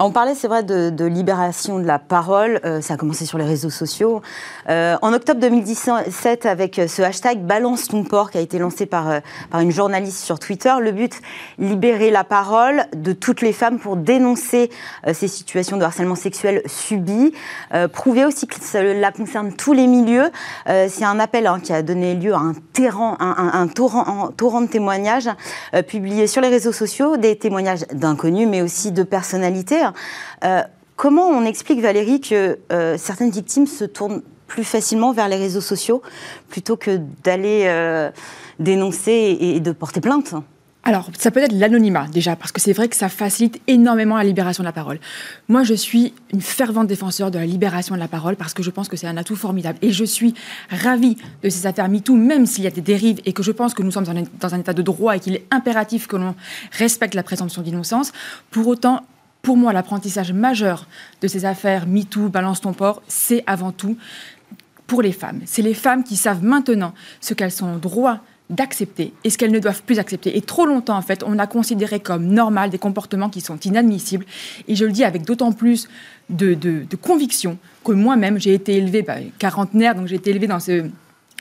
On 0.00 0.10
parlait, 0.10 0.34
c'est 0.34 0.48
vrai, 0.48 0.62
de, 0.62 1.04
libération 1.04 1.78
de 1.78 1.84
la 1.86 1.98
parole. 1.98 2.60
Euh, 2.64 2.80
ça 2.80 2.94
a 2.94 2.96
commencé 2.96 3.24
sur 3.26 3.38
les 3.38 3.44
réseaux 3.44 3.70
sociaux. 3.70 4.22
Euh, 4.68 4.96
en 5.02 5.12
octobre 5.12 5.40
2017, 5.40 6.46
avec 6.46 6.80
ce 6.88 7.02
hashtag 7.02 7.40
Balance 7.40 7.88
ton 7.88 8.02
porc 8.04 8.30
qui 8.32 8.38
a 8.38 8.40
été 8.40 8.58
lancé 8.58 8.86
par, 8.86 9.08
euh, 9.08 9.20
par 9.50 9.60
une 9.60 9.70
journaliste 9.70 10.18
sur 10.24 10.38
Twitter, 10.38 10.72
le 10.80 10.90
but, 10.92 11.12
libérer 11.58 12.10
la 12.10 12.24
parole 12.24 12.84
de 12.94 13.12
toutes 13.12 13.40
les 13.40 13.52
femmes 13.52 13.78
pour 13.78 13.96
dénoncer 13.96 14.70
euh, 15.06 15.14
ces 15.14 15.28
situations 15.28 15.76
de 15.76 15.84
harcèlement 15.84 16.16
sexuel 16.16 16.62
subies. 16.66 17.32
Euh, 17.72 17.86
prouver 17.88 18.24
aussi 18.24 18.46
que 18.46 18.56
cela 18.60 19.12
concerne 19.12 19.52
tous 19.52 19.72
les 19.72 19.86
milieux. 19.86 20.30
Euh, 20.68 20.88
c'est 20.90 21.04
un 21.04 21.20
appel 21.20 21.46
hein, 21.46 21.60
qui 21.62 21.72
a 21.72 21.82
donné 21.82 22.14
lieu 22.14 22.34
à 22.34 22.38
un, 22.38 22.54
terran- 22.72 23.16
un, 23.20 23.50
un- 23.54 23.68
torrent, 23.68 24.60
de 24.60 24.66
témoignages 24.66 25.30
euh, 25.74 25.82
publiés 25.82 26.26
sur 26.26 26.42
les 26.42 26.48
réseaux 26.48 26.72
sociaux, 26.72 27.16
des 27.16 27.36
témoignages 27.36 27.86
d'inconnus, 27.92 28.48
mais 28.48 28.60
aussi 28.62 28.92
de 28.92 29.02
personnalités. 29.02 29.67
Euh, 30.44 30.62
comment 30.96 31.28
on 31.28 31.44
explique, 31.44 31.80
Valérie, 31.80 32.20
que 32.20 32.58
euh, 32.72 32.96
certaines 32.98 33.30
victimes 33.30 33.66
se 33.66 33.84
tournent 33.84 34.22
plus 34.46 34.64
facilement 34.64 35.12
vers 35.12 35.28
les 35.28 35.36
réseaux 35.36 35.60
sociaux 35.60 36.02
plutôt 36.48 36.76
que 36.76 36.98
d'aller 37.22 37.64
euh, 37.66 38.10
dénoncer 38.58 39.36
et 39.40 39.60
de 39.60 39.72
porter 39.72 40.00
plainte? 40.00 40.34
Alors, 40.88 41.10
ça 41.18 41.30
peut 41.30 41.40
être 41.40 41.52
l'anonymat 41.52 42.06
déjà, 42.10 42.34
parce 42.34 42.50
que 42.50 42.62
c'est 42.62 42.72
vrai 42.72 42.88
que 42.88 42.96
ça 42.96 43.10
facilite 43.10 43.60
énormément 43.66 44.16
la 44.16 44.24
libération 44.24 44.62
de 44.62 44.68
la 44.68 44.72
parole. 44.72 44.98
Moi, 45.46 45.62
je 45.62 45.74
suis 45.74 46.14
une 46.32 46.40
fervente 46.40 46.86
défenseur 46.86 47.30
de 47.30 47.38
la 47.38 47.44
libération 47.44 47.94
de 47.94 48.00
la 48.00 48.08
parole 48.08 48.36
parce 48.36 48.54
que 48.54 48.62
je 48.62 48.70
pense 48.70 48.88
que 48.88 48.96
c'est 48.96 49.06
un 49.06 49.18
atout 49.18 49.36
formidable. 49.36 49.78
Et 49.82 49.92
je 49.92 50.04
suis 50.04 50.32
ravie 50.70 51.18
de 51.42 51.50
ces 51.50 51.66
affaires 51.66 51.90
MeToo, 51.90 52.14
même 52.14 52.46
s'il 52.46 52.64
y 52.64 52.66
a 52.66 52.70
des 52.70 52.80
dérives 52.80 53.20
et 53.26 53.34
que 53.34 53.42
je 53.42 53.52
pense 53.52 53.74
que 53.74 53.82
nous 53.82 53.90
sommes 53.90 54.06
dans 54.40 54.54
un 54.54 54.58
état 54.58 54.72
de 54.72 54.80
droit 54.80 55.14
et 55.14 55.20
qu'il 55.20 55.34
est 55.34 55.46
impératif 55.50 56.06
que 56.06 56.16
l'on 56.16 56.34
respecte 56.72 57.14
la 57.14 57.22
présomption 57.22 57.60
d'innocence. 57.60 58.12
Pour 58.50 58.66
autant, 58.66 59.02
pour 59.42 59.56
moi, 59.56 59.72
l'apprentissage 59.72 60.32
majeur 60.32 60.86
de 61.22 61.28
ces 61.28 61.44
affaires 61.44 61.86
MeToo, 61.86 62.28
Balance 62.28 62.60
ton 62.60 62.72
port, 62.72 63.02
c'est 63.08 63.44
avant 63.46 63.72
tout 63.72 63.96
pour 64.86 65.02
les 65.02 65.12
femmes. 65.12 65.40
C'est 65.44 65.62
les 65.62 65.74
femmes 65.74 66.02
qui 66.04 66.16
savent 66.16 66.42
maintenant 66.42 66.92
ce 67.20 67.34
qu'elles 67.34 67.52
sont 67.52 67.66
en 67.66 67.76
droit 67.76 68.20
d'accepter 68.50 69.12
et 69.24 69.30
ce 69.30 69.36
qu'elles 69.36 69.52
ne 69.52 69.58
doivent 69.58 69.82
plus 69.82 69.98
accepter. 69.98 70.36
Et 70.36 70.40
trop 70.40 70.64
longtemps, 70.64 70.96
en 70.96 71.02
fait, 71.02 71.22
on 71.26 71.38
a 71.38 71.46
considéré 71.46 72.00
comme 72.00 72.26
normal 72.26 72.70
des 72.70 72.78
comportements 72.78 73.28
qui 73.28 73.40
sont 73.40 73.58
inadmissibles. 73.58 74.24
Et 74.66 74.74
je 74.74 74.84
le 74.86 74.92
dis 74.92 75.04
avec 75.04 75.24
d'autant 75.24 75.52
plus 75.52 75.88
de, 76.30 76.56
conviction 77.00 77.58
que 77.84 77.92
moi-même, 77.92 78.40
j'ai 78.40 78.54
été 78.54 78.76
élevée, 78.76 79.02
bah, 79.02 79.16
quarantenaire, 79.38 79.94
donc 79.94 80.06
j'ai 80.06 80.16
été 80.16 80.30
élevée 80.30 80.46
dans 80.46 80.60
ce 80.60 80.90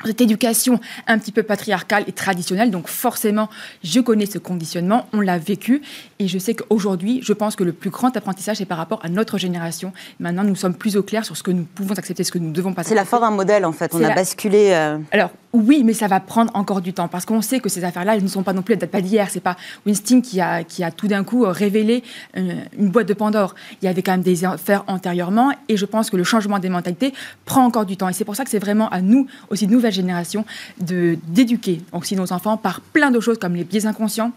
cette 0.06 0.22
éducation 0.22 0.80
un 1.08 1.18
petit 1.18 1.32
peu 1.32 1.44
patriarcale 1.44 2.04
et 2.08 2.12
traditionnelle. 2.12 2.72
Donc 2.72 2.88
forcément, 2.88 3.50
je 3.84 4.00
connais 4.00 4.26
ce 4.26 4.38
conditionnement, 4.38 5.08
on 5.14 5.22
l'a 5.22 5.38
vécu. 5.38 5.82
Et 6.20 6.28
je 6.28 6.38
sais 6.38 6.54
qu'aujourd'hui, 6.54 7.20
je 7.24 7.34
pense 7.34 7.56
que 7.56 7.64
le 7.64 7.74
plus 7.74 7.90
grand 7.90 8.16
apprentissage 8.16 8.62
est 8.62 8.66
par 8.66 8.78
rapport 8.78 9.00
à 9.04 9.10
notre 9.10 9.38
génération. 9.38 9.94
Maintenant, 10.20 10.44
nous 10.44 10.56
sommes 10.56 10.76
plus 10.76 10.98
au 10.98 11.04
clair 11.04 11.26
sur 11.26 11.36
ce 11.36 11.44
que 11.44 11.52
nous 11.52 11.64
pouvons 11.64 11.96
accepter, 11.96 12.24
ce 12.24 12.32
que 12.32 12.40
nous 12.40 12.52
devons 12.52 12.74
pas 12.74 12.84
C'est 12.84 12.96
la 12.96 13.06
fin 13.06 13.20
d'un 13.20 13.32
modèle, 13.32 13.66
en 13.66 13.72
fait. 13.72 13.94
On 13.94 14.04
a 14.04 14.14
basculé. 14.14 14.70
Euh, 14.72 14.98
Alors, 15.12 15.32
oui, 15.54 15.84
mais 15.84 15.94
ça 15.94 16.08
va 16.08 16.20
prendre 16.20 16.52
encore 16.56 16.82
du 16.82 16.94
temps 16.94 17.08
parce 17.08 17.26
qu'on 17.26 17.42
sait 17.42 17.60
que 17.60 17.70
ces 17.70 17.84
affaires-là, 17.84 18.16
elles 18.16 18.24
ne 18.24 18.28
sont 18.28 18.44
pas 18.44 18.54
non 18.54 18.62
plus, 18.62 18.74
elles 18.74 18.80
datent 18.80 18.92
pas 18.92 19.02
d'hier. 19.02 19.28
C'est 19.30 19.40
pas 19.40 19.56
Winston 19.86 20.22
qui 20.22 20.42
a, 20.42 20.64
qui 20.64 20.84
a 20.84 20.92
tout 20.92 21.08
d'un 21.08 21.24
coup 21.24 21.46
révélé 21.48 22.04
une, 22.36 22.52
euh, 22.52 22.54
une, 22.78 22.90
boîte 22.90 23.08
de 23.08 23.14
Pandore. 23.14 23.56
Il 23.82 23.86
y 23.86 23.88
avait 23.88 24.02
quand 24.02 24.12
même 24.12 24.22
des 24.22 24.44
affaires 24.44 24.84
antérieurement 24.88 25.52
et 25.70 25.78
je 25.78 25.86
pense 25.86 26.10
que 26.10 26.18
le 26.18 26.24
changement 26.24 26.60
des 26.60 26.70
mentalités 26.70 27.14
prend 27.46 27.64
encore 27.64 27.86
du 27.86 27.96
temps. 27.96 28.10
Et 28.10 28.14
c'est 28.14 28.26
pour 28.26 28.36
ça 28.36 28.44
que 28.44 28.50
c'est 28.50 28.60
vraiment 28.60 28.90
à 28.90 29.02
nous, 29.02 29.28
aussi 29.50 29.68
nouvelle 29.68 29.94
génération, 29.94 30.46
d'éduquer 30.80 31.82
aussi 31.94 32.16
nos 32.16 32.34
enfants 32.34 32.58
par 32.58 32.82
plein 32.82 33.12
de 33.12 33.20
choses 33.20 33.40
comme 33.40 33.56
les 33.56 33.64
biais 33.64 33.86
inconscients 33.86 34.32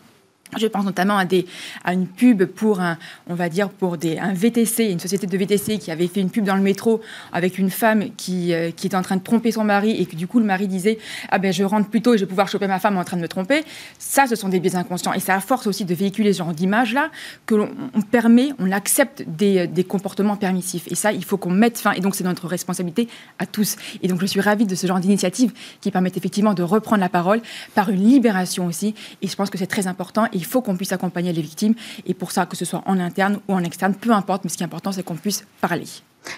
je 0.59 0.67
pense 0.67 0.85
notamment 0.85 1.19
à, 1.19 1.93
une 1.93 2.07
pub 2.07 2.45
pour 2.45 2.81
un, 2.81 2.99
on 3.29 3.35
va 3.35 3.49
dire 3.49 3.69
pour 3.69 3.97
des, 3.97 4.19
un 4.19 4.33
VTC, 4.33 4.91
une 4.91 4.99
société 4.99 5.27
de 5.27 5.37
VTC 5.37 5.79
qui 5.79 5.91
avait 5.91 6.07
fait 6.09 6.21
une 6.21 6.31
pub 6.31 6.45
dans 6.45 6.57
le 6.57 6.63
métro 6.63 7.01
avec 7.33 7.59
une 7.59 7.71
femme 7.71 8.11
qui, 8.17 8.53
euh, 8.53 8.71
qui 8.71 8.87
était 8.87 8.97
en 8.97 9.03
train 9.03 9.17
de 9.17 9.23
tromper 9.23 9.53
son 9.53 9.65
mari 9.65 9.93
et 10.01 10.07
que 10.07 10.17
du 10.17 10.27
coup 10.27 10.39
le 10.39 10.45
mari 10.45 10.69
disait 10.69 10.99
ah 11.31 11.39
ben 11.39 11.53
je 11.53 11.63
rentre 11.65 11.89
plus 11.89 12.03
tôt 12.03 12.15
et 12.15 12.19
je 12.19 12.25
vais 12.25 12.29
pouvoir 12.29 12.49
choper 12.49 12.67
ma 12.67 12.79
femme 12.79 12.97
en 12.97 13.05
train 13.05 13.17
de 13.17 13.23
me 13.23 13.29
tromper. 13.29 13.65
Ça, 13.99 14.27
ce 14.27 14.35
sont 14.35 14.49
des 14.49 14.61
biais 14.61 14.77
inconscients 14.77 15.13
et 15.13 15.21
c'est 15.21 15.33
à 15.33 15.41
force 15.41 15.67
aussi 15.67 15.85
de 15.85 15.95
véhiculer 15.95 16.33
ce 16.33 16.39
genre 16.39 16.53
d'image 16.53 16.95
là 16.95 17.11
que 17.47 17.55
l'on 17.55 17.71
permet, 18.11 18.51
on 18.59 18.73
accepte 18.73 19.25
des, 19.27 19.67
des, 19.67 19.85
comportements 19.85 20.37
permissifs. 20.37 20.87
Et 20.91 20.95
ça 20.95 21.13
il 21.13 21.25
faut 21.25 21.37
qu'on 21.37 21.51
mette 21.51 21.79
fin. 21.79 21.93
Et 21.93 22.01
donc 22.01 22.15
c'est 22.15 22.25
notre 22.25 22.47
responsabilité 22.47 23.09
à 23.39 23.47
tous. 23.47 23.77
Et 24.03 24.09
donc 24.09 24.21
je 24.21 24.27
suis 24.27 24.41
ravie 24.41 24.67
de 24.67 24.75
ce 24.75 24.87
genre 24.87 25.01
d'initiative 25.01 25.53
qui 25.81 25.91
permet 25.91 26.13
effectivement 26.15 26.55
de 26.55 26.63
reprendre 26.63 27.01
la 27.01 27.09
parole 27.09 27.41
par 27.75 27.91
une 27.91 28.05
libération 28.05 28.67
aussi. 28.67 28.95
Et 29.23 29.29
je 29.29 29.37
pense 29.37 29.51
que 29.51 29.59
c'est 29.59 29.67
très 29.67 29.87
important 29.87 30.27
il 30.41 30.47
faut 30.47 30.63
qu'on 30.63 30.77
puisse 30.77 30.93
accompagner 30.93 31.33
les 31.33 31.43
victimes. 31.43 31.75
Et 32.07 32.15
pour 32.15 32.33
ça, 32.33 32.47
que 32.47 32.57
ce 32.57 32.65
soit 32.65 32.83
en 32.87 32.99
interne 32.99 33.41
ou 33.47 33.53
en 33.55 33.63
externe, 33.63 33.95
peu 33.95 34.11
importe, 34.11 34.43
mais 34.45 34.51
ce 34.51 34.57
qui 34.57 34.63
est 34.63 34.67
important, 34.67 34.91
c'est 34.91 35.03
qu'on 35.03 35.17
puisse 35.17 35.45
parler. 35.61 35.85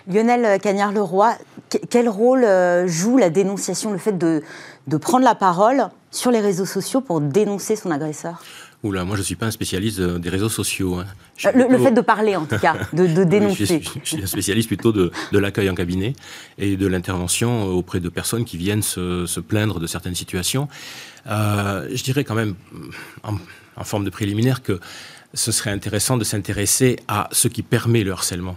Lionel 0.09 0.61
Cagnard-Leroy, 0.61 1.35
quel 1.91 2.09
rôle 2.09 2.45
euh, 2.45 2.87
joue 2.87 3.17
la 3.17 3.31
dénonciation, 3.31 3.93
le 3.93 3.99
fait 3.99 4.17
de, 4.17 4.43
de 4.87 4.97
prendre 4.97 5.25
la 5.25 5.35
parole 5.35 5.89
sur 6.11 6.31
les 6.31 6.41
réseaux 6.41 6.67
sociaux 6.67 7.01
pour 7.01 7.21
dénoncer 7.21 7.77
son 7.77 7.91
agresseur? 7.91 8.43
Oula, 8.83 9.05
moi 9.05 9.15
je 9.15 9.21
ne 9.21 9.25
suis 9.25 9.37
pas 9.37 9.47
un 9.47 9.53
spécialiste 9.53 10.01
euh, 10.01 10.19
des 10.19 10.29
réseaux 10.29 10.49
sociaux. 10.49 10.97
Hein. 10.97 11.07
Euh, 11.47 11.69
le, 11.69 11.79
fait 11.79 11.93
de 11.93 12.01
parler 12.01 12.35
en 12.35 12.47
tout 12.47 12.59
cas, 12.59 12.75
de, 12.93 13.23
dénoncer. 13.23 13.65
je, 13.65 14.01
suis, 14.05 14.23
un 14.23 14.27
spécialiste 14.27 14.67
plutôt 14.67 14.91
de, 14.91 15.13
de 15.31 15.39
l'accueil 15.39 15.71
en 15.71 15.75
cabinet 15.75 16.15
et 16.59 16.77
de 16.77 16.87
l'intervention 16.89 17.67
auprès 17.67 18.01
de 18.01 18.09
personnes 18.09 18.45
qui 18.45 18.57
viennent 18.57 18.83
se, 18.83 19.27
se 19.27 19.39
plaindre 19.39 19.79
de 19.79 19.87
certaines 19.87 20.17
situations. 20.17 20.69
Euh, 21.29 21.89
je 21.93 22.03
dirais 22.03 22.25
quand 22.25 22.35
même, 22.35 22.57
en, 23.23 23.35
en, 23.77 23.85
forme 23.85 24.05
de 24.05 24.11
préliminaire, 24.11 24.63
que 24.63 24.81
ce 25.35 25.53
serait 25.53 25.71
intéressant 25.71 26.17
de 26.17 26.25
s'intéresser 26.25 26.99
à 27.09 27.29
ce 27.33 27.49
qui 27.49 27.63
permet 27.63 28.05
le 28.05 28.13
harcèlement. 28.13 28.57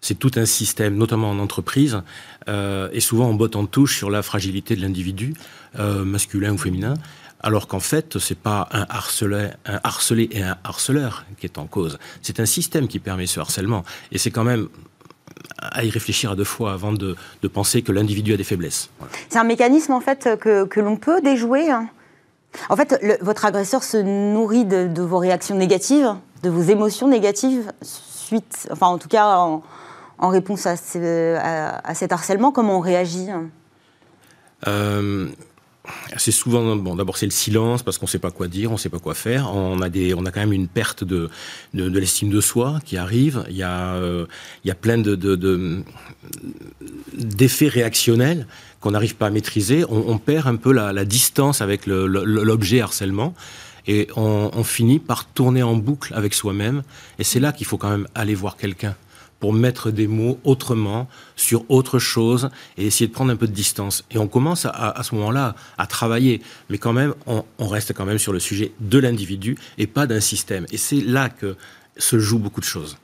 C'est 0.00 0.18
tout 0.18 0.32
un 0.36 0.46
système, 0.46 0.96
notamment 0.96 1.30
en 1.30 1.38
entreprise, 1.38 2.02
euh, 2.48 2.88
et 2.92 3.00
souvent 3.00 3.28
on 3.28 3.34
botte 3.34 3.54
en 3.54 3.66
touche 3.66 3.96
sur 3.96 4.10
la 4.10 4.22
fragilité 4.22 4.74
de 4.74 4.80
l'individu, 4.80 5.34
euh, 5.78 6.04
masculin 6.04 6.52
ou 6.52 6.58
féminin, 6.58 6.94
alors 7.40 7.66
qu'en 7.66 7.80
fait, 7.80 8.18
c'est 8.18 8.38
pas 8.38 8.68
un 8.72 8.86
harcelé, 8.88 9.50
un 9.66 9.80
et 10.30 10.42
un 10.42 10.56
harceleur 10.64 11.24
qui 11.38 11.46
est 11.46 11.58
en 11.58 11.66
cause. 11.66 11.98
C'est 12.20 12.40
un 12.40 12.46
système 12.46 12.88
qui 12.88 13.00
permet 13.00 13.26
ce 13.26 13.40
harcèlement. 13.40 13.84
Et 14.12 14.18
c'est 14.18 14.30
quand 14.30 14.44
même 14.44 14.68
à 15.58 15.84
y 15.84 15.90
réfléchir 15.90 16.30
à 16.30 16.36
deux 16.36 16.44
fois 16.44 16.72
avant 16.72 16.92
de, 16.92 17.16
penser 17.52 17.82
que 17.82 17.92
l'individu 17.92 18.32
a 18.32 18.36
des 18.36 18.44
faiblesses. 18.44 18.90
C'est 19.28 19.38
un 19.38 19.44
mécanisme 19.44 19.92
en 19.92 20.00
fait 20.00 20.28
que, 20.40 20.80
l'on 20.80 20.96
peut 20.96 21.20
déjouer. 21.20 21.70
Hein. 21.70 21.88
En 22.68 22.76
fait, 22.76 23.18
votre 23.20 23.44
agresseur 23.44 23.82
se 23.82 23.96
nourrit 23.96 24.64
de, 24.64 25.02
vos 25.02 25.18
réactions 25.18 25.56
négatives, 25.56 26.14
de 26.42 26.50
vos 26.50 26.62
émotions 26.62 27.08
négatives 27.08 27.72
suite, 27.82 28.68
enfin 28.70 28.88
en 28.88 28.98
tout 28.98 29.08
cas 29.08 29.36
en, 29.36 29.62
réponse 30.28 30.66
à, 30.66 30.76
cet 30.76 32.12
harcèlement. 32.12 32.52
Comment 32.52 32.78
on 32.78 32.80
réagit 32.80 33.30
hein? 33.30 33.48
Euh, 34.68 35.28
c'est 36.16 36.30
souvent 36.30 36.76
bon 36.76 36.94
d'abord 36.94 37.16
c'est 37.16 37.26
le 37.26 37.32
silence 37.32 37.82
parce 37.82 37.98
qu'on 37.98 38.06
ne 38.06 38.10
sait 38.10 38.20
pas 38.20 38.30
quoi 38.30 38.46
dire 38.46 38.70
on 38.70 38.74
ne 38.74 38.78
sait 38.78 38.88
pas 38.88 39.00
quoi 39.00 39.14
faire. 39.14 39.52
On 39.52 39.80
a 39.82 39.88
des 39.88 40.14
on 40.14 40.24
a 40.24 40.30
quand 40.30 40.40
même 40.40 40.52
une 40.52 40.68
perte 40.68 41.02
de 41.02 41.28
de, 41.74 41.98
l'estime 41.98 42.30
de 42.30 42.40
soi 42.40 42.78
qui 42.84 42.96
arrive. 42.96 43.44
Il 43.48 43.56
y 43.56 43.62
a 43.62 43.94
euh, 43.94 44.26
il 44.64 44.68
y 44.68 44.70
a 44.70 44.76
plein 44.76 44.98
de, 44.98 45.16
d'effets 47.14 47.68
réactionnels 47.68 48.46
qu'on 48.82 48.90
n'arrive 48.90 49.16
pas 49.16 49.28
à 49.28 49.30
maîtriser 49.30 49.86
on, 49.88 50.18
perd 50.18 50.46
un 50.46 50.56
peu 50.56 50.72
la, 50.72 51.04
distance 51.06 51.62
avec 51.62 51.86
l'objet 51.86 52.82
harcèlement 52.82 53.34
et 53.86 54.08
on 54.16 54.64
finit 54.64 54.98
par 54.98 55.24
tourner 55.26 55.62
en 55.62 55.76
boucle 55.76 56.12
avec 56.14 56.34
soi-même 56.34 56.82
et 57.18 57.24
c'est 57.24 57.40
là 57.40 57.52
qu'il 57.52 57.66
faut 57.66 57.78
quand 57.78 57.90
même 57.90 58.08
aller 58.14 58.34
voir 58.34 58.56
quelqu'un 58.56 58.94
pour 59.42 59.52
mettre 59.52 59.90
des 59.90 60.06
mots 60.06 60.38
autrement 60.44 61.08
sur 61.34 61.68
autre 61.68 61.98
chose 61.98 62.48
et 62.78 62.86
essayer 62.86 63.08
de 63.08 63.12
prendre 63.12 63.32
un 63.32 63.36
peu 63.36 63.48
de 63.48 63.52
distance. 63.52 64.04
Et 64.12 64.18
on 64.18 64.28
commence 64.28 64.66
à, 64.66 65.02
ce 65.02 65.16
moment-là 65.16 65.56
à 65.78 65.88
travailler, 65.88 66.40
mais 66.70 66.78
quand 66.78 66.92
même, 66.92 67.12
on, 67.26 67.66
reste 67.66 67.92
quand 67.92 68.04
même 68.04 68.20
sur 68.20 68.32
le 68.32 68.38
sujet 68.38 68.70
de 68.78 69.00
l'individu 69.00 69.58
et 69.78 69.88
pas 69.88 70.06
d'un 70.06 70.20
système. 70.20 70.64
Et 70.70 70.76
c'est 70.76 71.00
là 71.00 71.28
que 71.28 71.56
se 71.96 72.20
jouent 72.20 72.38
beaucoup 72.38 72.60
de 72.60 72.66
choses. 72.66 72.98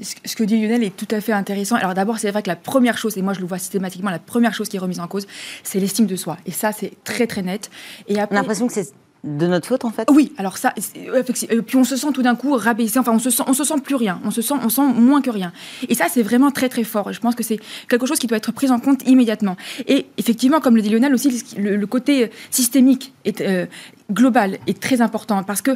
Ce 0.00 0.36
que 0.36 0.44
dit 0.44 0.60
Lionel 0.60 0.84
est 0.84 0.96
tout 0.96 1.12
à 1.12 1.20
fait 1.20 1.32
intéressant. 1.32 1.74
Alors 1.74 1.94
d'abord, 1.94 2.18
c'est 2.18 2.30
vrai 2.30 2.42
que 2.42 2.48
la 2.48 2.56
première 2.56 2.96
chose, 2.96 3.16
et 3.18 3.22
moi 3.22 3.32
je 3.32 3.40
le 3.40 3.46
vois 3.46 3.58
systématiquement, 3.58 4.10
la 4.10 4.20
première 4.20 4.54
chose 4.54 4.68
qui 4.68 4.76
est 4.76 4.80
remise 4.80 5.00
en 5.00 5.08
cause, 5.08 5.26
c'est 5.64 5.80
l'estime 5.80 6.06
de 6.06 6.14
soi. 6.14 6.36
Et 6.46 6.52
ça, 6.52 6.70
c'est 6.72 6.92
très 7.02 7.26
très 7.26 7.42
net. 7.42 7.68
Et 8.06 8.20
après, 8.20 8.36
on 8.36 8.38
a 8.38 8.42
l'impression 8.42 8.68
que 8.68 8.72
c'est 8.72 8.92
de 9.24 9.46
notre 9.46 9.66
faute 9.66 9.84
en 9.84 9.90
fait 9.90 10.08
Oui, 10.10 10.32
alors 10.38 10.58
ça, 10.58 10.72
et 10.76 11.62
puis 11.62 11.76
on 11.76 11.84
se 11.84 11.96
sent 11.96 12.12
tout 12.14 12.22
d'un 12.22 12.36
coup 12.36 12.54
rabaissé, 12.54 12.98
enfin 12.98 13.12
on 13.12 13.18
se 13.18 13.30
sent, 13.30 13.42
on 13.46 13.52
se 13.52 13.64
sent 13.64 13.80
plus 13.82 13.96
rien, 13.96 14.20
on 14.24 14.30
se 14.30 14.42
sent, 14.42 14.54
on 14.62 14.68
sent 14.68 14.86
moins 14.94 15.20
que 15.20 15.30
rien. 15.30 15.52
Et 15.88 15.94
ça 15.94 16.06
c'est 16.08 16.22
vraiment 16.22 16.50
très 16.52 16.68
très 16.68 16.84
fort. 16.84 17.12
Je 17.12 17.20
pense 17.20 17.34
que 17.34 17.42
c'est 17.42 17.58
quelque 17.88 18.06
chose 18.06 18.18
qui 18.18 18.28
doit 18.28 18.38
être 18.38 18.52
pris 18.52 18.70
en 18.70 18.78
compte 18.78 19.06
immédiatement. 19.08 19.56
Et 19.88 20.06
effectivement, 20.18 20.60
comme 20.60 20.76
le 20.76 20.82
dit 20.82 20.90
Lionel 20.90 21.14
aussi, 21.14 21.44
le, 21.58 21.86
côté 21.86 22.30
systémique 22.50 23.12
est 23.24 23.40
euh, 23.40 23.66
global 24.12 24.58
est 24.66 24.80
très 24.80 25.00
important 25.00 25.42
parce 25.42 25.62
que 25.62 25.72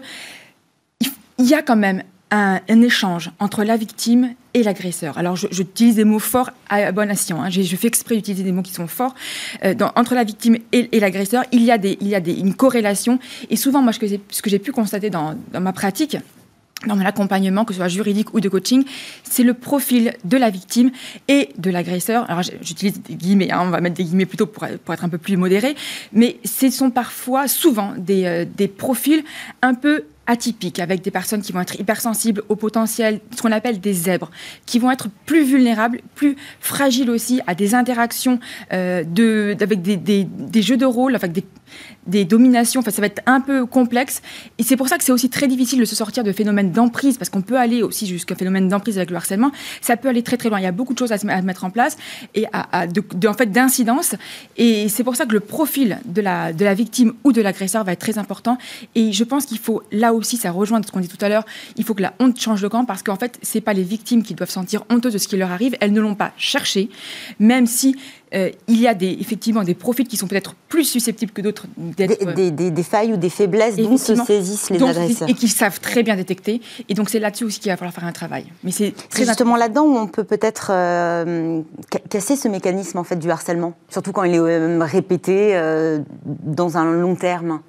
il 1.38 1.46
y 1.46 1.54
a 1.54 1.62
quand 1.62 1.76
même 1.76 2.04
un, 2.32 2.80
échange 2.80 3.30
entre 3.38 3.62
la 3.62 3.76
victime 3.76 4.34
et 4.54 4.62
l'agresseur. 4.62 5.18
Alors, 5.18 5.36
j'utilise 5.36 5.96
des 5.96 6.04
mots 6.04 6.18
forts 6.18 6.50
à 6.68 6.90
bon 6.90 7.10
escient. 7.10 7.48
Je, 7.50 7.76
fais 7.76 7.88
exprès 7.88 8.16
d'utiliser 8.16 8.42
des 8.42 8.52
mots 8.52 8.62
qui 8.62 8.72
sont 8.72 8.88
forts. 8.88 9.14
Euh, 9.64 9.74
entre 9.96 10.14
la 10.14 10.24
victime 10.24 10.56
et, 10.72 10.98
l'agresseur, 10.98 11.44
il 11.52 11.62
y 11.62 11.70
a, 11.70 11.76
une 11.76 12.54
corrélation. 12.54 13.18
Et 13.50 13.56
souvent, 13.56 13.82
moi, 13.82 13.92
ce 13.92 13.98
que 13.98 14.50
j'ai 14.50 14.58
pu 14.58 14.72
constater 14.72 15.10
dans, 15.10 15.36
ma 15.52 15.72
pratique, 15.72 16.16
dans 16.86 16.96
mon 16.96 17.04
accompagnement, 17.04 17.64
que 17.64 17.74
ce 17.74 17.78
soit 17.78 17.88
juridique 17.88 18.32
ou 18.34 18.40
de 18.40 18.48
coaching, 18.48 18.84
c'est 19.22 19.44
le 19.44 19.54
profil 19.54 20.14
de 20.24 20.36
la 20.36 20.48
victime 20.50 20.90
et 21.28 21.50
de 21.58 21.70
l'agresseur. 21.70 22.28
Alors 22.28 22.42
j'utilise 22.42 23.00
des 23.02 23.14
guillemets, 23.14 23.52
hein, 23.52 23.60
on 23.62 23.70
va 23.70 23.80
mettre 23.80 23.96
des 23.96 24.04
guillemets 24.04 24.26
plutôt 24.26 24.46
pour, 24.46 24.64
être 24.64 25.04
un 25.04 25.08
peu 25.08 25.18
plus 25.18 25.36
modéré, 25.36 25.76
mais 26.12 26.38
ce 26.44 26.70
sont 26.70 26.90
parfois, 26.90 27.46
souvent, 27.46 27.92
des, 27.96 28.24
euh, 28.24 28.44
des 28.44 28.66
profils 28.66 29.22
un 29.62 29.74
peu 29.74 30.06
atypiques, 30.32 30.80
avec 30.80 31.02
des 31.02 31.10
personnes 31.10 31.42
qui 31.42 31.52
vont 31.52 31.60
être 31.60 31.78
hypersensibles 31.78 32.42
au 32.48 32.56
potentiel, 32.56 33.20
ce 33.36 33.42
qu'on 33.42 33.52
appelle 33.52 33.78
des 33.80 33.92
zèbres, 33.92 34.30
qui 34.66 34.78
vont 34.78 34.90
être 34.90 35.08
plus 35.26 35.44
vulnérables, 35.44 36.00
plus 36.14 36.36
fragiles 36.60 37.10
aussi 37.10 37.40
à 37.46 37.54
des 37.54 37.74
interactions 37.74 38.40
euh, 38.72 39.04
de, 39.04 39.54
avec 39.60 39.82
des, 39.82 39.96
des, 39.96 40.62
jeux 40.62 40.78
de 40.78 40.86
rôle, 40.86 41.14
avec 41.14 41.32
des 41.32 41.44
des 42.06 42.24
dominations. 42.24 42.80
Enfin, 42.80 42.90
ça 42.90 43.00
va 43.00 43.06
être 43.06 43.22
un 43.26 43.40
peu 43.40 43.66
complexe. 43.66 44.22
Et 44.58 44.62
c'est 44.62 44.76
pour 44.76 44.88
ça 44.88 44.98
que 44.98 45.04
c'est 45.04 45.12
aussi 45.12 45.30
très 45.30 45.46
difficile 45.46 45.78
de 45.78 45.84
se 45.84 45.94
sortir 45.94 46.24
de 46.24 46.32
phénomènes 46.32 46.72
d'emprise, 46.72 47.18
parce 47.18 47.30
qu'on 47.30 47.42
peut 47.42 47.58
aller 47.58 47.82
aussi 47.82 48.06
jusqu'à 48.06 48.34
phénomène 48.34 48.68
d'emprise 48.68 48.96
avec 48.98 49.10
le 49.10 49.16
harcèlement. 49.16 49.52
Ça 49.80 49.96
peut 49.96 50.08
aller 50.08 50.22
très 50.22 50.36
très 50.36 50.48
loin. 50.48 50.58
Il 50.58 50.64
y 50.64 50.66
a 50.66 50.72
beaucoup 50.72 50.94
de 50.94 50.98
choses 50.98 51.12
à, 51.12 51.42
mettre 51.42 51.64
en 51.64 51.70
place 51.70 51.96
et 52.34 52.46
à, 52.52 52.86
de, 52.86 53.28
en 53.28 53.34
fait 53.34 53.46
d'incidence. 53.46 54.14
Et 54.56 54.88
c'est 54.88 55.04
pour 55.04 55.16
ça 55.16 55.26
que 55.26 55.32
le 55.32 55.40
profil 55.40 55.98
de 56.04 56.20
la, 56.20 56.52
de 56.52 56.64
la 56.64 56.74
victime 56.74 57.12
ou 57.24 57.32
de 57.32 57.40
l'agresseur 57.40 57.84
va 57.84 57.92
être 57.92 58.00
très 58.00 58.18
important. 58.18 58.58
Et 58.94 59.12
je 59.12 59.24
pense 59.24 59.46
qu'il 59.46 59.58
faut 59.58 59.82
là 59.92 60.12
aussi, 60.12 60.21
ça 60.24 60.50
rejoint 60.50 60.80
ce 60.82 60.90
qu'on 60.90 61.00
dit 61.00 61.08
tout 61.08 61.22
à 61.24 61.28
l'heure, 61.28 61.44
il 61.76 61.84
faut 61.84 61.94
que 61.94 62.02
la 62.02 62.14
honte 62.20 62.38
change 62.38 62.62
de 62.62 62.68
camp, 62.68 62.84
parce 62.84 63.02
qu'en 63.02 63.16
fait, 63.16 63.38
c'est 63.42 63.60
pas 63.60 63.72
les 63.72 63.82
victimes 63.82 64.22
qui 64.22 64.34
doivent 64.34 64.50
sentir 64.50 64.84
honteuses 64.90 65.12
de 65.12 65.18
ce 65.18 65.28
qui 65.28 65.36
leur 65.36 65.50
arrive. 65.50 65.76
Elles 65.80 65.92
ne 65.92 66.00
l'ont 66.00 66.14
pas 66.14 66.32
cherché, 66.36 66.90
même 67.38 67.66
si 67.66 67.96
euh, 68.34 68.50
il 68.66 68.80
y 68.80 68.88
a 68.88 68.94
des, 68.94 69.18
effectivement 69.20 69.62
des 69.62 69.74
profils 69.74 70.06
qui 70.06 70.16
sont 70.16 70.26
peut-être 70.26 70.54
plus 70.68 70.84
susceptibles 70.84 71.32
que 71.32 71.42
d'autres 71.42 71.66
d'être. 71.76 72.32
Des, 72.34 72.50
des, 72.50 72.82
failles 72.82 73.12
ou 73.12 73.16
des 73.18 73.28
faiblesses 73.28 73.76
dont 73.76 73.98
se 73.98 74.14
saisissent 74.14 74.70
les 74.70 74.82
agresseurs. 74.82 75.28
Et 75.28 75.34
qu'ils 75.34 75.50
savent 75.50 75.80
très 75.80 76.02
bien 76.02 76.16
détecter. 76.16 76.62
Et 76.88 76.94
donc 76.94 77.10
c'est 77.10 77.18
là-dessus 77.18 77.44
aussi 77.44 77.60
qu'il 77.60 77.70
va 77.70 77.76
falloir 77.76 77.92
faire 77.92 78.04
un 78.06 78.12
travail. 78.12 78.46
Mais 78.64 78.70
c'est 78.70 78.94
justement 79.14 79.56
là-dedans 79.56 79.84
où 79.84 79.96
on 79.96 80.06
peut 80.06 80.24
peut-être 80.24 80.70
euh, 80.70 81.60
casser 82.08 82.36
ce 82.36 82.48
mécanisme 82.48 82.98
en 82.98 83.04
fait 83.04 83.16
du 83.16 83.30
harcèlement, 83.30 83.74
surtout 83.90 84.12
quand 84.12 84.24
il 84.24 84.34
est 84.34 84.38
euh, 84.38 84.78
répété 84.82 85.60
dans 86.24 86.78
un 86.78 86.90
long 86.90 87.16
terme. 87.16 87.60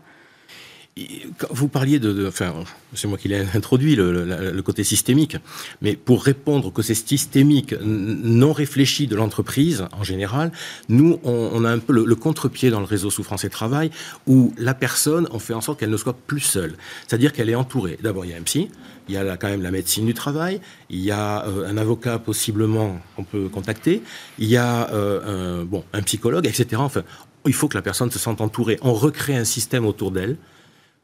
Vous 1.49 1.69
parliez 1.69 1.97
de, 1.97 2.27
enfin, 2.27 2.53
c'est 2.93 3.07
moi 3.07 3.17
qui 3.17 3.27
l'ai 3.27 3.43
introduit, 3.55 3.95
le, 3.95 4.61
côté 4.61 4.83
systémique, 4.83 5.37
mais 5.81 5.95
pour 5.95 6.23
répondre 6.23 6.67
au 6.67 6.71
côté 6.71 6.93
systémique 6.93 7.73
non 7.81 8.53
réfléchi 8.53 9.07
de 9.07 9.15
l'entreprise 9.15 9.85
en 9.91 10.03
général, 10.03 10.51
nous, 10.89 11.19
on, 11.23 11.65
a 11.65 11.71
un 11.71 11.79
peu 11.79 11.93
le, 11.93 12.15
contre-pied 12.15 12.69
dans 12.69 12.79
le 12.79 12.85
réseau 12.85 13.09
Souffrance 13.09 13.43
et 13.43 13.49
Travail, 13.49 13.89
où 14.27 14.53
la 14.57 14.75
personne, 14.75 15.27
on 15.31 15.39
fait 15.39 15.55
en 15.55 15.61
sorte 15.61 15.79
qu'elle 15.79 15.89
ne 15.89 15.97
soit 15.97 16.15
plus 16.27 16.41
seule. 16.41 16.75
C'est-à-dire 17.07 17.33
qu'elle 17.33 17.49
est 17.49 17.55
entourée. 17.55 17.97
D'abord, 18.03 18.25
il 18.25 18.31
y 18.31 18.33
a 18.35 18.37
un 18.37 18.43
psy, 18.43 18.69
il 19.09 19.15
y 19.15 19.17
a 19.17 19.37
quand 19.37 19.49
même 19.49 19.63
la 19.63 19.71
médecine 19.71 20.05
du 20.05 20.13
travail, 20.13 20.61
il 20.91 20.99
y 20.99 21.09
a 21.09 21.45
euh, 21.47 21.67
un 21.67 21.77
avocat 21.77 22.19
possiblement 22.19 23.01
qu'on 23.15 23.23
peut 23.23 23.49
contacter, 23.49 24.03
il 24.37 24.47
y 24.47 24.57
a 24.57 24.91
euh, 24.91 25.61
un, 25.61 25.65
bon, 25.65 25.83
un 25.91 26.03
psychologue, 26.03 26.45
etc. 26.45 26.67
Enfin, 26.77 27.01
il 27.47 27.53
faut 27.53 27.67
que 27.67 27.75
la 27.75 27.81
personne 27.81 28.11
se 28.11 28.19
sente 28.19 28.41
entourée. 28.41 28.77
On 28.83 28.93
recrée 28.93 29.35
un 29.35 29.43
système 29.43 29.87
autour 29.87 30.11
d'elle 30.11 30.37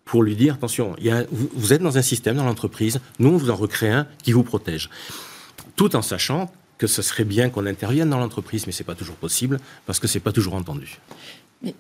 pour 0.10 0.24
lui 0.24 0.36
dire 0.36 0.56
attention, 0.56 0.96
vous, 1.32 1.72
êtes 1.72 1.84
dans 1.84 2.00
un 2.00 2.02
système 2.02 2.36
dans 2.36 2.44
l'entreprise, 2.44 3.00
nous 3.20 3.30
on 3.30 3.38
vous 3.38 3.52
en 3.52 3.56
recrée 3.56 3.92
un 3.92 4.08
qui 4.24 4.32
vous 4.32 4.42
protège. 4.42 4.90
Tout 5.76 5.96
en 5.96 6.02
sachant 6.02 6.52
que 6.80 6.88
ce 6.88 7.04
serait 7.04 7.26
bien 7.26 7.50
qu'on 7.50 7.68
intervienne 7.68 8.10
dans 8.10 8.18
l'entreprise, 8.18 8.66
mais 8.66 8.72
ce 8.72 8.82
n'est 8.82 8.88
pas 8.88 8.96
toujours 8.96 9.18
possible 9.18 9.60
parce 9.86 10.00
que 10.00 10.08
ce 10.08 10.18
n'est 10.18 10.24
pas 10.24 10.32
toujours 10.32 10.56
entendu. 10.56 10.98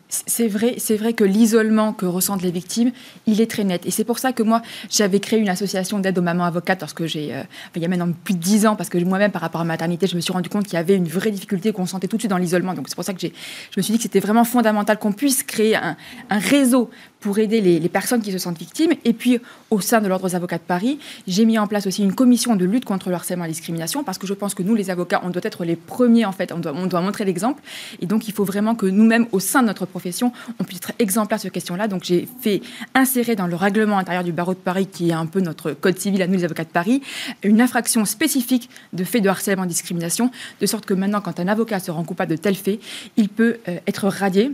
C'est 0.10 0.50
vrai, 0.50 0.76
c'est 0.78 0.98
vrai 0.98 1.14
que 1.14 1.24
l'isolement 1.24 1.94
que 1.94 2.06
ressentent 2.06 2.42
les 2.42 2.52
victimes, 2.52 2.92
il 3.28 3.40
est 3.40 3.50
très 3.50 3.64
net. 3.64 3.86
Et 3.86 3.92
c'est 3.92 4.04
pour 4.04 4.20
ça 4.20 4.34
que 4.34 4.44
moi, 4.44 4.62
j'avais 4.90 5.22
créé 5.22 5.40
une 5.40 5.48
association 5.48 6.00
d'aide 6.00 6.18
aux 6.18 6.22
mamans 6.22 6.44
avocates 6.44 6.82
lorsque 6.82 7.06
j'ai, 7.06 7.34
euh, 7.34 7.44
il 7.78 7.82
y 7.82 7.86
a 7.86 7.88
maintenant 7.88 8.12
plus 8.12 8.34
de 8.34 8.40
dix 8.40 8.68
ans, 8.68 8.76
parce 8.76 8.90
que 8.90 8.98
moi-même, 8.98 9.32
par 9.32 9.42
rapport 9.42 9.62
à 9.62 9.64
la 9.64 9.70
maternité, 9.70 10.06
je 10.06 10.18
me 10.18 10.22
suis 10.22 10.34
rendu 10.34 10.50
compte 10.50 10.66
qu'il 10.66 10.74
y 10.74 10.78
avait 10.78 10.96
une 10.96 11.08
vraie 11.08 11.32
difficulté 11.32 11.72
qu'on 11.72 11.86
sentait 11.86 12.10
tout 12.10 12.18
de 12.18 12.22
suite 12.22 12.30
dans 12.30 12.38
l'isolement. 12.38 12.74
Donc 12.74 12.90
c'est 12.90 12.96
pour 12.96 13.06
ça 13.06 13.14
que 13.14 13.22
je 13.22 13.30
me 13.78 13.82
suis 13.82 13.94
dit 13.94 14.00
que 14.00 14.04
c'était 14.04 14.20
vraiment 14.20 14.44
fondamental 14.44 15.00
qu'on 15.00 15.14
puisse 15.14 15.44
créer 15.44 15.78
un 15.78 15.96
réseau 16.30 16.90
pour 17.20 17.40
aider 17.40 17.60
les, 17.62 17.90
personnes 17.90 18.22
qui 18.22 18.32
se 18.32 18.38
sentent 18.38 18.58
victimes. 18.58 18.94
Et 19.04 19.14
puis, 19.14 19.40
au 19.72 19.82
sein 19.82 20.00
de 20.00 20.08
l'Ordre 20.08 20.28
des 20.30 20.36
avocats 20.36 20.58
de 20.58 20.64
Paris, 20.64 21.00
j'ai 21.28 21.46
mis 21.46 21.58
en 21.58 21.68
place 21.68 21.86
aussi 21.88 22.04
une 22.04 22.14
commission 22.14 22.56
de 22.56 22.66
lutte 22.66 22.86
contre 22.86 23.10
le 23.10 23.16
harcèlement 23.16 23.46
et 23.46 23.48
la 23.48 23.54
discrimination, 23.54 24.04
parce 24.04 24.18
que 24.18 24.28
je 24.28 24.34
pense 24.34 24.54
que 24.54 24.64
nous, 24.64 24.76
les 24.76 24.90
avocats, 24.90 25.22
on 25.24 25.30
doit 25.30 25.42
être 25.44 25.66
les 25.66 25.76
premiers, 25.76 26.26
en 26.26 26.32
fait, 26.32 26.52
on 26.52 26.60
doit, 26.60 26.74
on 26.74 26.86
doit 26.86 27.02
montrer 27.02 27.26
l'exemple. 27.26 27.62
Et 28.00 28.06
donc, 28.06 28.28
il 28.28 28.34
faut 28.34 28.46
vraiment 28.46 28.76
que 28.76 28.86
nous-mêmes, 28.86 29.28
au 29.32 29.40
sein 29.40 29.62
de 29.62 29.68
notre 29.68 29.86
profession, 29.86 30.32
on 30.60 30.64
puisse 30.64 30.80
être 30.80 30.94
exemplaires 31.00 31.40
sur 31.40 31.48
cette 31.48 31.54
question-là. 31.54 31.88
Donc, 31.88 32.04
j'ai 32.04 32.28
fait 32.42 32.62
insérer 32.96 33.36
dans 33.36 33.48
le 33.48 33.56
règlement 33.56 33.98
intérieur 33.98 34.24
du 34.24 34.32
barreau 34.32 34.54
de 34.54 34.60
Paris, 34.60 34.88
qui 34.88 35.10
est 35.10 35.14
un 35.14 35.26
peu 35.26 35.42
notre 35.42 35.72
code 35.72 35.98
civil 36.00 36.22
à 36.22 36.28
nous, 36.28 36.36
les 36.36 36.46
avocats 36.46 36.64
de 36.64 36.70
Paris, 36.70 37.02
une 37.44 37.60
infraction 37.60 38.06
spécifique 38.06 38.70
de 38.94 39.04
fait 39.04 39.20
de 39.20 39.30
harcèlement 39.30 39.66
et 39.66 39.68
discrimination, 39.68 40.32
de 40.62 40.66
sorte 40.66 40.86
que 40.86 40.94
maintenant, 40.94 41.22
quand 41.22 41.40
un 41.40 41.48
avocat 41.48 41.80
se 41.80 41.92
rend 41.92 42.04
coupable 42.04 42.32
de 42.32 42.38
tel 42.38 42.56
fait, 42.56 42.80
il 43.18 43.28
peut 43.28 43.58
euh, 43.68 43.78
être 43.88 44.08
radié 44.08 44.52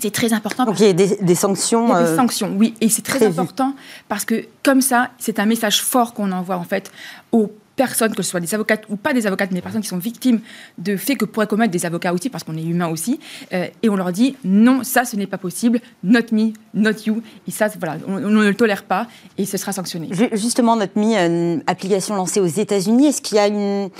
c'est 0.00 0.10
très 0.10 0.32
important. 0.32 0.64
Donc 0.64 0.78
il 0.80 0.86
y 0.86 0.90
a 0.90 0.92
des, 0.92 1.34
sanctions. 1.34 1.86
Il 1.86 1.90
y 1.90 1.92
a 1.92 2.02
des 2.02 2.10
euh, 2.10 2.16
sanctions, 2.16 2.52
oui. 2.56 2.74
Et 2.80 2.88
c'est 2.88 3.02
très 3.02 3.24
important 3.24 3.74
parce 4.08 4.24
que 4.24 4.46
comme 4.62 4.80
ça, 4.80 5.10
c'est 5.18 5.38
un 5.38 5.46
message 5.46 5.82
fort 5.82 6.14
qu'on 6.14 6.32
envoie 6.32 6.56
en 6.56 6.64
fait 6.64 6.90
aux 7.32 7.52
personnes, 7.76 8.14
que 8.14 8.22
ce 8.22 8.30
soit 8.30 8.40
des 8.40 8.54
avocates 8.54 8.84
ou 8.88 8.96
pas 8.96 9.12
des 9.12 9.26
avocates, 9.26 9.50
mais 9.50 9.56
des 9.56 9.62
personnes 9.62 9.82
qui 9.82 9.88
sont 9.88 9.98
victimes 9.98 10.40
de 10.78 10.96
faits 10.96 11.18
que 11.18 11.24
pourraient 11.26 11.46
commettre 11.46 11.70
des 11.70 11.86
avocats 11.86 12.12
aussi, 12.12 12.30
parce 12.30 12.42
qu'on 12.42 12.56
est 12.56 12.64
humain 12.64 12.88
aussi. 12.88 13.20
Euh, 13.52 13.66
et 13.82 13.88
on 13.88 13.96
leur 13.96 14.12
dit 14.12 14.34
non, 14.44 14.82
ça 14.82 15.04
ce 15.04 15.14
n'est 15.16 15.26
pas 15.26 15.38
possible, 15.38 15.80
not 16.02 16.20
me, 16.32 16.52
not 16.74 16.98
you. 17.04 17.22
Et 17.46 17.50
ça, 17.50 17.68
voilà, 17.78 17.98
on, 18.08 18.18
ne 18.18 18.48
le 18.48 18.54
tolère 18.54 18.82
pas 18.82 19.06
et 19.38 19.44
ce 19.44 19.58
sera 19.58 19.72
sanctionné. 19.72 20.08
Justement, 20.32 20.76
not 20.76 20.86
me, 20.96 21.14
une 21.14 21.62
application 21.66 22.16
lancée 22.16 22.40
aux 22.40 22.46
États-Unis, 22.46 23.08
est-ce 23.08 23.20
qu'il 23.20 23.36
y 23.36 23.40
a 23.40 23.46
une 23.46 23.90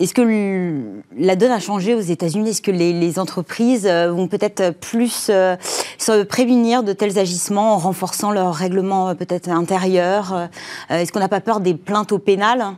est-ce 0.00 0.14
que 0.14 1.02
la 1.16 1.36
donne 1.36 1.52
a 1.52 1.60
changé 1.60 1.94
aux 1.94 2.00
États-Unis? 2.00 2.50
Est-ce 2.50 2.62
que 2.62 2.70
les, 2.70 3.18
entreprises 3.18 3.86
euh, 3.86 4.10
vont 4.10 4.26
peut-être 4.26 4.70
plus 4.70 5.28
euh, 5.28 5.56
se 5.98 6.24
prémunir 6.24 6.82
de 6.82 6.92
tels 6.92 7.18
agissements 7.18 7.74
en 7.74 7.78
renforçant 7.78 8.32
leur 8.32 8.54
règlement 8.54 9.10
euh, 9.10 9.14
peut-être 9.14 9.48
intérieur 9.48 10.48
Est-ce 10.88 11.12
qu'on 11.12 11.20
n'a 11.20 11.28
pas 11.28 11.40
peur 11.40 11.60
des 11.60 11.74
plaintes 11.74 12.10
au 12.10 12.18
pénal? 12.18 12.74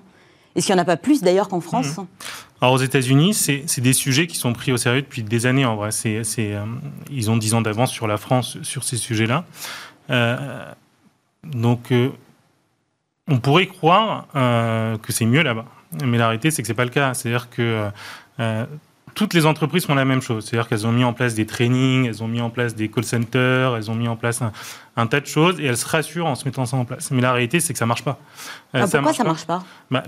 Est-ce 0.54 0.66
qu'il 0.66 0.74
n'y 0.74 0.80
en 0.80 0.82
a 0.82 0.86
pas 0.86 0.96
plus 0.96 1.22
d'ailleurs 1.22 1.48
qu'en 1.48 1.60
France? 1.60 1.96
Mhm. 1.96 2.06
Alors 2.60 2.74
aux 2.74 2.78
États-Unis, 2.82 3.34
c'est 3.34 3.80
des 3.80 3.92
sujets 3.92 4.26
qui 4.26 4.36
sont 4.36 4.52
pris 4.52 4.72
au 4.72 4.76
sérieux 4.76 5.02
depuis 5.02 5.22
des 5.22 5.46
années 5.46 5.64
en 5.64 5.76
vrai. 5.76 5.90
ils 7.10 7.30
ont 7.30 7.36
dix 7.36 7.54
ans 7.54 7.60
d'avance 7.60 7.90
sur 7.90 8.06
la 8.06 8.16
France 8.16 8.58
sur 8.62 8.84
ces 8.84 8.96
sujets-là. 8.96 9.44
donc 11.44 11.92
on 13.28 13.38
pourrait 13.38 13.66
croire 13.66 14.28
que 14.32 15.12
c'est 15.12 15.26
mieux 15.26 15.42
là-bas. 15.42 15.66
Mais 16.04 16.18
la 16.18 16.28
réalité, 16.28 16.50
c'est 16.50 16.62
que 16.62 16.68
c'est 16.68 16.74
pas 16.74 16.84
le 16.84 16.90
cas. 16.90 17.14
C'est-à-dire 17.14 17.50
que 17.50 17.90
euh, 18.40 18.66
toutes 19.14 19.34
les 19.34 19.46
entreprises 19.46 19.86
font 19.86 19.94
la 19.94 20.04
même 20.04 20.20
chose. 20.20 20.44
C'est-à-dire 20.44 20.68
qu'elles 20.68 20.86
ont 20.86 20.92
mis 20.92 21.04
en 21.04 21.12
place 21.12 21.34
des 21.34 21.46
trainings, 21.46 22.06
elles 22.06 22.22
ont 22.22 22.28
mis 22.28 22.40
en 22.40 22.50
place 22.50 22.74
des 22.74 22.88
call 22.88 23.04
centers, 23.04 23.76
elles 23.76 23.90
ont 23.90 23.94
mis 23.94 24.08
en 24.08 24.16
place 24.16 24.42
un, 24.96 25.06
tas 25.06 25.20
de 25.20 25.26
choses 25.26 25.60
et 25.60 25.66
elles 25.66 25.76
se 25.76 25.86
rassurent 25.86 26.26
en 26.26 26.34
se 26.34 26.44
mettant 26.44 26.66
ça 26.66 26.76
en 26.76 26.84
place. 26.84 27.10
Mais 27.10 27.20
la 27.20 27.32
réalité, 27.32 27.60
c'est 27.60 27.72
que 27.72 27.78
ça 27.78 27.86
marche 27.86 28.02
pas. 28.02 28.18
Euh, 28.74 28.84
ah, 28.84 28.86
pourquoi 28.90 29.12
ça 29.12 29.24
marche 29.24 29.46
pas, 29.46 29.62
bah, 29.90 30.02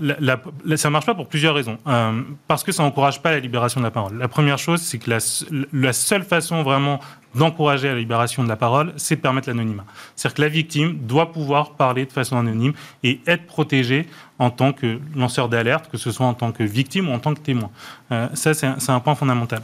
Ça 0.75 0.89
marche 0.89 1.05
pas 1.05 1.15
pour 1.15 1.27
plusieurs 1.27 1.55
raisons. 1.55 1.77
Euh, 1.87 2.21
parce 2.47 2.63
que 2.63 2.71
ça 2.71 2.83
n'encourage 2.83 3.21
pas 3.21 3.31
la 3.31 3.39
libération 3.39 3.79
de 3.79 3.85
la 3.85 3.91
parole. 3.91 4.17
La 4.17 4.27
première 4.27 4.57
chose, 4.57 4.81
c'est 4.81 4.97
que 4.97 5.09
la 5.09 5.93
seule 5.93 6.23
façon 6.23 6.63
vraiment 6.63 6.99
d'encourager 7.37 7.87
la 7.87 7.95
libération 7.95 8.43
de 8.43 8.49
la 8.49 8.55
parole, 8.55 8.93
c'est 8.97 9.17
de 9.17 9.21
permettre 9.21 9.47
l'anonymat. 9.47 9.85
C'est-à-dire 10.15 10.35
que 10.35 10.41
la 10.41 10.49
victime 10.49 10.97
doit 10.97 11.31
pouvoir 11.31 11.71
parler 11.71 12.05
de 12.05 12.11
façon 12.11 12.37
anonyme 12.37 12.73
et 13.03 13.21
être 13.27 13.45
protégée 13.45 14.07
en 14.39 14.49
tant 14.49 14.73
que 14.73 14.99
lanceur 15.15 15.49
d'alerte, 15.49 15.89
que 15.89 15.97
ce 15.97 16.11
soit 16.11 16.25
en 16.25 16.33
tant 16.33 16.51
que 16.51 16.63
victime 16.63 17.09
ou 17.09 17.13
en 17.13 17.19
tant 17.19 17.33
que 17.33 17.39
témoin. 17.39 17.69
Euh, 18.11 18.27
ça, 18.33 18.53
c'est 18.53 18.67
un, 18.89 18.99
point 18.99 19.15
fondamental. 19.15 19.61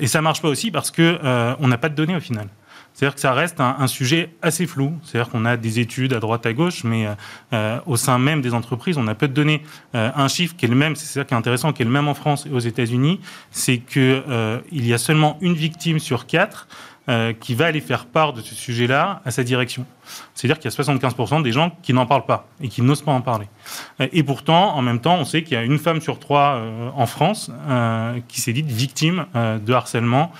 Et 0.00 0.06
ça 0.06 0.20
marche 0.22 0.42
pas 0.42 0.48
aussi 0.48 0.70
parce 0.70 0.90
que 0.90 1.18
euh, 1.22 1.54
on 1.60 1.68
n'a 1.68 1.78
pas 1.78 1.88
de 1.88 1.94
données 1.94 2.16
au 2.16 2.20
final. 2.20 2.48
C'est-à-dire 2.94 3.14
que 3.14 3.22
ça 3.22 3.32
reste 3.32 3.58
un, 3.58 3.86
sujet 3.86 4.34
assez 4.42 4.66
flou. 4.66 4.92
C'est-à-dire 5.02 5.30
qu'on 5.30 5.46
a 5.46 5.56
des 5.56 5.80
études 5.80 6.12
à 6.12 6.20
droite 6.20 6.44
à 6.44 6.52
gauche, 6.52 6.84
mais 6.84 7.08
euh, 7.54 7.78
au 7.86 7.96
sein 7.96 8.18
même 8.18 8.42
des 8.42 8.52
entreprises, 8.52 8.98
on 8.98 9.08
a 9.08 9.14
peu 9.14 9.28
de 9.28 9.32
données. 9.32 9.62
un 9.94 10.28
chiffre 10.28 10.54
qui 10.56 10.66
est 10.66 10.68
le 10.68 10.74
même, 10.74 10.94
c'est 10.94 11.06
ça 11.06 11.24
qui 11.24 11.32
est 11.32 11.36
intéressant, 11.36 11.72
qui 11.72 11.80
est 11.80 11.86
le 11.86 11.90
même 11.90 12.06
en 12.06 12.12
France 12.12 12.44
et 12.44 12.50
aux 12.50 12.58
États-Unis, 12.58 13.18
c'est 13.50 13.78
qu'il 13.78 14.22
il 14.72 14.86
y 14.86 14.92
a 14.92 14.98
seulement 14.98 15.38
une 15.40 15.54
victime 15.54 15.98
sur 16.00 16.26
quatre 16.26 16.68
euh, 17.08 17.32
qui 17.32 17.56
va 17.56 17.66
aller 17.66 17.80
faire 17.80 18.06
part 18.06 18.32
de 18.32 18.40
ce 18.40 18.54
sujet-là 18.54 19.22
à 19.24 19.32
sa 19.32 19.42
direction. 19.42 19.84
C'est-à-dire 20.34 20.60
qu'il 20.60 20.70
y 20.70 20.74
a 20.74 20.82
75% 20.82 21.42
des 21.42 21.50
gens 21.50 21.76
qui 21.82 21.92
n'en 21.92 22.06
parlent 22.06 22.26
pas 22.26 22.46
et 22.60 22.68
qui 22.68 22.80
n'osent 22.80 23.02
pas 23.02 23.10
en 23.10 23.20
parler. 23.20 23.46
Euh, 24.00 24.06
et 24.12 24.22
pourtant, 24.22 24.76
en 24.76 24.82
même 24.82 25.00
temps, 25.00 25.16
on 25.16 25.24
sait 25.24 25.42
qu'il 25.42 25.54
y 25.54 25.56
a 25.56 25.64
une 25.64 25.78
femme 25.78 26.00
sur 26.00 26.20
trois 26.20 26.54
euh, 26.54 26.90
en 26.94 27.06
France 27.06 27.50
qui 28.28 28.40
s'est 28.40 28.52
dite 28.52 28.70
victime 28.70 29.26
de 29.34 29.72
harcèlement, 29.72 30.30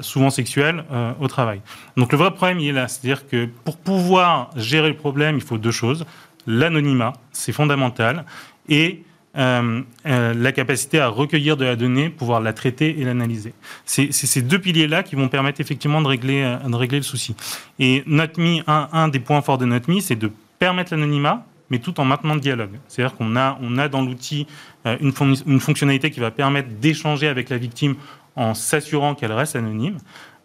souvent 0.00 0.30
sexuel, 0.30 0.84
au 1.20 1.28
travail. 1.28 1.60
Donc 1.96 2.12
le 2.12 2.18
vrai 2.18 2.30
problème, 2.30 2.58
il 2.60 2.68
est 2.68 2.72
là. 2.72 2.88
C'est-à-dire 2.88 3.26
que 3.26 3.46
pour 3.64 3.76
pouvoir 3.76 4.50
gérer 4.56 4.88
le 4.88 4.96
problème, 4.96 5.36
il 5.36 5.42
faut 5.42 5.58
deux 5.58 5.70
choses. 5.70 6.06
L'anonymat, 6.46 7.12
c'est 7.32 7.52
fondamental. 7.52 8.24
Et 8.68 9.02
euh, 9.36 9.82
euh, 10.06 10.32
la 10.34 10.52
capacité 10.52 10.98
à 10.98 11.08
recueillir 11.08 11.56
de 11.56 11.64
la 11.64 11.76
donnée, 11.76 12.08
pouvoir 12.08 12.40
la 12.40 12.54
traiter 12.54 12.98
et 12.98 13.04
l'analyser. 13.04 13.52
C'est 13.84 14.10
ces 14.10 14.40
deux 14.42 14.58
piliers-là 14.58 15.02
qui 15.02 15.16
vont 15.16 15.28
permettre 15.28 15.60
effectivement 15.60 16.00
de 16.00 16.08
régler, 16.08 16.42
euh, 16.42 16.56
de 16.68 16.74
régler 16.74 16.98
le 16.98 17.04
souci. 17.04 17.36
Et 17.78 18.02
NotMe, 18.06 18.62
un, 18.66 19.08
des 19.08 19.20
points 19.20 19.42
forts 19.42 19.58
de 19.58 19.66
NotMe, 19.66 20.00
c'est 20.00 20.16
de 20.16 20.32
permettre 20.58 20.94
l'anonymat, 20.94 21.44
mais 21.68 21.78
tout 21.78 22.00
en 22.00 22.04
maintenant 22.04 22.34
le 22.34 22.40
dialogue. 22.40 22.78
C'est-à-dire 22.88 23.16
qu'on 23.16 23.36
a, 23.36 23.58
on 23.60 23.76
a 23.76 23.88
dans 23.88 24.02
l'outil 24.02 24.46
une, 24.86 25.12
fonctionnalité 25.60 26.10
qui 26.10 26.20
va 26.20 26.30
permettre 26.30 26.70
d'échanger 26.80 27.28
avec 27.28 27.50
la 27.50 27.58
victime 27.58 27.96
en 28.34 28.54
s'assurant 28.54 29.14
qu'elle 29.14 29.32
reste 29.32 29.56
anonyme. 29.56 29.98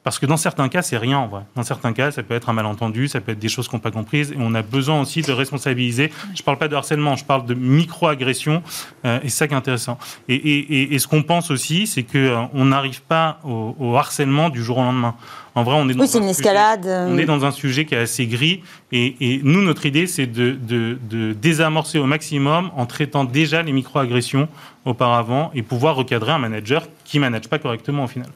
Parce 0.03 0.19
que 0.19 0.25
dans 0.25 0.37
certains 0.37 0.67
cas, 0.67 0.81
c'est 0.81 0.97
rien 0.97 1.17
en 1.17 1.27
vrai. 1.27 1.43
Dans 1.55 1.63
certains 1.63 1.93
cas, 1.93 2.11
ça 2.11 2.23
peut 2.23 2.33
être 2.33 2.49
un 2.49 2.53
malentendu, 2.53 3.07
ça 3.07 3.21
peut 3.21 3.31
être 3.31 3.39
des 3.39 3.47
choses 3.47 3.69
qu'on 3.69 3.77
n'a 3.77 3.83
pas 3.83 3.91
comprises, 3.91 4.31
et 4.31 4.37
on 4.37 4.53
a 4.53 4.61
besoin 4.61 4.99
aussi 5.01 5.21
de 5.21 5.31
responsabiliser. 5.31 6.11
Je 6.35 6.41
ne 6.41 6.45
parle 6.45 6.57
pas 6.57 6.67
de 6.67 6.75
harcèlement, 6.75 7.15
je 7.15 7.23
parle 7.23 7.45
de 7.45 7.53
micro-agression, 7.53 8.61
euh, 9.05 9.19
et 9.23 9.29
c'est 9.29 9.37
ça 9.37 9.47
qui 9.47 9.53
est 9.53 9.57
intéressant. 9.57 9.97
Et, 10.27 10.97
ce 10.99 11.07
qu'on 11.07 11.23
pense 11.23 11.51
aussi, 11.51 11.87
c'est 11.87 12.03
qu'on 12.03 12.17
euh, 12.17 12.63
n'arrive 12.65 13.01
pas 13.01 13.39
au, 13.43 13.95
harcèlement 13.95 14.49
du 14.49 14.61
jour 14.61 14.77
au 14.77 14.83
lendemain. 14.83 15.15
En 15.55 15.63
vrai, 15.63 15.75
on 15.77 15.87
est 15.87 15.93
dans, 15.93 16.03
oui, 16.03 16.17
une 16.17 16.29
escalade. 16.29 16.85
on 16.85 17.17
est 17.17 17.25
dans 17.25 17.45
un 17.45 17.51
sujet 17.51 17.85
qui 17.85 17.95
est 17.95 17.99
assez 17.99 18.27
gris, 18.27 18.61
et, 18.91 19.39
nous, 19.43 19.61
notre 19.61 19.85
idée, 19.85 20.07
c'est 20.07 20.27
de, 20.27 20.57
de 20.61 21.33
désamorcer 21.33 21.99
au 21.99 22.05
maximum 22.05 22.71
en 22.75 22.85
traitant 22.85 23.23
déjà 23.23 23.63
les 23.63 23.71
micro-agressions 23.71 24.49
auparavant, 24.83 25.49
et 25.53 25.61
pouvoir 25.61 25.95
recadrer 25.95 26.33
un 26.33 26.39
manager 26.39 26.87
qui 27.05 27.17
ne 27.17 27.21
manage 27.21 27.47
pas 27.47 27.57
correctement 27.57 28.03
au 28.03 28.07
final. 28.07 28.27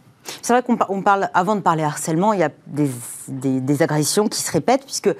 C'est 0.48 0.54
vrai 0.54 0.64
qu'on 0.64 1.02
parle, 1.02 1.30
avant 1.34 1.58
de 1.58 1.60
parler 1.60 1.84
harcèlement, 1.84 2.32
il 2.32 2.40
y 2.40 2.44
a 2.44 2.52
des, 2.68 2.90
des, 3.60 3.82
agressions 3.82 4.30
qui 4.30 4.40
se 4.40 4.50
répètent, 4.50 4.86
puisque 4.86 5.14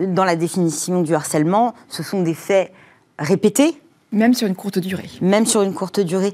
dans 0.00 0.24
la 0.24 0.36
définition 0.36 1.02
du 1.02 1.14
harcèlement, 1.14 1.74
ce 1.90 2.02
sont 2.02 2.22
des 2.22 2.32
faits 2.32 2.72
répétés, 3.18 3.78
même 4.12 4.34
sur 4.34 4.48
une 4.48 4.56
courte 4.56 4.78
durée. 4.78 5.08
Même 5.20 5.46
sur 5.46 5.62
une 5.62 5.72
courte 5.72 6.00
durée. 6.00 6.32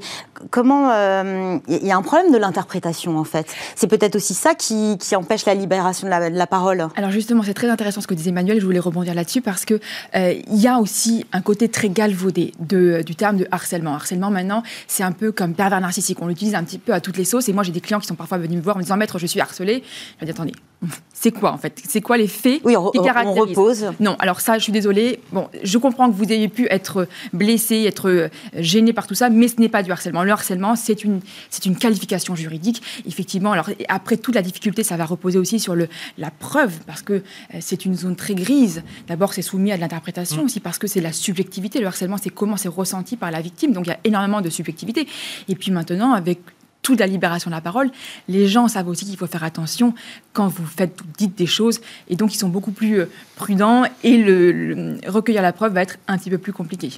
Comment. 0.50 0.86
Il 0.86 0.94
euh, 0.94 1.58
y 1.68 1.90
a 1.90 1.96
un 1.96 2.02
problème 2.02 2.32
de 2.32 2.38
l'interprétation, 2.38 3.18
en 3.18 3.24
fait? 3.24 3.46
C'est 3.74 3.86
peut-être 3.86 4.16
aussi 4.16 4.34
ça 4.34 4.54
qui, 4.54 4.96
qui, 4.98 5.14
empêche 5.14 5.44
la 5.44 5.54
libération 5.54 6.06
de 6.06 6.10
la, 6.10 6.30
de 6.30 6.36
la 6.36 6.46
parole. 6.46 6.88
Alors, 6.96 7.10
justement, 7.10 7.42
c'est 7.42 7.54
très 7.54 7.68
intéressant 7.68 8.00
ce 8.00 8.06
que 8.06 8.14
disait 8.14 8.30
Emmanuel. 8.30 8.60
Je 8.60 8.64
voulais 8.64 8.78
rebondir 8.78 9.14
là-dessus 9.14 9.42
parce 9.42 9.64
qu'il 9.64 9.80
euh, 10.14 10.34
il 10.50 10.60
y 10.60 10.68
a 10.68 10.78
aussi 10.78 11.26
un 11.32 11.42
côté 11.42 11.68
très 11.68 11.88
galvaudé 11.88 12.52
de, 12.60 13.02
du 13.04 13.14
terme 13.14 13.36
de 13.36 13.46
harcèlement. 13.50 13.94
Harcèlement, 13.94 14.30
maintenant, 14.30 14.62
c'est 14.86 15.02
un 15.02 15.12
peu 15.12 15.32
comme 15.32 15.54
pervers 15.54 15.80
narcissique. 15.80 16.18
On 16.22 16.28
l'utilise 16.28 16.54
un 16.54 16.64
petit 16.64 16.78
peu 16.78 16.94
à 16.94 17.00
toutes 17.00 17.18
les 17.18 17.24
sauces. 17.24 17.48
Et 17.48 17.52
moi, 17.52 17.62
j'ai 17.62 17.72
des 17.72 17.80
clients 17.80 18.00
qui 18.00 18.06
sont 18.06 18.14
parfois 18.14 18.38
venus 18.38 18.56
me 18.56 18.62
voir 18.62 18.76
en 18.76 18.78
me 18.78 18.84
disant 18.84 18.96
Maître, 18.96 19.18
je 19.18 19.26
suis 19.26 19.40
harcelé. 19.40 19.82
Je 20.20 20.24
dis 20.24 20.30
Attendez, 20.30 20.52
c'est 21.14 21.30
quoi 21.30 21.52
en 21.52 21.58
fait? 21.58 21.80
C'est 21.88 22.02
quoi 22.02 22.18
les 22.18 22.28
faits 22.28 22.60
oui, 22.64 22.76
on, 22.76 22.90
qui 22.90 23.00
caractérisent 23.00 23.38
on 23.38 23.62
repose. 23.62 23.86
Non, 23.98 24.16
alors 24.18 24.40
ça, 24.40 24.58
je 24.58 24.62
suis 24.62 24.72
désolée. 24.72 25.20
Bon, 25.32 25.48
je 25.62 25.78
comprends 25.78 26.10
que 26.10 26.14
vous 26.14 26.30
ayez 26.30 26.48
pu 26.48 26.66
être 26.70 27.08
blessé, 27.32 27.84
être 27.84 28.10
euh, 28.10 28.28
gêné 28.54 28.92
par 28.92 29.06
tout 29.06 29.14
ça, 29.14 29.30
mais 29.30 29.48
ce 29.48 29.58
n'est 29.58 29.70
pas 29.70 29.82
du 29.82 29.90
harcèlement. 29.90 30.22
Le 30.22 30.30
harcèlement, 30.30 30.76
c'est 30.76 31.02
une, 31.02 31.20
c'est 31.48 31.64
une 31.64 31.76
qualification 31.76 32.34
juridique. 32.34 32.82
Effectivement, 33.06 33.52
alors 33.52 33.70
après 33.88 34.18
toute 34.18 34.34
la 34.34 34.42
difficulté, 34.42 34.82
ça 34.82 34.96
va 34.96 35.06
reposer 35.06 35.38
aussi 35.38 35.58
sur 35.58 35.74
le, 35.74 35.88
la 36.18 36.30
preuve, 36.30 36.74
parce 36.86 37.02
que 37.02 37.14
euh, 37.14 37.58
c'est 37.60 37.86
une 37.86 37.94
zone 37.94 38.14
très 38.14 38.34
grise. 38.34 38.82
D'abord, 39.08 39.32
c'est 39.32 39.42
soumis 39.42 39.72
à 39.72 39.76
de 39.76 39.80
l'interprétation 39.80 40.44
aussi, 40.44 40.60
parce 40.60 40.78
que 40.78 40.86
c'est 40.86 41.00
la 41.00 41.12
subjectivité. 41.12 41.80
Le 41.80 41.86
harcèlement, 41.86 42.18
c'est 42.18 42.30
comment 42.30 42.58
c'est 42.58 42.68
ressenti 42.68 43.16
par 43.16 43.30
la 43.30 43.40
victime. 43.40 43.72
Donc 43.72 43.86
il 43.86 43.90
y 43.90 43.92
a 43.92 43.98
énormément 44.04 44.42
de 44.42 44.50
subjectivité. 44.50 45.08
Et 45.48 45.54
puis 45.54 45.70
maintenant, 45.70 46.12
avec 46.12 46.40
toute 46.86 47.00
la 47.00 47.08
libération 47.08 47.50
de 47.50 47.54
la 47.56 47.60
parole, 47.60 47.90
les 48.28 48.46
gens 48.46 48.68
savent 48.68 48.86
aussi 48.86 49.04
qu'il 49.04 49.16
faut 49.16 49.26
faire 49.26 49.42
attention 49.42 49.92
quand 50.32 50.46
vous 50.46 50.64
faites, 50.64 50.96
dites 51.18 51.36
des 51.36 51.46
choses, 51.46 51.80
et 52.08 52.14
donc 52.14 52.32
ils 52.32 52.38
sont 52.38 52.48
beaucoup 52.48 52.70
plus 52.70 53.00
euh, 53.00 53.10
prudents, 53.34 53.82
et 54.04 54.16
le, 54.16 54.96
recueillir 55.08 55.42
la 55.42 55.52
preuve 55.52 55.72
va 55.72 55.82
être 55.82 55.98
un 56.06 56.16
petit 56.16 56.30
peu 56.30 56.38
plus 56.38 56.52
compliqué. 56.52 56.92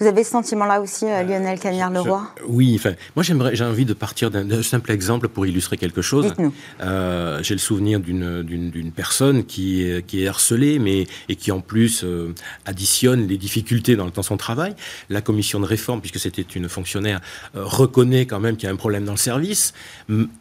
Vous 0.00 0.06
avez 0.06 0.24
ce 0.24 0.30
sentiment-là 0.30 0.80
aussi, 0.80 1.06
euh, 1.06 1.22
Lionel 1.22 1.58
Cagnard-Leroy 1.58 2.22
Oui, 2.48 2.74
enfin, 2.78 2.94
moi 3.14 3.22
j'ai 3.22 3.64
envie 3.64 3.84
de 3.84 3.94
partir 3.94 4.30
d'un 4.30 4.62
simple 4.62 4.90
exemple 4.90 5.28
pour 5.28 5.46
illustrer 5.46 5.76
quelque 5.76 6.02
chose. 6.02 6.34
Euh, 6.80 7.42
j'ai 7.42 7.54
le 7.54 7.60
souvenir 7.60 8.00
d'une 8.00 8.92
personne 8.94 9.44
qui 9.44 9.82
est, 9.82 10.04
qui 10.06 10.24
est 10.24 10.28
harcelée, 10.28 10.78
mais 10.78 11.06
et 11.28 11.36
qui 11.36 11.50
en 11.52 11.60
plus 11.60 12.04
euh, 12.04 12.34
additionne 12.64 13.26
les 13.26 13.38
difficultés 13.38 13.96
dans, 13.96 14.08
dans 14.08 14.22
son 14.22 14.36
travail. 14.36 14.74
La 15.08 15.20
commission 15.20 15.60
de 15.60 15.66
réforme, 15.66 16.00
puisque 16.00 16.18
c'était 16.18 16.42
une 16.42 16.68
fonctionnaire, 16.68 17.20
reconnaît 17.54 18.26
quand 18.26 18.40
même 18.40 18.56
qu'il 18.56 18.66
y 18.66 18.70
a 18.70 18.72
un 18.72 18.76
problème 18.76 19.04
dans 19.04 19.12
le 19.12 19.18
service 19.18 19.72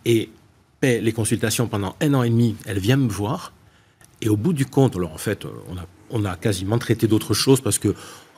et 0.05 0.29
paie 0.79 1.01
les 1.01 1.13
consultations 1.13 1.67
pendant 1.67 1.95
un 2.01 2.13
an 2.13 2.23
et 2.23 2.29
demi. 2.29 2.55
Elle 2.65 2.79
vient 2.79 2.97
me 2.97 3.09
voir. 3.09 3.53
Et 4.21 4.29
au 4.29 4.37
bout 4.37 4.53
du 4.53 4.65
compte, 4.65 4.95
alors 4.95 5.13
en 5.13 5.17
fait, 5.17 5.45
on 5.69 5.77
a, 5.77 5.85
on 6.09 6.25
a 6.25 6.35
quasiment 6.35 6.77
traité 6.77 7.07
d'autres 7.07 7.33
choses 7.33 7.61
parce 7.61 7.79
que 7.79 7.93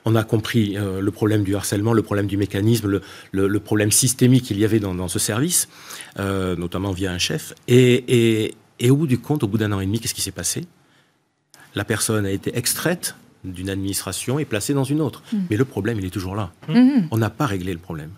on 0.07 0.15
a 0.15 0.23
compris 0.23 0.77
euh, 0.77 1.01
le 1.01 1.11
problème 1.11 1.43
du 1.43 1.53
harcèlement, 1.53 1.91
le 1.91 2.01
problème 2.01 2.27
du 2.27 2.37
mécanisme, 2.37 3.01
le, 3.31 3.59
problème 3.59 3.91
systémique 3.91 4.45
qu'il 4.45 4.57
y 4.57 4.63
avait 4.63 4.79
dans, 4.79 5.07
ce 5.09 5.19
service, 5.19 5.67
euh, 6.17 6.55
notamment 6.55 6.91
via 6.91 7.11
un 7.11 7.17
chef. 7.17 7.53
Et, 7.67 8.55
au 8.89 8.95
bout 8.95 9.07
du 9.07 9.19
compte, 9.19 9.43
au 9.43 9.47
bout 9.47 9.57
d'un 9.57 9.73
an 9.73 9.81
et 9.81 9.85
demi, 9.85 9.99
qu'est-ce 9.99 10.13
qui 10.13 10.21
s'est 10.21 10.31
passé? 10.31 10.65
La 11.75 11.83
personne 11.83 12.25
a 12.25 12.31
été 12.31 12.57
extraite 12.57 13.15
d'une 13.43 13.69
administration 13.69 14.39
et 14.39 14.45
placée 14.45 14.73
dans 14.73 14.85
une 14.85 15.01
autre. 15.01 15.23
Mmh. 15.33 15.37
Mais 15.49 15.57
le 15.57 15.65
problème, 15.65 15.99
il 15.99 16.05
est 16.05 16.09
toujours 16.09 16.35
là. 16.35 16.53
Mmh. 16.69 17.07
On 17.11 17.17
n'a 17.17 17.29
pas 17.29 17.45
réglé 17.45 17.73
le 17.73 17.79
problème. 17.79 18.11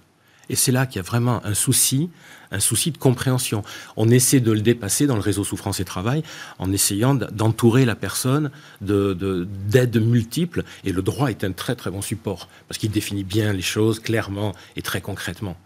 Et 0.50 0.56
c'est 0.56 0.72
là 0.72 0.86
qu'il 0.86 0.97
y 0.97 1.00
a 1.00 1.04
vraiment 1.04 1.45
un 1.45 1.54
souci, 1.54 2.10
un 2.52 2.60
souci 2.60 2.91
de 2.91 2.97
compréhension. 2.97 3.64
On 3.97 4.10
essaie 4.10 4.39
de 4.39 4.52
le 4.52 4.62
dépasser 4.62 5.06
dans 5.06 5.16
le 5.16 5.22
réseau 5.22 5.43
souffrance 5.43 5.80
et 5.80 5.86
travail 5.86 6.24
en 6.58 6.72
essayant 6.72 7.14
d'entourer 7.14 7.86
la 7.86 7.95
personne 7.95 8.52
d'aides 8.82 9.91
de, 9.91 10.00
multiples. 10.00 10.64
Et 10.84 10.91
le 10.91 11.02
droit 11.02 11.30
est 11.30 11.43
un 11.43 11.52
très 11.52 11.76
très 11.76 11.91
bon 11.91 12.02
support 12.02 12.50
parce 12.68 12.78
qu'il 12.78 12.91
définit 12.91 13.24
bien 13.24 13.54
les 13.54 13.62
choses 13.62 14.00
clairement 14.00 14.54
et 14.76 14.82
très 14.82 15.02
concrètement. 15.02 15.58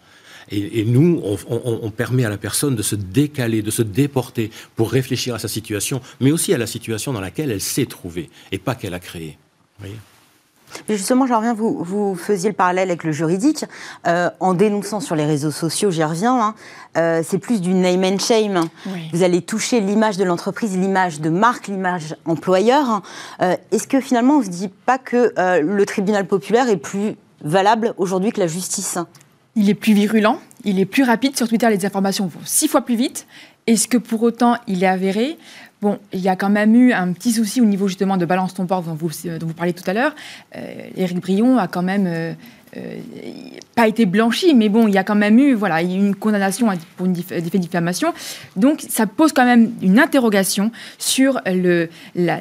Et, 0.52 0.84
nous, 0.84 1.22
on, 1.48 1.90
permet 1.90 2.26
à 2.26 2.30
la 2.30 2.38
personne 2.38 2.76
de 2.76 2.82
se 2.82 2.96
décaler, 2.96 3.62
de 3.62 3.72
se 3.72 3.82
déporter 3.82 4.52
pour 4.76 4.92
réfléchir 4.92 5.34
à 5.34 5.40
sa 5.40 5.48
situation, 5.48 6.02
mais 6.20 6.34
aussi 6.34 6.54
à 6.54 6.58
la 6.58 6.68
situation 6.68 7.14
dans 7.14 7.22
laquelle 7.22 7.50
elle 7.50 7.62
s'est 7.62 7.86
trouvée 7.86 8.30
et 8.52 8.58
pas 8.58 8.76
qu'elle 8.76 8.94
a 8.94 9.00
créée. 9.00 9.38
Vous 9.80 9.86
voyez 9.86 9.96
Justement, 10.90 11.28
j'en 11.28 11.38
reviens, 11.38 11.54
vous, 11.54 11.84
vous 11.84 12.16
faisiez 12.16 12.50
le 12.50 12.56
parallèle 12.56 12.90
avec 12.90 13.04
le 13.04 13.12
juridique. 13.12 13.66
Euh, 14.08 14.30
en 14.40 14.54
dénonçant 14.54 15.00
sur 15.00 15.16
les 15.16 15.26
réseaux 15.26 15.52
sociaux, 15.52 15.92
j'y 15.92 16.04
reviens, 16.04 16.40
hein, 16.40 16.56
euh, 16.98 17.22
c'est 17.26 17.38
plus 17.38 17.62
du 17.62 17.74
name 17.74 18.04
and 18.04 18.20
shame. 18.20 18.62
Vous 19.14 19.24
allez 19.24 19.42
toucher 19.42 19.80
l'image 19.80 20.18
de 20.18 20.24
l'entreprise, 20.24 20.78
l'image 20.78 21.22
de 21.22 21.30
marque, 21.30 21.68
l'image 21.68 22.16
employeur. 22.26 23.02
Euh, 23.42 23.56
est-ce 23.72 23.88
que 23.88 24.00
finalement, 24.00 24.36
on 24.36 24.40
ne 24.40 24.46
se 24.46 24.50
dit 24.50 24.70
pas 24.86 24.98
que 24.98 25.34
le 25.62 25.86
tribunal 25.86 26.28
populaire 26.28 26.70
est 26.70 26.78
plus 26.78 27.16
valable 27.42 27.94
aujourd'hui 27.98 28.32
que 28.32 28.40
la 28.40 28.48
justice? 28.48 28.98
Il 29.56 29.70
est 29.70 29.76
plus 29.76 29.94
virulent, 29.94 30.40
il 30.64 30.80
est 30.80 30.86
plus 30.86 31.04
rapide. 31.04 31.38
Sur 31.38 31.48
Twitter, 31.48 31.70
les 31.70 31.86
informations 31.86 32.26
vont 32.26 32.40
six 32.44 32.68
fois 32.68 32.82
plus 32.82 32.96
vite. 32.96 33.28
Est-ce 33.68 33.88
que 33.88 33.98
pour 33.98 34.22
autant 34.24 34.58
il 34.68 34.84
est 34.84 34.88
avéré? 34.88 35.38
Bon, 35.82 36.00
il 36.14 36.20
y 36.20 36.30
a 36.30 36.36
quand 36.36 36.50
même 36.50 36.76
eu 36.76 36.94
un 36.94 37.12
petit 37.12 37.34
souci 37.34 37.60
au 37.60 37.66
niveau 37.66 37.88
justement 37.88 38.16
de 38.16 38.26
balance 38.26 38.54
ton 38.54 38.66
port 38.66 38.84
dont 38.84 38.94
vous, 38.94 39.10
vous 39.10 39.54
parlez 39.54 39.74
tout 39.74 39.84
à 39.90 39.94
l'heure. 39.94 40.16
Euh, 40.56 40.90
Éric 40.96 41.20
Brion 41.20 41.58
a 41.58 41.68
quand 41.68 41.82
même 41.82 42.06
euh, 42.08 42.34
euh, 42.78 43.00
pas 43.76 43.88
été 43.88 44.06
blanchi, 44.06 44.54
mais 44.54 44.70
bon, 44.70 44.88
il 44.88 44.94
y 44.94 44.98
a 44.98 45.04
quand 45.04 45.16
même 45.16 45.40
eu 45.40 45.54
voilà, 45.54 45.82
une 45.82 46.16
condamnation 46.16 46.68
pour 46.96 47.08
une 47.08 47.16
faits 47.16 47.44
de 47.44 47.58
diffamation. 47.58 48.14
Donc, 48.56 48.84
ça 48.88 49.08
pose 49.08 49.34
quand 49.34 49.46
même 49.46 49.72
une 49.82 50.00
interrogation 50.00 50.72
sur, 51.00 51.42
le, 51.46 51.90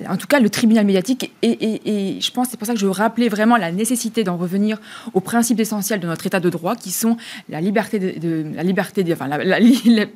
en 0.09 0.17
tout 0.17 0.27
cas, 0.27 0.41
le 0.41 0.51
tribunal 0.51 0.85
médiatique. 0.85 1.33
Et, 1.43 2.19
je 2.21 2.31
pense, 2.33 2.49
c'est 2.51 2.59
pour 2.59 2.67
ça 2.67 2.75
que 2.75 2.79
je 2.79 2.87
rappeler 2.87 3.29
vraiment 3.29 3.57
la 3.57 3.73
nécessité 3.73 4.25
d'en 4.25 4.37
revenir 4.37 4.79
aux 5.15 5.21
principes 5.21 5.61
essentiels 5.61 6.01
de 6.01 6.07
notre 6.07 6.27
État 6.27 6.41
de 6.41 6.51
droit, 6.51 6.77
qui 6.77 6.91
sont 6.91 7.17
la 7.49 7.61
liberté 7.61 7.99
de, 7.99 8.45
la 8.55 8.63
liberté, 8.63 9.05
enfin, 9.13 9.29
la, 9.29 9.39
la, 9.45 10.07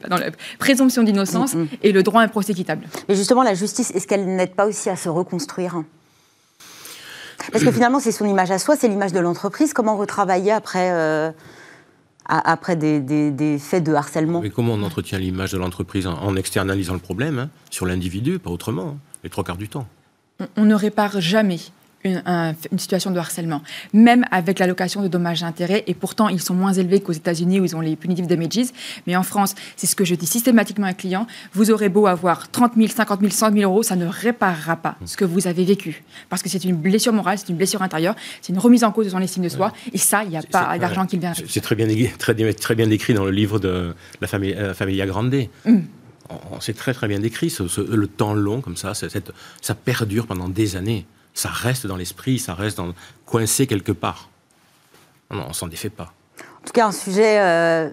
présomption 0.58 1.02
d'innocence 1.02 1.54
mm, 1.54 1.60
mm. 1.62 1.68
et 1.82 1.92
le 1.92 2.02
droit 2.02 2.20
à 2.20 2.24
un 2.24 2.28
procès 2.28 2.52
équitable. 2.52 2.86
Mais 3.08 3.14
justement, 3.14 3.42
la 3.42 3.54
justice, 3.54 3.90
est-ce 3.92 4.06
qu'elle 4.06 4.26
n'aide 4.36 4.54
pas 4.54 4.66
aussi 4.66 4.90
à 4.90 4.96
se 4.96 5.08
reconstruire? 5.08 5.82
Parce 7.52 7.64
que 7.64 7.70
finalement, 7.70 8.00
c'est 8.00 8.12
son 8.12 8.26
image 8.26 8.50
à 8.50 8.58
soi, 8.58 8.76
c'est 8.76 8.88
l'image 8.88 9.12
de 9.12 9.20
l'entreprise. 9.20 9.72
Comment 9.72 9.96
retravailler 9.96 10.52
après, 10.52 10.90
euh, 10.90 11.30
après 12.24 12.76
des, 12.76 13.58
faits 13.58 13.84
de 13.84 13.92
harcèlement? 13.92 14.40
Mais 14.40 14.50
comment 14.50 14.74
on 14.74 14.82
entretient 14.82 15.18
l'image 15.18 15.52
de 15.52 15.58
l'entreprise 15.58 16.06
en, 16.06 16.36
externalisant 16.36 16.94
le 16.94 17.00
problème 17.00 17.38
hein, 17.38 17.50
sur 17.70 17.86
l'individu, 17.86 18.38
pas 18.38 18.50
autrement, 18.50 18.88
hein, 18.88 18.98
les 19.24 19.30
trois 19.30 19.44
quarts 19.44 19.56
du 19.56 19.68
temps? 19.68 19.86
On 20.56 20.64
ne 20.64 20.74
répare 20.74 21.20
jamais 21.20 21.60
une, 22.06 22.78
situation 22.78 23.10
de 23.10 23.18
harcèlement, 23.18 23.62
même 23.92 24.24
avec 24.30 24.58
l'allocation 24.58 25.02
de 25.02 25.08
dommages 25.08 25.42
et 25.42 25.44
intérêts. 25.44 25.84
Et 25.86 25.94
pourtant, 25.94 26.28
ils 26.28 26.40
sont 26.40 26.54
moins 26.54 26.72
élevés 26.72 27.00
qu'aux 27.00 27.12
États-Unis 27.12 27.60
où 27.60 27.64
ils 27.64 27.76
ont 27.76 27.80
les 27.80 27.96
punitive 27.96 28.26
damages. 28.26 28.46
Mais 29.06 29.16
en 29.16 29.22
France, 29.22 29.54
c'est 29.76 29.86
ce 29.86 29.96
que 29.96 30.04
je 30.04 30.14
dis 30.14 30.26
systématiquement 30.26 30.86
à 30.86 30.90
un 30.90 30.92
client 30.92 31.26
vous 31.52 31.70
aurez 31.70 31.88
beau 31.88 32.06
avoir 32.06 32.50
30 32.50 32.72
000, 32.76 32.88
50 32.88 33.20
000, 33.20 33.32
100 33.32 33.52
000 33.52 33.70
euros, 33.70 33.82
ça 33.82 33.96
ne 33.96 34.06
réparera 34.06 34.76
pas 34.76 34.96
ce 35.04 35.16
que 35.16 35.24
vous 35.24 35.46
avez 35.46 35.64
vécu. 35.64 36.04
Parce 36.28 36.42
que 36.42 36.48
c'est 36.48 36.64
une 36.64 36.76
blessure 36.76 37.12
morale, 37.12 37.38
c'est 37.38 37.48
une 37.48 37.56
blessure 37.56 37.82
intérieure, 37.82 38.14
c'est 38.40 38.52
une 38.52 38.58
remise 38.58 38.84
en 38.84 38.92
cause 38.92 39.06
de 39.06 39.10
son 39.10 39.20
estime 39.20 39.42
de 39.42 39.48
soi. 39.48 39.72
Et 39.92 39.98
ça, 39.98 40.22
il 40.24 40.30
n'y 40.30 40.36
a 40.36 40.42
pas 40.42 40.78
d'argent 40.78 41.06
qui 41.06 41.18
vient 41.18 41.32
C'est 41.48 41.60
très 41.60 41.74
bien, 41.74 41.86
très, 42.18 42.34
très 42.54 42.74
bien 42.74 42.86
décrit 42.86 43.14
dans 43.14 43.24
le 43.24 43.30
livre 43.30 43.58
de 43.58 43.94
la 44.20 44.26
famille, 44.26 44.54
euh, 44.54 44.74
Familia 44.74 45.06
Grande. 45.06 45.34
Mm. 45.64 45.78
C'est 46.60 46.76
très 46.76 46.92
très 46.92 47.06
bien 47.06 47.20
décrit, 47.20 47.54
le 47.88 48.06
temps 48.08 48.34
long 48.34 48.60
comme 48.60 48.76
ça, 48.76 48.94
ça 48.94 49.74
perdure 49.74 50.26
pendant 50.26 50.48
des 50.48 50.74
années 50.74 51.06
ça 51.36 51.50
reste 51.50 51.86
dans 51.86 51.96
l'esprit, 51.96 52.38
ça 52.38 52.54
reste 52.54 52.78
dans, 52.78 52.94
coincé 53.26 53.66
quelque 53.66 53.92
part. 53.92 54.30
On 55.30 55.52
s'en 55.52 55.66
défait 55.66 55.90
pas. 55.90 56.12
En 56.62 56.66
tout 56.66 56.72
cas, 56.72 56.86
un 56.86 56.92
sujet 56.92 57.40
euh, 57.40 57.90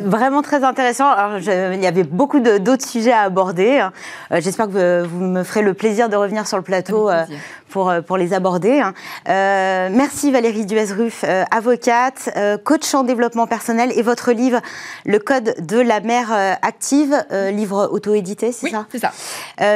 Vraiment 0.00 0.42
très 0.42 0.64
intéressant. 0.64 1.08
Alors, 1.10 1.38
il 1.38 1.82
y 1.82 1.86
avait 1.86 2.04
beaucoup 2.04 2.40
d'autres 2.40 2.86
sujets 2.86 3.12
à 3.12 3.22
aborder. 3.22 3.86
Euh, 4.30 4.40
j'espère 4.40 4.66
que 4.68 5.04
vous, 5.04 5.20
me 5.20 5.42
ferez 5.42 5.62
le 5.62 5.74
plaisir 5.74 6.08
de 6.08 6.16
revenir 6.16 6.46
sur 6.46 6.56
le 6.56 6.62
plateau 6.62 7.10
euh, 7.10 7.24
pour, 7.68 7.90
euh, 7.90 8.00
pour 8.00 8.16
les 8.16 8.32
aborder. 8.32 8.80
Hein. 8.80 8.94
merci 9.26 10.30
Valérie 10.30 10.66
Duez-Ruff, 10.66 11.24
avocate, 11.50 12.30
coach 12.64 12.94
en 12.94 13.02
développement 13.02 13.46
personnel 13.46 13.92
et 13.96 14.02
votre 14.02 14.32
livre 14.32 14.60
Le 15.04 15.18
Code 15.18 15.54
de 15.66 15.78
la 15.78 16.00
mère 16.00 16.32
active, 16.62 17.14
livre 17.52 17.88
auto-édité, 17.90 18.52
c'est 18.52 18.66
oui, 18.66 18.72
ça 18.72 18.86
c'est 18.90 18.98
ça. 18.98 19.12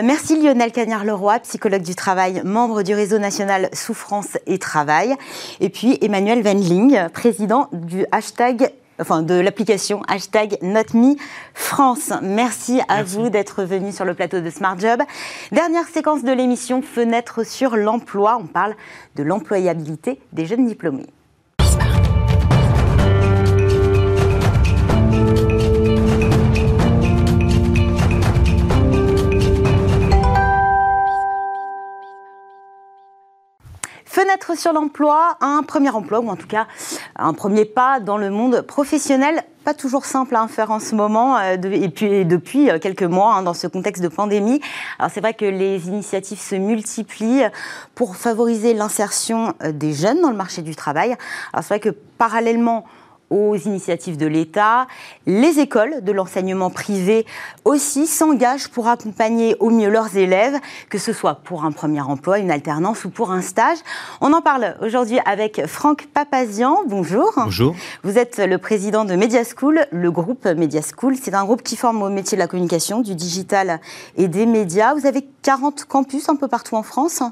merci 0.03 0.41
Lionel 0.41 0.73
Cagnard-Leroy, 0.73 1.41
psychologue 1.41 1.83
du 1.83 1.95
travail, 1.95 2.43
membre 2.45 2.83
du 2.83 2.95
réseau 2.95 3.19
national 3.19 3.69
Souffrance 3.73 4.39
et 4.47 4.59
Travail. 4.59 5.15
Et 5.61 5.69
puis 5.69 5.99
Emmanuel 6.01 6.43
Wendling, 6.43 7.09
président 7.11 7.69
du 7.73 8.05
hashtag 8.13 8.73
enfin 9.01 9.23
de 9.23 9.35
l'application 9.35 10.03
hashtag 10.09 10.59
NotMeFrance. 10.63 12.13
Merci 12.23 12.81
à 12.89 13.03
vous 13.03 13.31
d'être 13.31 13.65
venu 13.65 13.93
sur 13.93 14.05
le 14.05 14.15
plateau 14.15 14.41
de 14.41 14.51
Smart 14.51 14.79
Job. 14.79 15.01
Dernière 15.53 15.87
séquence 15.89 16.23
de 16.23 16.33
l'émission, 16.33 16.83
fenêtre 16.83 17.45
sur 17.45 17.77
l'emploi. 17.77 18.39
On 18.41 18.47
parle 18.47 18.75
de 19.17 19.23
l'employabilité 19.23 20.21
des 20.33 20.47
jeunes 20.47 20.67
diplômés. 20.67 21.07
Fenêtre 34.17 34.57
sur 34.57 34.73
l'emploi, 34.73 35.37
un 35.43 35.63
premier 35.63 35.91
emploi, 35.91 36.21
ou 36.21 36.31
en 36.31 36.37
tout 36.37 36.47
cas 36.47 36.67
un 37.17 37.35
premier 37.35 37.67
pas 37.67 38.01
dans 38.01 38.17
le 38.17 38.31
monde 38.31 38.63
professionnel. 38.63 39.43
Pas 39.63 39.75
toujours 39.75 40.07
simple 40.07 40.35
à 40.37 40.49
faire 40.49 40.71
en 40.71 40.81
ce 40.81 40.95
moment, 40.95 41.37
euh, 41.37 41.57
et 41.71 41.91
puis 41.91 42.25
depuis 42.25 42.71
euh, 42.71 42.79
quelques 42.79 43.03
mois, 43.03 43.35
hein, 43.35 43.43
dans 43.43 43.53
ce 43.53 43.67
contexte 43.67 44.03
de 44.03 44.09
pandémie. 44.09 44.63
Alors 44.99 45.11
c'est 45.13 45.21
vrai 45.21 45.35
que 45.35 45.45
les 45.45 45.89
initiatives 45.89 46.41
se 46.41 46.55
multiplient 46.55 47.45
pour 47.95 48.17
favoriser 48.17 48.73
l'insertion 48.73 49.53
euh, 49.63 49.71
des 49.71 49.93
jeunes 49.93 50.23
dans 50.23 50.31
le 50.31 50.37
marché 50.37 50.63
du 50.63 50.75
travail. 50.75 51.15
Alors 51.53 51.63
c'est 51.63 51.75
vrai 51.75 51.81
que 51.81 51.91
parallèlement 51.91 52.87
aux 53.31 53.57
initiatives 53.57 54.17
de 54.17 54.27
l'État. 54.27 54.87
Les 55.27 55.59
écoles 55.59 56.03
de 56.03 56.13
l'enseignement 56.13 56.71
privé 56.71 57.27
aussi 57.65 58.07
s'engagent 58.07 58.69
pour 58.69 58.89
accompagner 58.89 59.57
au 59.61 59.71
mieux 59.71 59.89
leurs 59.89 60.17
élèves, 60.17 60.59
que 60.91 60.99
ce 60.99 61.13
soit 61.13 61.37
pour 61.37 61.65
un 61.65 61.73
premier 61.73 62.01
emploi, 62.01 62.39
une 62.39 62.51
alternance 62.51 63.05
ou 63.05 63.11
pour 63.11 63.33
un 63.33 63.43
stage. 63.43 63.79
On 64.21 64.33
en 64.33 64.43
parle 64.43 64.77
aujourd'hui 64.81 65.19
avec 65.25 65.67
Franck 65.67 66.07
Papazian. 66.13 66.83
Bonjour. 66.87 67.33
Bonjour. 67.37 67.75
Vous 68.03 68.19
êtes 68.19 68.39
le 68.39 68.59
président 68.59 69.05
de 69.05 69.15
Media 69.15 69.43
School, 69.45 69.87
le 69.91 70.11
groupe 70.11 70.47
Media 70.47 70.81
School. 70.83 71.17
C'est 71.21 71.35
un 71.35 71.45
groupe 71.45 71.63
qui 71.63 71.77
forme 71.77 72.03
au 72.03 72.11
métier 72.11 72.37
de 72.37 72.43
la 72.43 72.49
communication, 72.49 73.01
du 73.01 73.15
digital 73.15 73.81
et 74.17 74.29
des 74.29 74.47
médias. 74.47 74.95
Vous 74.95 75.07
avez 75.07 75.27
40 75.43 75.85
campus 75.85 76.29
un 76.29 76.37
peu 76.37 76.49
partout 76.49 76.77
en 76.77 76.83
France 76.83 77.23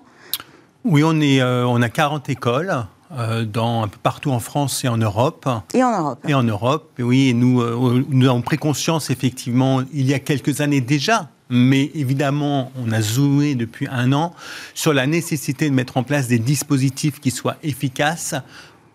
oui, 0.85 1.03
on, 1.03 1.19
est, 1.21 1.41
euh, 1.41 1.65
on 1.67 1.81
a 1.81 1.89
40 1.89 2.29
écoles. 2.29 2.85
Euh, 3.17 3.45
dans, 3.45 3.83
un 3.83 3.89
peu 3.89 3.99
partout 4.03 4.33
en 4.33 4.41
France 4.41 4.85
et 4.85 4.89
en 4.89 4.97
Europe. 4.97 5.49
Et 5.73 5.85
en 5.85 5.93
Europe. 5.93 6.19
Et 6.27 6.35
en 6.35 6.43
Europe, 6.43 6.91
oui. 6.99 7.29
Et 7.29 7.35
nous, 7.35 7.61
euh, 7.61 8.05
nous 8.09 8.29
avons 8.29 8.43
pris 8.43 8.57
conscience, 8.57 9.11
effectivement, 9.11 9.83
il 9.93 10.07
y 10.07 10.15
a 10.15 10.19
quelques 10.19 10.61
années 10.61 10.81
déjà, 10.81 11.31
mais 11.49 11.93
évidemment, 11.95 12.73
on 12.77 12.91
a 12.91 13.01
zoomé 13.01 13.55
depuis 13.55 13.87
un 13.89 14.13
an 14.13 14.35
sur 14.75 14.93
la 14.93 15.07
nécessité 15.07 15.71
de 15.71 15.75
mettre 15.75 15.97
en 15.97 16.03
place 16.03 16.27
des 16.27 16.41
dispositifs 16.41 17.21
qui 17.21 17.31
soient 17.31 17.57
efficaces 17.63 18.35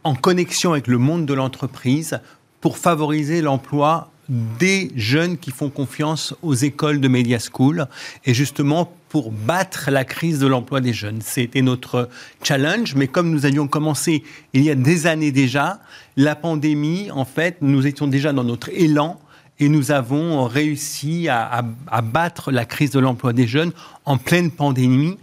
en 0.03 0.15
connexion 0.15 0.71
avec 0.71 0.87
le 0.87 0.97
monde 0.97 1.25
de 1.25 1.33
l'entreprise 1.33 2.19
pour 2.59 2.77
favoriser 2.77 3.41
l'emploi 3.41 4.11
des 4.29 4.91
jeunes 4.95 5.37
qui 5.37 5.51
font 5.51 5.69
confiance 5.69 6.35
aux 6.41 6.53
écoles 6.53 6.99
de 6.99 7.07
Media 7.07 7.39
School 7.39 7.87
et 8.25 8.33
justement 8.33 8.91
pour 9.09 9.31
battre 9.31 9.89
la 9.91 10.05
crise 10.05 10.39
de 10.39 10.47
l'emploi 10.47 10.81
des 10.81 10.93
jeunes. 10.93 11.21
C'était 11.21 11.61
notre 11.61 12.09
challenge, 12.43 12.95
mais 12.95 13.07
comme 13.07 13.31
nous 13.31 13.45
avions 13.45 13.67
commencé 13.67 14.23
il 14.53 14.63
y 14.63 14.69
a 14.69 14.75
des 14.75 15.07
années 15.07 15.31
déjà, 15.31 15.79
la 16.15 16.35
pandémie, 16.35 17.09
en 17.11 17.25
fait, 17.25 17.57
nous 17.61 17.85
étions 17.87 18.07
déjà 18.07 18.31
dans 18.31 18.43
notre 18.43 18.69
élan 18.69 19.19
et 19.59 19.67
nous 19.67 19.91
avons 19.91 20.45
réussi 20.45 21.27
à, 21.27 21.65
à 21.87 22.01
battre 22.01 22.51
la 22.51 22.65
crise 22.65 22.91
de 22.91 22.99
l'emploi 22.99 23.33
des 23.33 23.47
jeunes 23.47 23.73
en 24.05 24.17
pleine 24.17 24.51
pandémie 24.51 25.17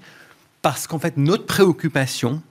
parce 0.62 0.86
qu'en 0.86 0.98
fait, 0.98 1.16
notre 1.16 1.46
préoccupation, 1.46 2.42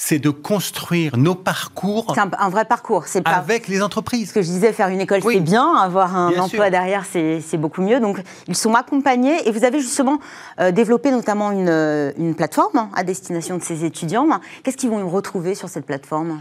c'est 0.00 0.20
de 0.20 0.30
construire 0.30 1.16
nos 1.16 1.34
parcours. 1.34 2.14
C'est 2.14 2.20
un, 2.20 2.48
vrai 2.48 2.64
parcours. 2.64 3.08
C'est 3.08 3.20
pas 3.20 3.32
avec 3.32 3.66
les 3.66 3.82
entreprises. 3.82 4.28
Ce 4.28 4.32
que 4.32 4.42
je 4.42 4.46
disais, 4.46 4.72
faire 4.72 4.88
une 4.88 5.00
école, 5.00 5.20
c'est 5.24 5.40
bien. 5.40 5.74
Avoir 5.74 6.16
un 6.16 6.32
emploi 6.38 6.70
derrière, 6.70 7.04
c'est 7.04 7.56
beaucoup 7.56 7.82
mieux. 7.82 7.98
Donc, 7.98 8.22
ils 8.46 8.56
sont 8.56 8.74
accompagnés. 8.74 9.46
Et 9.48 9.50
vous 9.50 9.64
avez 9.64 9.80
justement 9.80 10.20
euh, 10.60 10.70
développé 10.70 11.10
notamment 11.10 11.50
une, 11.50 11.68
euh, 11.68 12.12
une 12.16 12.36
plateforme 12.36 12.88
à 12.94 13.02
destination 13.02 13.58
de 13.58 13.62
ces 13.62 13.84
étudiants. 13.84 14.28
Qu'est-ce 14.62 14.76
qu'ils 14.76 14.90
vont 14.90 15.06
retrouver 15.08 15.56
sur 15.56 15.68
cette 15.68 15.84
plateforme? 15.84 16.40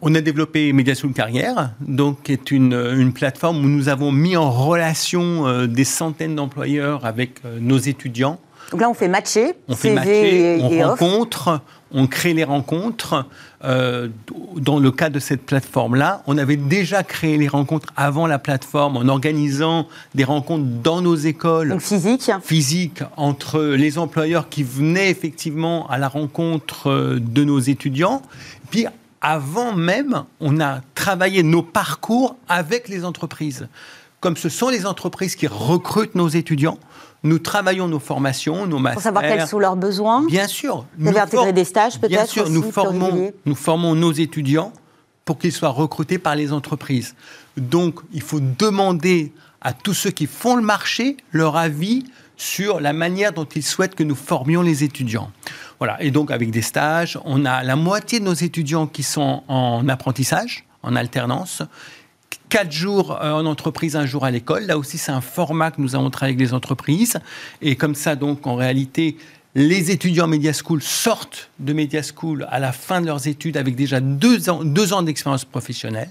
On 0.00 0.14
a 0.14 0.22
développé 0.22 0.72
Mediaschool 0.72 1.12
Carrière, 1.12 1.72
donc 1.80 2.22
qui 2.22 2.32
est 2.32 2.50
une, 2.50 2.72
une, 2.72 3.12
plateforme 3.12 3.58
où 3.58 3.68
nous 3.68 3.90
avons 3.90 4.12
mis 4.12 4.36
en 4.36 4.50
relation 4.50 5.46
euh, 5.46 5.66
des 5.66 5.84
centaines 5.84 6.36
d'employeurs 6.36 7.04
avec 7.04 7.44
nos 7.44 7.78
étudiants. 7.78 8.38
Donc 8.70 8.80
là, 8.80 8.90
on 8.90 8.94
fait 8.94 9.08
matcher, 9.08 9.54
on 9.68 9.76
fait 9.76 9.92
matcher, 9.92 10.58
on 10.62 10.88
rencontre, 10.88 11.60
on 11.92 12.06
crée 12.06 12.34
les 12.34 12.44
rencontres. 12.44 13.26
Euh, 13.64 14.08
dans 14.56 14.78
le 14.78 14.90
cas 14.90 15.08
de 15.08 15.18
cette 15.18 15.46
plateforme-là, 15.46 16.22
on 16.26 16.36
avait 16.36 16.56
déjà 16.56 17.02
créé 17.02 17.38
les 17.38 17.48
rencontres 17.48 17.88
avant 17.96 18.26
la 18.26 18.38
plateforme 18.38 18.98
en 18.98 19.08
organisant 19.08 19.88
des 20.14 20.24
rencontres 20.24 20.66
dans 20.82 21.00
nos 21.00 21.14
écoles. 21.14 21.70
Donc 21.70 21.80
physiques 21.80 22.30
Physiques 22.42 23.02
entre 23.16 23.62
les 23.62 23.96
employeurs 23.96 24.50
qui 24.50 24.64
venaient 24.64 25.08
effectivement 25.08 25.88
à 25.88 25.96
la 25.96 26.08
rencontre 26.08 26.90
euh, 26.90 27.18
de 27.20 27.44
nos 27.44 27.58
étudiants. 27.58 28.20
Puis 28.70 28.86
avant 29.22 29.72
même, 29.72 30.24
on 30.40 30.60
a 30.60 30.80
travaillé 30.94 31.42
nos 31.42 31.62
parcours 31.62 32.36
avec 32.46 32.88
les 32.88 33.06
entreprises. 33.06 33.68
Comme 34.20 34.36
ce 34.36 34.50
sont 34.50 34.68
les 34.68 34.84
entreprises 34.84 35.36
qui 35.36 35.46
recrutent 35.46 36.14
nos 36.14 36.28
étudiants, 36.28 36.78
nous 37.24 37.38
travaillons 37.38 37.88
nos 37.88 37.98
formations, 37.98 38.66
nos 38.66 38.78
masters. 38.78 38.94
Pour 38.94 39.02
savoir 39.02 39.24
quels 39.24 39.48
sont 39.48 39.58
leurs 39.58 39.76
besoins 39.76 40.24
Bien 40.26 40.46
sûr. 40.46 40.86
Vous 40.98 41.08
avez 41.08 41.20
intégré 41.20 41.52
des 41.52 41.64
stages 41.64 41.98
peut-être 41.98 42.10
Bien 42.10 42.26
sûr, 42.26 42.50
nous, 42.50 42.70
formons, 42.70 43.32
nous 43.46 43.54
formons 43.54 43.94
nos 43.94 44.12
étudiants 44.12 44.72
pour 45.24 45.38
qu'ils 45.38 45.52
soient 45.52 45.70
recrutés 45.70 46.18
par 46.18 46.36
les 46.36 46.52
entreprises. 46.52 47.14
Donc, 47.56 48.00
il 48.12 48.20
faut 48.20 48.40
demander 48.40 49.32
à 49.62 49.72
tous 49.72 49.94
ceux 49.94 50.10
qui 50.10 50.26
font 50.26 50.56
le 50.56 50.62
marché 50.62 51.16
leur 51.32 51.56
avis 51.56 52.04
sur 52.36 52.78
la 52.78 52.92
manière 52.92 53.32
dont 53.32 53.46
ils 53.46 53.62
souhaitent 53.62 53.94
que 53.94 54.02
nous 54.02 54.14
formions 54.14 54.60
les 54.60 54.84
étudiants. 54.84 55.30
Voilà. 55.78 56.02
Et 56.02 56.10
donc, 56.10 56.30
avec 56.30 56.50
des 56.50 56.62
stages, 56.62 57.18
on 57.24 57.46
a 57.46 57.62
la 57.62 57.76
moitié 57.76 58.20
de 58.20 58.24
nos 58.24 58.34
étudiants 58.34 58.86
qui 58.86 59.02
sont 59.02 59.42
en 59.48 59.88
apprentissage, 59.88 60.66
en 60.82 60.94
alternance, 60.94 61.62
quatre 62.48 62.72
jours 62.72 63.18
euh, 63.20 63.32
en 63.32 63.46
entreprise, 63.46 63.96
un 63.96 64.06
jour 64.06 64.24
à 64.24 64.30
l'école. 64.30 64.64
Là 64.66 64.78
aussi, 64.78 64.98
c'est 64.98 65.12
un 65.12 65.20
format 65.20 65.70
que 65.70 65.80
nous 65.80 65.94
avons 65.94 66.10
travaillé 66.10 66.34
avec 66.34 66.46
les 66.46 66.54
entreprises. 66.54 67.18
Et 67.62 67.76
comme 67.76 67.94
ça, 67.94 68.16
donc, 68.16 68.46
en 68.46 68.56
réalité, 68.56 69.16
les 69.54 69.90
étudiants 69.90 70.26
Media 70.26 70.52
School 70.52 70.82
sortent 70.82 71.50
de 71.58 71.72
Media 71.72 72.02
School 72.02 72.46
à 72.50 72.58
la 72.58 72.72
fin 72.72 73.00
de 73.00 73.06
leurs 73.06 73.28
études 73.28 73.56
avec 73.56 73.76
déjà 73.76 74.00
deux 74.00 74.48
ans, 74.48 74.64
deux 74.64 74.92
ans 74.92 75.02
d'expérience 75.02 75.44
professionnelle. 75.44 76.10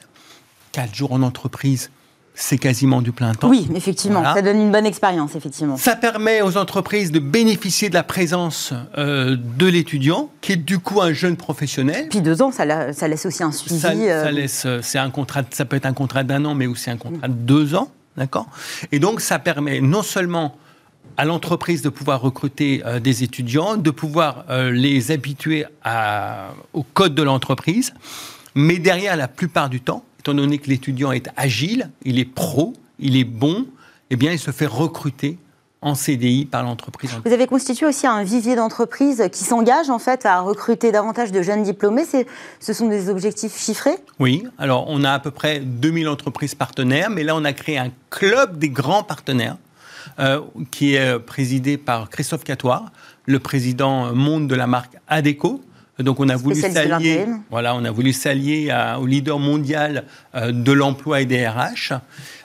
Quatre 0.72 0.96
jours 0.96 1.12
en 1.12 1.22
entreprise, 1.22 1.92
c'est 2.36 2.58
quasiment 2.58 3.02
du 3.02 3.12
plein 3.12 3.34
temps. 3.34 3.50
Oui, 3.50 3.68
effectivement, 3.76 4.24
ça 4.24 4.42
donne 4.42 4.60
une 4.60 4.72
bonne 4.72 4.86
expérience, 4.86 5.36
effectivement. 5.36 5.78
Ça 5.78 5.96
permet 5.96 6.42
aux 6.42 6.58
entreprises 6.58 7.12
de 7.12 7.20
bénéficier 7.20 7.90
de 7.90 7.94
la 7.94 8.04
présence 8.04 8.74
euh, 8.98 9.38
de 9.58 9.68
l'étudiant, 9.68 10.30
qui 10.42 10.54
est 10.54 10.58
du 10.58 10.80
coup 10.80 11.02
un 11.02 11.14
jeune 11.14 11.38
professionnel. 11.38 12.08
Puis 12.10 12.22
deux 12.22 12.42
ans, 12.42 12.52
ça, 12.52 12.66
laisse 12.66 13.26
aussi 13.26 13.44
un 13.44 13.52
suivi. 13.52 13.80
Ça, 13.80 13.92
euh, 13.92 14.32
laisse, 14.32 14.64
euh, 14.66 14.80
c'est 14.82 14.98
un 14.98 15.12
contrat, 15.12 15.44
ça 15.52 15.66
peut 15.66 15.76
être 15.76 15.86
un 15.86 15.94
contrat 15.94 16.24
d'un 16.24 16.44
an, 16.46 16.56
mais 16.56 16.66
aussi 16.66 16.90
un 16.90 16.98
contrat 16.98 17.28
de 17.28 17.34
deux 17.34 17.76
ans, 17.76 17.92
d'accord? 18.18 18.48
Et 18.92 18.98
donc, 18.98 19.22
ça 19.22 19.38
permet 19.38 19.80
non 19.80 20.02
seulement 20.02 20.56
à 21.18 21.26
l'entreprise 21.26 21.84
de 21.84 21.90
pouvoir 21.90 22.22
recruter 22.22 22.82
des 23.04 23.24
étudiants, 23.24 23.78
de 23.78 23.92
pouvoir 23.92 24.46
les 24.72 25.12
habituer 25.12 25.66
au 26.74 26.82
code 26.82 27.14
de 27.14 27.22
l'entreprise, 27.22 27.94
mais 28.56 28.80
derrière, 28.80 29.16
la 29.16 29.28
plupart 29.28 29.70
du 29.70 29.80
temps, 29.80 30.04
étant 30.24 30.36
donné 30.36 30.58
que 30.58 30.70
l'étudiant 30.70 31.12
est 31.12 31.28
agile, 31.36 31.90
il 32.06 32.18
est 32.18 32.24
pro, 32.24 32.72
il 32.98 33.18
est 33.18 33.26
bon, 33.26 33.68
eh 34.10 34.16
bien, 34.16 34.32
il 34.32 34.40
se 34.40 34.52
fait 34.52 34.66
recruter 34.66 35.38
en 35.82 35.96
CDI 35.96 36.46
par 36.46 36.64
l'entreprise. 36.64 37.12
Vous 37.26 37.34
avez 37.34 37.46
constitué 37.46 37.86
aussi 37.86 38.08
un 38.08 38.24
vivier 38.24 38.56
d'entreprises 38.56 39.28
qui 39.34 39.44
s'engage 39.44 39.90
en 39.90 40.00
fait 40.00 40.26
à 40.26 40.40
recruter 40.40 40.94
davantage 40.94 41.34
de 41.34 41.42
jeunes 41.42 41.64
diplômés. 41.64 42.06
Ce 42.62 42.72
sont 42.72 42.88
des 42.88 43.10
objectifs 43.10 43.58
chiffrés? 43.58 43.98
Oui, 44.18 44.46
alors 44.58 44.86
on 44.88 45.04
a 45.04 45.12
à 45.12 45.20
peu 45.20 45.32
près 45.32 45.60
2000 45.60 46.08
entreprises 46.08 46.56
partenaires, 46.56 47.10
mais 47.10 47.26
là 47.26 47.36
on 47.36 47.44
a 47.44 47.52
créé 47.52 47.78
un 47.78 47.92
club 48.10 48.58
des 48.58 48.70
grands 48.70 49.04
partenaires 49.04 49.58
euh, 50.20 50.40
qui 50.72 50.96
est 50.96 51.20
présidé 51.20 51.78
par 51.78 52.10
Christophe 52.10 52.46
Catoire, 52.46 52.94
le 53.26 53.40
président 53.40 54.16
monde 54.16 54.48
de 54.48 54.56
la 54.56 54.68
marque 54.68 54.96
Adeco, 55.10 55.62
Donc 56.00 56.20
on 56.20 56.28
a 56.30 56.36
voulu 56.36 56.60
s'allier, 56.60 57.26
voilà, 57.52 57.76
on 57.76 57.86
a 57.86 57.92
voulu 57.92 58.14
s'allier 58.14 58.76
au 59.00 59.06
leader 59.06 59.38
mondial 59.38 60.06
euh, 60.34 60.52
de 60.52 60.72
l'emploi 60.72 61.22
et 61.22 61.26
des 61.26 61.48
RH 61.48 61.94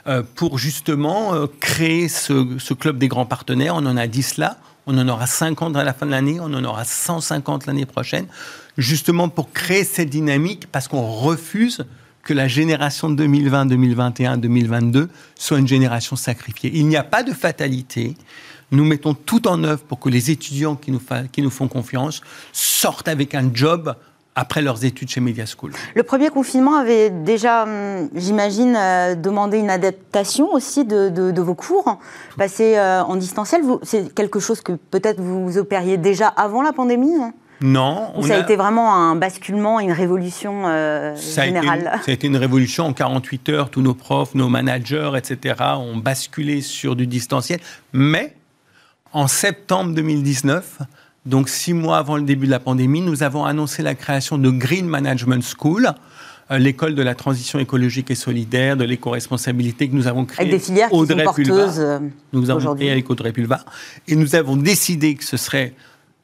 euh, 0.06 0.22
pour 0.34 0.58
justement 0.58 1.34
euh, 1.34 1.46
créer 1.58 2.08
ce, 2.08 2.56
ce 2.58 2.74
club 2.74 2.98
des 2.98 3.08
grands 3.08 3.24
partenaires. 3.24 3.74
On 3.74 3.86
en 3.86 3.96
a 3.96 4.06
10 4.06 4.36
là, 4.36 4.58
on 4.86 4.98
en 4.98 5.08
aura 5.08 5.26
50 5.26 5.76
à 5.76 5.84
la 5.84 5.94
fin 5.94 6.04
de 6.04 6.10
l'année, 6.10 6.38
on 6.40 6.52
en 6.52 6.62
aura 6.62 6.84
150 6.84 7.64
l'année 7.64 7.86
prochaine, 7.86 8.26
justement 8.76 9.30
pour 9.30 9.50
créer 9.50 9.84
cette 9.84 10.10
dynamique 10.10 10.66
parce 10.70 10.86
qu'on 10.86 11.06
refuse 11.06 11.86
que 12.22 12.34
la 12.34 12.48
génération 12.48 13.08
de 13.08 13.16
2020, 13.16 13.64
2021, 13.64 14.36
2022 14.36 15.08
soit 15.34 15.58
une 15.58 15.66
génération 15.66 16.16
sacrifiée. 16.16 16.70
Il 16.74 16.86
n'y 16.86 16.96
a 16.96 17.02
pas 17.02 17.22
de 17.22 17.32
fatalité. 17.32 18.14
Nous 18.70 18.84
mettons 18.84 19.14
tout 19.14 19.48
en 19.48 19.64
œuvre 19.64 19.82
pour 19.82 19.98
que 19.98 20.08
les 20.08 20.30
étudiants 20.30 20.76
qui 20.76 20.90
nous, 20.92 21.00
qui 21.32 21.42
nous 21.42 21.50
font 21.50 21.68
confiance 21.68 22.20
sortent 22.52 23.08
avec 23.08 23.34
un 23.34 23.50
job 23.52 23.94
après 24.34 24.62
leurs 24.62 24.84
études 24.84 25.08
chez 25.08 25.20
Media 25.20 25.44
School. 25.46 25.72
Le 25.96 26.02
premier 26.04 26.28
confinement 26.30 26.76
avait 26.76 27.10
déjà, 27.10 27.64
hum, 27.64 28.08
j'imagine, 28.14 28.76
euh, 28.78 29.14
demandé 29.16 29.58
une 29.58 29.70
adaptation 29.70 30.52
aussi 30.52 30.84
de, 30.84 31.08
de- 31.08 31.32
de 31.32 31.42
vos 31.42 31.54
cours. 31.54 31.98
Passer 32.36 32.76
euh, 32.76 33.02
en 33.02 33.16
distanciel, 33.16 33.62
c'est 33.82 34.14
quelque 34.14 34.38
chose 34.38 34.60
que 34.60 34.72
peut-être 34.72 35.20
vous 35.20 35.58
opériez 35.58 35.96
déjà 35.96 36.28
avant 36.28 36.62
la 36.62 36.72
pandémie 36.72 37.14
hein? 37.20 37.32
Non, 37.60 38.12
Ou 38.14 38.18
on 38.20 38.22
ça 38.22 38.34
a 38.34 38.36
a- 38.36 38.40
été 38.42 38.54
vraiment 38.54 38.94
un 38.94 39.16
basculement, 39.16 39.80
une 39.80 39.90
révolution 39.90 40.62
euh, 40.68 41.16
ça 41.16 41.42
a, 41.42 41.46
été 41.46 41.56
générale? 41.56 41.90
une, 41.96 42.02
ça 42.04 42.10
a 42.12 42.14
été 42.14 42.28
une 42.28 42.36
révolution 42.36 42.84
en 42.84 42.92
48 42.92 43.48
heures. 43.48 43.70
Tous 43.70 43.82
nos 43.82 43.94
profs, 43.94 44.36
nos 44.36 44.48
managers, 44.48 45.10
etc. 45.16 45.56
ont 45.78 45.96
basculé 45.96 46.60
sur 46.60 46.94
du 46.94 47.08
distanciel. 47.08 47.58
Mais 47.92 48.36
en 49.12 49.28
septembre 49.28 49.94
2019, 49.94 50.78
donc 51.26 51.48
six 51.48 51.72
mois 51.72 51.98
avant 51.98 52.16
le 52.16 52.22
début 52.22 52.46
de 52.46 52.50
la 52.50 52.60
pandémie, 52.60 53.00
nous 53.00 53.22
avons 53.22 53.44
annoncé 53.44 53.82
la 53.82 53.94
création 53.94 54.38
de 54.38 54.50
Green 54.50 54.86
Management 54.86 55.42
School, 55.42 55.90
euh, 56.50 56.58
l'école 56.58 56.94
de 56.94 57.02
la 57.02 57.14
transition 57.14 57.58
écologique 57.58 58.10
et 58.10 58.14
solidaire, 58.14 58.76
de 58.76 58.84
l'éco-responsabilité 58.84 59.88
que 59.88 59.94
nous 59.94 60.06
avons 60.06 60.24
créée. 60.24 60.46
Avec 60.46 60.52
des 60.52 60.58
filières 60.58 60.88
qui 60.88 60.96
sont 60.96 61.16
porteuses 61.16 61.78
euh, 61.78 61.98
Nous 62.32 62.50
avons 62.50 62.74
créé 62.74 62.90
avec 62.90 63.08
Audrey. 63.10 63.32
Et 64.06 64.16
nous 64.16 64.34
avons 64.34 64.56
décidé 64.56 65.14
que 65.14 65.24
ce 65.24 65.36
serait 65.36 65.74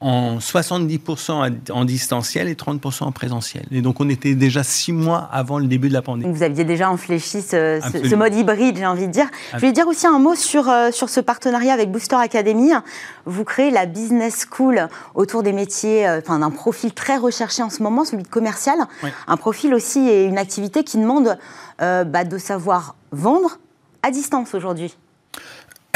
en 0.05 0.39
70% 0.39 1.41
à- 1.41 1.49
en 1.73 1.83
distanciel 1.83 2.47
et 2.47 2.55
30% 2.55 3.05
en 3.05 3.11
présentiel. 3.11 3.65
Et 3.71 3.81
donc 3.81 3.99
on 3.99 4.07
était 4.07 4.35
déjà 4.35 4.63
six 4.63 4.91
mois 4.93 5.27
avant 5.31 5.57
le 5.57 5.65
début 5.65 5.89
de 5.89 5.93
la 5.93 6.03
pandémie. 6.03 6.31
Vous 6.31 6.43
aviez 6.43 6.63
déjà 6.63 6.89
infléchi 6.89 7.41
ce, 7.41 7.79
ce- 7.81 7.85
Absolument. 7.87 8.09
ce 8.11 8.15
mode 8.15 8.35
hybride, 8.35 8.77
j'ai 8.77 8.85
envie 8.85 9.07
de 9.07 9.11
dire. 9.11 9.25
Je 9.53 9.57
voulais 9.57 9.71
dire 9.71 9.87
aussi 9.87 10.05
un 10.05 10.19
mot 10.19 10.35
sur, 10.35 10.69
euh, 10.69 10.91
sur 10.91 11.09
ce 11.09 11.19
partenariat 11.21 11.73
avec 11.73 11.91
Booster 11.91 12.17
Academy. 12.17 12.71
Vous 13.25 13.43
créez 13.43 13.71
la 13.71 13.87
Business 13.87 14.45
School 14.51 14.87
autour 15.15 15.41
des 15.41 15.53
métiers, 15.53 16.07
euh, 16.07 16.19
enfin 16.19 16.37
d'un 16.37 16.51
profil 16.51 16.93
très 16.93 17.17
recherché 17.17 17.63
en 17.63 17.71
ce 17.71 17.81
moment, 17.81 18.05
celui 18.05 18.21
de 18.23 18.27
commercial. 18.27 18.77
Oui. 19.01 19.09
Un 19.27 19.37
profil 19.37 19.73
aussi 19.73 20.07
et 20.07 20.25
une 20.25 20.37
activité 20.37 20.83
qui 20.83 20.97
demande 20.97 21.35
euh, 21.81 22.03
bah, 22.03 22.25
de 22.25 22.37
savoir 22.37 22.95
vendre 23.11 23.57
à 24.03 24.11
distance 24.11 24.53
aujourd'hui. 24.53 24.95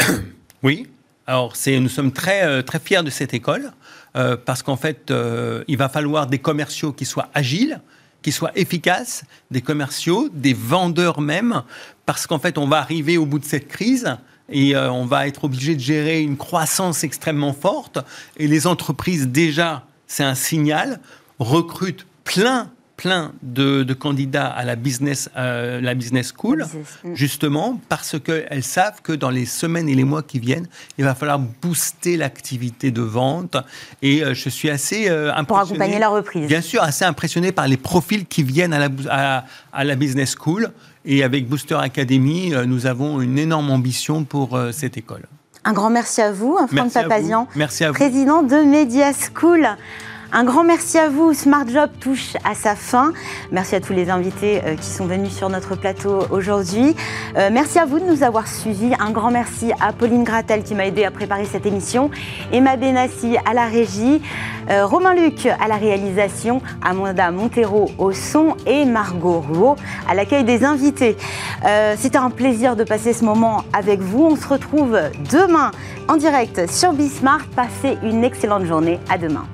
Oui. 0.62 0.88
Alors, 1.26 1.52
nous 1.66 1.88
sommes 1.88 2.10
très, 2.10 2.62
très 2.64 2.80
fiers 2.80 3.02
de 3.04 3.10
cette 3.10 3.32
école 3.34 3.70
euh, 4.16 4.36
parce 4.36 4.62
qu'en 4.62 4.76
fait, 4.76 5.10
euh, 5.10 5.64
il 5.68 5.76
va 5.76 5.88
falloir 5.88 6.26
des 6.26 6.38
commerciaux 6.38 6.92
qui 6.92 7.04
soient 7.04 7.28
agiles, 7.34 7.80
qui 8.22 8.32
soient 8.32 8.52
efficaces, 8.54 9.24
des 9.50 9.62
commerciaux, 9.62 10.28
des 10.32 10.52
vendeurs 10.52 11.20
même, 11.20 11.62
parce 12.06 12.26
qu'en 12.26 12.38
fait, 12.38 12.58
on 12.58 12.66
va 12.66 12.78
arriver 12.78 13.16
au 13.16 13.26
bout 13.26 13.38
de 13.38 13.44
cette 13.44 13.68
crise 13.68 14.16
et 14.50 14.74
euh, 14.74 14.90
on 14.90 15.06
va 15.06 15.28
être 15.28 15.44
obligé 15.44 15.74
de 15.74 15.80
gérer 15.80 16.20
une 16.20 16.36
croissance 16.36 17.04
extrêmement 17.04 17.52
forte. 17.52 17.98
Et 18.36 18.46
les 18.46 18.66
entreprises, 18.66 19.28
déjà, 19.28 19.86
c'est 20.06 20.24
un 20.24 20.34
signal, 20.34 21.00
recrutent 21.38 22.06
plein 22.24 22.70
plein 23.02 23.32
de, 23.42 23.82
de 23.82 23.94
candidats 23.94 24.46
à 24.46 24.62
la 24.64 24.76
business, 24.76 25.30
euh, 25.36 25.80
la 25.80 25.94
business 25.94 26.34
school, 26.36 26.66
mm. 27.04 27.14
justement 27.14 27.80
parce 27.88 28.16
qu'elles 28.20 28.62
savent 28.62 29.00
que 29.02 29.14
dans 29.14 29.30
les 29.30 29.46
semaines 29.46 29.88
et 29.88 29.94
les 29.94 30.04
mois 30.04 30.22
qui 30.22 30.38
viennent, 30.38 30.68
il 30.98 31.04
va 31.06 31.14
falloir 31.14 31.38
booster 31.62 32.18
l'activité 32.18 32.90
de 32.90 33.00
vente. 33.00 33.56
Et 34.02 34.22
euh, 34.22 34.34
je 34.34 34.48
suis 34.50 34.68
assez 34.68 35.08
euh, 35.08 35.30
impressionné. 35.30 35.46
Pour 35.46 35.58
accompagner 35.60 35.98
la 35.98 36.08
reprise. 36.10 36.46
Bien 36.46 36.60
sûr, 36.60 36.82
assez 36.82 37.06
impressionné 37.06 37.52
par 37.52 37.66
les 37.66 37.78
profils 37.78 38.26
qui 38.26 38.42
viennent 38.42 38.74
à 38.74 38.78
la, 38.78 38.88
bou- 38.90 39.08
à, 39.10 39.44
à 39.72 39.84
la 39.84 39.94
business 39.94 40.34
school. 40.38 40.70
Et 41.06 41.24
avec 41.24 41.48
Booster 41.48 41.78
Academy, 41.80 42.52
euh, 42.52 42.66
nous 42.66 42.84
avons 42.84 43.22
une 43.22 43.38
énorme 43.38 43.70
ambition 43.70 44.24
pour 44.24 44.58
cette 44.72 44.98
école. 44.98 45.24
Un 45.64 45.72
grand 45.72 45.90
merci 45.90 46.20
à 46.22 46.32
vous, 46.32 46.56
hein, 46.60 46.66
Franck. 46.74 46.92
Papazian, 46.92 47.48
Merci 47.56 47.84
à 47.84 47.88
vous. 47.88 47.94
président 47.94 48.42
de 48.42 48.56
Media 48.56 49.12
School. 49.12 49.66
Un 50.32 50.44
grand 50.44 50.62
merci 50.62 50.96
à 50.96 51.08
vous. 51.08 51.34
Smart 51.34 51.66
Job 51.66 51.90
touche 51.98 52.34
à 52.44 52.54
sa 52.54 52.76
fin. 52.76 53.12
Merci 53.50 53.74
à 53.74 53.80
tous 53.80 53.92
les 53.92 54.10
invités 54.10 54.60
euh, 54.64 54.76
qui 54.76 54.86
sont 54.86 55.06
venus 55.06 55.32
sur 55.32 55.48
notre 55.48 55.74
plateau 55.74 56.20
aujourd'hui. 56.30 56.94
Euh, 57.36 57.50
merci 57.52 57.80
à 57.80 57.84
vous 57.84 57.98
de 57.98 58.04
nous 58.04 58.22
avoir 58.22 58.46
suivis. 58.46 58.92
Un 59.00 59.10
grand 59.10 59.32
merci 59.32 59.72
à 59.80 59.92
Pauline 59.92 60.22
Gratel 60.22 60.62
qui 60.62 60.76
m'a 60.76 60.86
aidé 60.86 61.04
à 61.04 61.10
préparer 61.10 61.46
cette 61.46 61.66
émission, 61.66 62.10
Emma 62.52 62.76
Benassi 62.76 63.38
à 63.44 63.54
la 63.54 63.64
régie, 63.64 64.22
euh, 64.70 64.86
Romain 64.86 65.14
Luc 65.14 65.46
à 65.46 65.66
la 65.66 65.74
réalisation, 65.74 66.62
Amanda 66.80 67.32
Montero 67.32 67.90
au 67.98 68.12
son 68.12 68.54
et 68.66 68.84
Margot 68.84 69.40
Rouault 69.40 69.76
à 70.08 70.14
l'accueil 70.14 70.44
des 70.44 70.64
invités. 70.64 71.16
C'était 71.96 72.18
un 72.18 72.30
plaisir 72.30 72.76
de 72.76 72.84
passer 72.84 73.12
ce 73.12 73.24
moment 73.24 73.64
avec 73.72 74.00
vous. 74.00 74.24
On 74.24 74.36
se 74.36 74.46
retrouve 74.46 74.98
demain 75.30 75.72
en 76.08 76.16
direct 76.16 76.70
sur 76.70 76.92
Bismart. 76.92 77.46
Passez 77.56 77.98
une 78.02 78.24
excellente 78.24 78.64
journée. 78.64 78.98
À 79.10 79.18
demain. 79.18 79.44